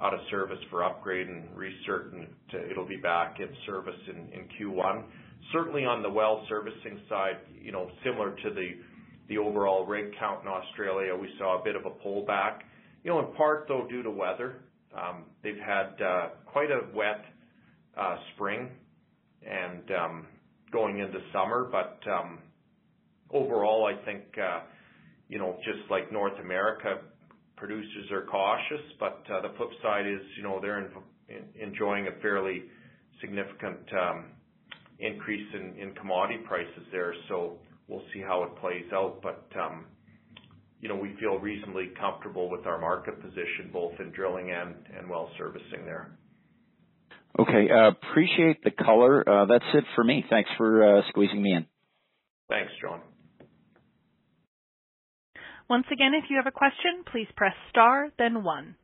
out 0.00 0.14
of 0.14 0.20
service 0.30 0.58
for 0.70 0.84
upgrade 0.84 1.28
and 1.28 1.44
recert, 1.54 2.14
and 2.14 2.26
it'll 2.70 2.88
be 2.88 2.96
back 2.96 3.36
in 3.40 3.48
service 3.66 3.98
in 4.08 4.48
Q1. 4.58 5.04
Certainly 5.52 5.84
on 5.84 6.02
the 6.02 6.10
well 6.10 6.46
servicing 6.48 7.00
side, 7.08 7.38
you 7.60 7.72
know, 7.72 7.90
similar 8.04 8.34
to 8.36 8.50
the 9.28 9.36
overall 9.36 9.84
rig 9.84 10.12
count 10.18 10.42
in 10.42 10.48
Australia, 10.48 11.14
we 11.14 11.28
saw 11.38 11.60
a 11.60 11.64
bit 11.64 11.76
of 11.76 11.84
a 11.84 11.90
pullback. 11.90 12.60
You 13.04 13.10
know, 13.10 13.18
in 13.20 13.34
part, 13.34 13.66
though, 13.68 13.86
due 13.88 14.02
to 14.02 14.10
weather. 14.10 14.60
They've 15.42 15.56
had 15.64 16.00
uh, 16.02 16.28
quite 16.46 16.70
a 16.70 16.80
wet 16.94 17.24
uh, 17.96 18.16
spring 18.34 18.70
and 19.46 19.90
um, 19.90 20.26
going 20.72 20.98
into 20.98 21.18
summer. 21.32 21.68
But 21.70 22.00
um, 22.10 22.38
overall, 23.30 23.86
I 23.86 24.04
think, 24.04 24.22
uh, 24.36 24.60
you 25.28 25.38
know, 25.38 25.56
just 25.64 25.90
like 25.90 26.12
North 26.12 26.38
America, 26.40 26.98
producers 27.56 28.10
are 28.12 28.24
cautious. 28.26 28.84
But 28.98 29.24
uh, 29.32 29.42
the 29.42 29.54
flip 29.56 29.70
side 29.82 30.06
is, 30.06 30.20
you 30.36 30.42
know, 30.42 30.58
they're 30.60 30.78
in, 30.78 30.90
in, 31.28 31.68
enjoying 31.68 32.08
a 32.08 32.20
fairly 32.20 32.64
significant 33.20 33.78
um, 33.92 34.24
increase 34.98 35.46
in 35.54 35.76
in 35.80 35.94
commodity 35.94 36.40
prices 36.46 36.86
there. 36.92 37.14
So 37.28 37.58
we'll 37.88 38.04
see 38.12 38.20
how 38.20 38.42
it 38.44 38.56
plays 38.60 38.84
out. 38.92 39.22
You 40.80 40.88
know, 40.88 40.96
we 40.96 41.16
feel 41.18 41.38
reasonably 41.38 41.90
comfortable 41.98 42.50
with 42.50 42.66
our 42.66 42.80
market 42.80 43.20
position, 43.20 43.70
both 43.72 43.92
in 43.98 44.10
drilling 44.12 44.50
and 44.52 45.08
well 45.10 45.30
servicing 45.36 45.84
there. 45.84 46.16
Okay. 47.38 47.68
Uh, 47.70 47.88
appreciate 47.88 48.62
the 48.64 48.70
color. 48.70 49.28
Uh, 49.28 49.46
that's 49.46 49.64
it 49.74 49.84
for 49.94 50.04
me. 50.04 50.24
Thanks 50.30 50.50
for 50.56 50.98
uh, 50.98 51.02
squeezing 51.08 51.42
me 51.42 51.52
in. 51.52 51.66
Thanks, 52.48 52.72
John. 52.80 53.00
Once 55.68 55.84
again, 55.92 56.12
if 56.14 56.30
you 56.30 56.36
have 56.36 56.46
a 56.46 56.56
question, 56.56 57.04
please 57.12 57.26
press 57.36 57.52
star 57.70 58.08
then 58.18 58.42
one. 58.42 58.74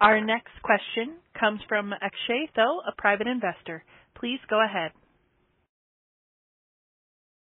Our 0.00 0.20
next 0.24 0.52
question 0.62 1.16
comes 1.38 1.60
from 1.68 1.92
Akshay 1.92 2.50
Tho, 2.56 2.80
a 2.86 2.92
private 2.96 3.26
investor. 3.26 3.84
Please 4.18 4.38
go 4.50 4.64
ahead. 4.64 4.92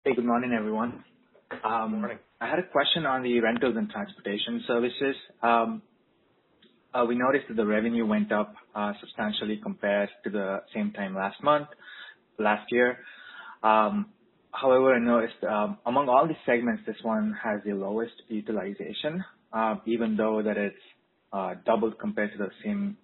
Hey, 0.04 0.16
good 0.16 0.26
morning, 0.26 0.54
everyone. 0.58 1.04
Good 1.50 1.62
morning. 1.64 2.18
I 2.44 2.50
had 2.50 2.60
a 2.60 2.64
question 2.64 3.06
on 3.06 3.24
the 3.24 3.39
rentals 3.39 3.76
and 3.78 3.89
transportation 3.89 4.62
services. 4.68 5.16
Uh, 5.41 7.06
we 7.08 7.16
noticed 7.16 7.46
that 7.48 7.56
the 7.56 7.66
revenue 7.66 8.06
went 8.06 8.34
up 8.34 8.54
uh, 8.76 8.91
substantially 9.00 9.62
compared 9.64 10.10
to 10.26 10.30
the 10.30 10.62
same 10.76 10.91
time 10.91 11.16
last 11.16 11.41
month, 11.41 11.70
last 12.38 12.70
year. 12.70 12.98
Um, 13.64 14.08
however, 14.52 14.94
I 14.94 15.00
noticed 15.00 15.41
um, 15.50 15.78
among 15.86 16.10
all 16.10 16.28
the 16.28 16.36
segments, 16.46 16.84
this 16.86 16.98
one 17.02 17.34
has 17.41 17.62
the 17.66 17.72
lowest 17.72 18.12
utilization, 18.28 19.24
um, 19.54 19.82
even 19.86 20.18
though 20.18 20.41
that 20.44 20.58
it's 20.58 20.76
uh, 21.32 21.54
doubled 21.66 21.98
compared 21.98 22.34
to 22.34 22.38
the 22.38 22.50
same 22.62 22.98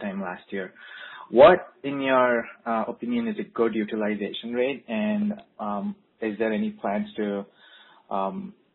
time 0.00 0.20
last 0.20 0.44
year. 0.50 0.74
What, 1.30 1.66
in 1.82 2.02
your 2.02 2.44
opinion, 2.66 3.26
is 3.26 3.36
a 3.40 3.44
good 3.44 3.74
utilization 3.74 4.52
rate? 4.52 4.84
And 4.86 5.32
um 5.58 5.96
is 6.20 6.38
there 6.38 6.52
any 6.52 6.70
plans 6.70 7.08
to 7.16 7.44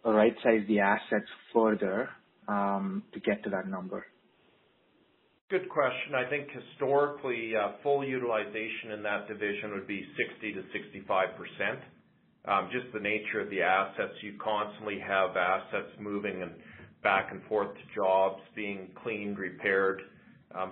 right-size 0.06 0.62
the 0.68 0.80
assets 0.80 1.30
further 1.54 2.10
um, 2.48 3.04
to 3.14 3.20
get 3.20 3.44
to 3.44 3.50
that 3.50 3.68
number? 3.68 4.06
Good 5.50 5.70
question. 5.70 6.14
I 6.14 6.30
think 6.30 6.50
historically, 6.52 7.54
uh, 7.56 7.74
full 7.82 8.04
utilization 8.04 8.92
in 8.94 9.04
that 9.04 9.28
division 9.30 9.72
would 9.72 9.88
be 9.88 10.06
60%-65%. 10.44 11.80
Um, 12.46 12.70
just 12.72 12.94
the 12.94 13.00
nature 13.00 13.42
of 13.42 13.50
the 13.50 13.62
assets. 13.62 14.14
You 14.22 14.34
constantly 14.44 15.00
have 15.00 15.36
assets 15.36 15.92
moving 16.00 16.42
and 16.42 16.52
back 17.04 17.32
and 17.32 17.42
forth 17.44 17.74
to 17.74 17.82
jobs 17.96 18.42
being 18.56 18.90
cleaned, 19.04 19.38
repaired. 19.38 20.02
Um, 20.54 20.72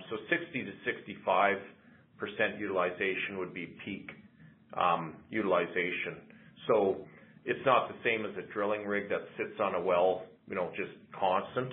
60%-65% 0.55 1.59
utilization 2.59 3.37
would 3.37 3.53
be 3.53 3.75
peak 3.85 4.09
utilization. 5.29 6.17
It's 7.45 7.63
not 7.65 7.87
the 7.89 7.95
same 8.03 8.25
as 8.25 8.31
a 8.37 8.51
drilling 8.51 8.85
rig 8.85 9.07
that 9.09 9.21
sits 9.37 9.59
on 9.61 9.75
a 9.75 9.81
well, 9.81 10.23
you 10.49 10.55
know, 10.55 10.71
just 10.75 10.91
constant. 11.17 11.71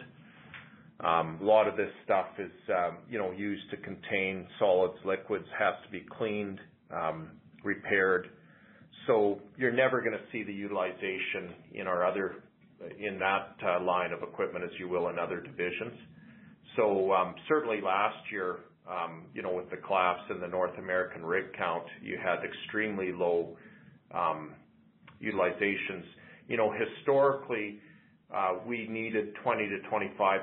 Um, 1.00 1.38
A 1.40 1.44
lot 1.44 1.66
of 1.66 1.76
this 1.76 1.90
stuff 2.04 2.26
is, 2.38 2.52
um, 2.68 2.98
you 3.08 3.18
know, 3.18 3.32
used 3.32 3.68
to 3.70 3.76
contain 3.78 4.46
solids, 4.58 4.98
liquids, 5.04 5.46
has 5.58 5.74
to 5.84 5.90
be 5.90 6.00
cleaned, 6.00 6.60
um, 6.90 7.30
repaired. 7.64 8.28
So 9.06 9.40
you're 9.56 9.72
never 9.72 10.00
gonna 10.00 10.20
see 10.30 10.42
the 10.44 10.52
utilization 10.52 11.54
in 11.72 11.86
our 11.86 12.04
other 12.04 12.36
in 12.98 13.18
that 13.18 13.56
uh, 13.64 13.80
line 13.80 14.12
of 14.12 14.22
equipment 14.22 14.64
as 14.64 14.70
you 14.78 14.88
will 14.88 15.08
in 15.08 15.18
other 15.18 15.40
divisions. 15.40 15.98
So, 16.76 17.34
certainly 17.48 17.80
last 17.80 18.30
year, 18.32 18.58
you 19.34 19.42
know, 19.42 19.52
with 19.52 19.70
the 19.70 19.76
collapse 19.76 20.22
in 20.30 20.40
the 20.40 20.48
North 20.48 20.76
American 20.78 21.24
rig 21.24 21.52
count, 21.56 21.84
you 22.02 22.18
had 22.18 22.42
extremely 22.44 23.12
low 23.12 23.56
utilizations. 25.22 26.04
You 26.48 26.56
know, 26.56 26.72
historically, 26.72 27.78
uh, 28.34 28.54
we 28.66 28.88
needed 28.88 29.34
20%-25% 29.44 30.40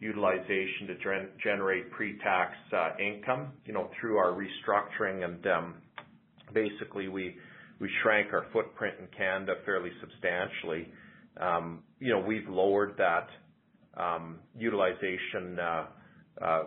utilization 0.00 0.88
to 0.88 0.94
generate 1.42 1.90
pre-tax 1.92 2.54
uh, 2.76 2.90
income, 2.98 3.52
you 3.64 3.72
know, 3.72 3.88
through 4.00 4.16
our 4.18 4.32
restructuring. 4.32 5.24
And 5.24 5.46
um 5.46 5.74
basically, 6.52 7.08
we 7.08 7.36
we 7.80 7.88
shrank 8.02 8.32
our 8.32 8.46
footprint 8.52 8.94
in 9.00 9.06
Canada 9.16 9.54
fairly 9.64 9.90
substantially. 10.00 10.88
Um, 11.40 11.82
you 11.98 12.12
know, 12.12 12.20
we've 12.20 12.48
lowered 12.48 12.94
that 12.98 13.28
um, 13.96 14.38
utilization 14.56 15.58
uh, 15.58 16.64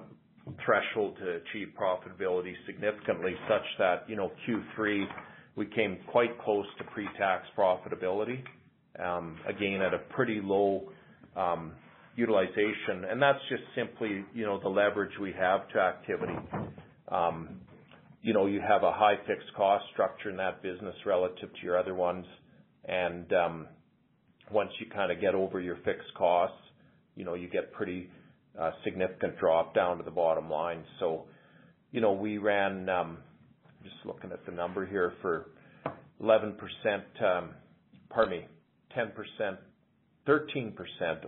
threshold 0.66 1.18
to 1.18 1.40
achieve 1.42 1.70
profitability 1.80 2.54
significantly 2.66 3.34
such 3.48 3.64
that, 3.80 4.04
you 4.08 4.16
know, 4.16 4.32
Q3, 4.48 5.06
we 5.56 5.66
came 5.68 5.98
quite 6.12 6.40
close 6.44 6.66
to 6.78 6.84
pre-tax 6.86 7.48
profitability, 7.58 8.44
um, 9.04 9.38
again, 9.48 9.82
at 9.82 9.94
a 9.94 10.00
pretty 10.16 10.42
low 10.44 10.92
um 11.36 11.74
utilization. 12.16 13.04
And 13.10 13.22
that's 13.22 13.40
just 13.50 13.64
simply, 13.76 14.24
you 14.34 14.46
know, 14.46 14.58
the 14.58 14.70
leverage 14.70 15.12
we 15.20 15.34
have 15.38 15.68
to 15.70 15.80
activity. 15.80 16.38
Um 17.10 17.60
you 18.22 18.34
know, 18.34 18.48
you 18.48 18.60
have 18.60 18.82
a 18.84 18.92
high 18.92 19.18
fixed 19.28 19.54
cost 19.56 19.86
structure 19.94 20.32
in 20.32 20.38
that 20.38 20.64
business 20.64 20.96
relative 21.06 21.50
to 21.54 21.60
your 21.62 21.78
other 21.78 21.94
ones. 21.94 22.26
And 22.86 23.26
once 24.50 24.72
you 24.80 24.88
kinda 24.88 25.16
get 25.16 25.36
over 25.36 25.60
your 25.60 25.76
fixed 25.84 26.14
costs, 26.18 26.58
you 27.16 27.26
know, 27.26 27.34
you 27.36 27.48
get 27.50 27.72
pretty 27.74 28.10
significant 28.84 29.38
drop 29.38 29.76
down 29.76 29.98
to 29.98 30.04
the 30.04 30.12
bottom 30.12 30.50
line. 30.50 30.84
So, 31.00 31.26
you 31.92 32.02
know, 32.02 32.14
we 32.14 32.38
ran 32.38 32.90
just 33.86 34.06
looking 34.06 34.32
at 34.32 34.46
the 34.46 34.52
number 34.52 34.86
here 34.86 35.14
for 35.22 35.52
11%, 36.22 36.58
pardon 38.10 38.30
me, 38.40 38.46
10%, 38.98 39.58
13% 40.28 40.76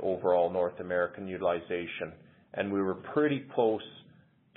overall 0.02 0.50
North 0.52 0.80
American 0.80 1.28
utilization, 1.28 2.12
and 2.56 2.72
we 2.72 2.82
were 2.82 2.96
pretty 2.96 3.46
close 3.54 3.82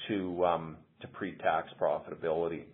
to 0.08 0.74
pre-tax 1.12 1.68
profitability, 1.80 2.64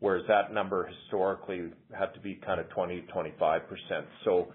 whereas 0.00 0.24
that 0.28 0.52
number 0.52 0.86
historically 0.86 1.70
had 1.96 2.12
to 2.14 2.20
be 2.20 2.36
kinda 2.36 2.64
20%-25%. 2.74 4.06
So 4.24 4.52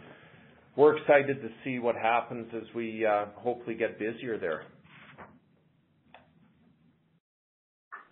we're 0.75 0.97
excited 0.97 1.41
to 1.41 1.49
see 1.63 1.79
what 1.79 1.95
happens 1.95 2.53
as 2.53 2.73
we 2.73 3.05
hopefully 3.35 3.75
get 3.75 3.99
busier 3.99 4.37
there. 4.37 4.63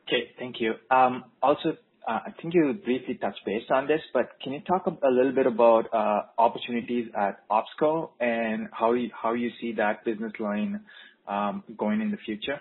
Okay, 0.07 0.31
thank 0.37 0.59
you. 0.59 0.73
Um, 0.91 1.25
also, 1.41 1.69
uh, 1.69 1.73
I 2.07 2.33
think 2.41 2.53
you 2.53 2.73
briefly 2.83 3.15
touched 3.15 3.39
base 3.45 3.63
on 3.69 3.87
this, 3.87 4.01
but 4.13 4.31
can 4.41 4.53
you 4.53 4.61
talk 4.61 4.85
a 4.87 5.09
little 5.09 5.31
bit 5.31 5.45
about 5.45 5.85
uh, 5.93 6.23
opportunities 6.37 7.07
at 7.17 7.47
OpsCo 7.49 8.09
and 8.19 8.67
how 8.71 8.93
you, 8.93 9.09
how 9.13 9.33
you 9.33 9.49
see 9.61 9.73
that 9.73 10.03
business 10.03 10.33
line 10.39 10.81
um, 11.27 11.63
going 11.77 12.01
in 12.01 12.11
the 12.11 12.17
future? 12.17 12.59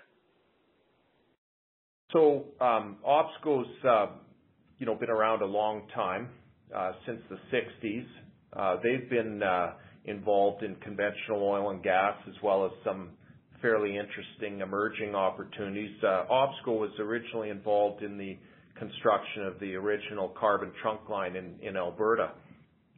So, 2.13 2.45
um, 2.61 2.97
OpsCo's, 3.07 3.85
uh, 3.85 4.07
you 4.79 4.87
know, 4.87 4.95
been 4.95 5.11
around 5.11 5.43
a 5.43 5.47
long 5.47 5.89
time, 5.95 6.29
uh, 6.75 6.93
since 7.07 7.21
the 7.29 7.39
60s. 7.57 8.07
Uh, 8.53 8.77
they've 8.83 9.09
been 9.09 9.43
uh, 9.43 9.73
involved 10.05 10.63
in 10.63 10.77
conventional 10.77 11.43
oil 11.43 11.71
and 11.71 11.83
gas 11.83 12.15
as 12.29 12.35
well 12.43 12.67
as 12.67 12.73
some 12.85 13.11
fairly 13.61 13.97
interesting 13.97 14.61
emerging 14.61 15.15
opportunities. 15.15 15.97
Uh, 16.03 16.25
OpsCo 16.31 16.79
was 16.79 16.91
originally 16.99 17.49
involved 17.49 18.03
in 18.03 18.19
the 18.19 18.37
construction 18.79 19.45
of 19.45 19.59
the 19.61 19.75
original 19.75 20.29
carbon 20.39 20.73
trunk 20.81 21.09
line 21.09 21.37
in, 21.37 21.77
Alberta. 21.77 22.33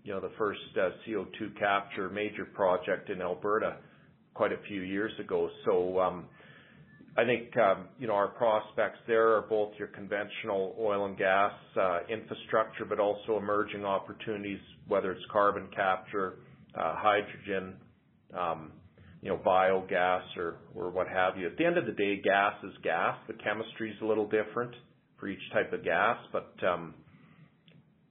You 0.03 0.12
know, 0.12 0.20
the 0.20 0.33
first 0.37 0.61
uh, 0.77 0.91
CO2 1.07 1.59
capture 1.59 2.09
major 2.11 2.45
project 2.45 3.11
in 3.11 3.22
Alberta 3.22 3.77
quite 4.35 4.53
a 4.53 4.59
few 4.68 4.83
years 4.83 5.12
ago. 5.18 5.49
So, 5.64 5.99
um, 6.01 6.27
I 7.16 7.25
think, 7.25 7.57
um, 7.57 7.87
you 7.99 8.09
know, 8.09 8.14
our 8.14 8.29
prospects 8.29 8.99
there 9.07 9.37
are 9.37 9.43
both 9.43 9.72
your 9.79 9.89
conventional 9.89 10.75
oil 10.81 11.07
and 11.07 11.16
gas 11.16 11.53
uh, 11.81 12.01
infrastructure, 12.09 12.85
but 12.85 12.99
also 12.99 13.39
emerging 13.39 13.85
opportunities, 13.85 14.59
whether 14.89 15.12
it's 15.12 15.25
carbon 15.31 15.68
capture, 15.75 16.39
uh, 16.75 16.95
hydrogen, 16.97 17.75
um, 18.37 18.72
you 19.22 19.29
know, 19.29 19.39
biogas 19.47 20.22
or, 20.37 20.57
or 20.75 20.91
what 20.91 21.07
have 21.07 21.39
you. 21.39 21.47
At 21.47 21.57
the 21.57 21.64
end 21.64 21.79
of 21.79 21.87
the 21.87 21.93
day, 21.93 22.20
gas 22.20 22.55
is 22.64 22.72
gas. 22.83 23.16
The 23.29 23.35
chemistry 23.35 23.91
is 23.93 23.97
a 24.03 24.05
little 24.05 24.29
different 24.29 24.75
for 25.19 25.29
each 25.29 25.51
type 25.53 25.73
of 25.73 25.85
gas, 25.85 26.19
but, 26.33 26.53
um, 26.67 26.95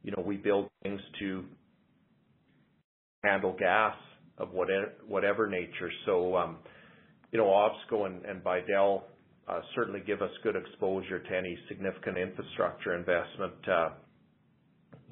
you 0.03 0.11
know, 0.11 0.23
we 0.25 0.37
build 0.37 0.69
things 0.83 1.01
to 1.19 1.43
handle 3.23 3.55
gas 3.57 3.95
of 4.37 4.49
whatever 4.51 5.47
nature. 5.47 5.91
So, 6.05 6.37
you 7.31 7.37
know, 7.39 7.45
OpsCo 7.45 8.05
and 8.05 8.43
Bidell 8.43 9.03
uh, 9.47 9.59
certainly 9.75 10.01
give 10.05 10.21
us 10.21 10.31
good 10.43 10.55
exposure 10.55 11.19
to 11.19 11.37
any 11.37 11.57
significant 11.67 12.17
infrastructure 12.17 12.95
investment, 12.95 13.53
uh, 13.69 13.89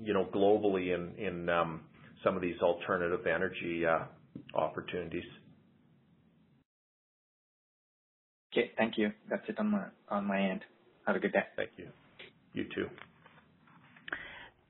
you 0.01 0.13
know, 0.13 0.27
globally 0.33 0.93
in 0.93 1.49
um, 1.49 1.81
some 2.23 2.35
of 2.35 2.41
these 2.41 2.59
alternative 2.61 3.27
energy 3.27 3.83
uh, 3.85 4.05
opportunities. 4.57 5.23
Okay. 8.53 8.71
Thank 8.77 8.97
you. 8.97 9.11
That's 9.29 9.43
it 9.47 9.57
on 9.59 10.25
my 10.25 10.41
end. 10.49 10.61
Have 11.07 11.15
a 11.15 11.19
good 11.19 11.33
day. 11.33 11.43
Thank 11.55 11.71
you. 11.77 11.87
You 12.53 12.65
too. 12.75 12.87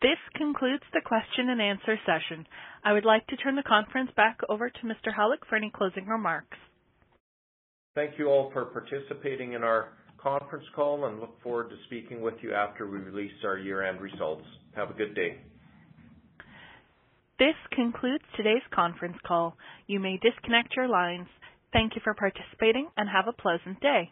This 0.02 0.18
concludes 0.36 0.84
the 0.94 1.02
question 1.06 1.50
and 1.50 1.62
answer 1.62 1.96
session. 2.06 2.48
I 2.84 2.94
would 2.94 3.06
like 3.06 3.28
to 3.28 3.38
turn 3.38 3.56
the 3.56 3.64
conference 3.64 4.10
back 4.16 4.40
over 4.50 4.70
to 4.70 4.80
Mr. 4.84 5.14
Halyk 5.16 5.46
for 5.48 5.56
any 5.56 5.72
closing 5.74 6.08
remarks. 6.08 6.58
Thank 7.94 8.18
you 8.18 8.28
all 8.28 8.50
for 8.52 8.66
participating 8.66 9.54
in 9.54 9.64
our 9.64 9.90
conference 10.18 10.66
call 10.76 11.06
and 11.06 11.20
look 11.20 11.40
forward 11.44 11.70
to 11.70 11.76
speaking 11.86 12.22
with 12.22 12.36
you 12.42 12.54
after 12.54 12.90
we 12.90 12.98
release 13.00 13.32
our 13.44 13.58
year-end 13.58 14.02
results. 14.02 14.46
Have 14.76 14.90
a 14.90 14.94
good 14.94 15.14
day. 15.14 15.38
This 17.38 17.56
concludes 17.74 18.24
today's 18.38 18.62
conference 18.74 19.18
call. 19.26 19.56
You 19.88 20.00
may 20.00 20.20
disconnect 20.22 20.76
your 20.76 20.88
lines. 20.88 21.28
Thank 21.74 21.96
you 21.96 22.02
for 22.04 22.14
participating 22.14 22.88
and 22.98 23.10
have 23.10 23.28
a 23.28 23.34
pleasant 23.34 23.80
day. 23.82 24.12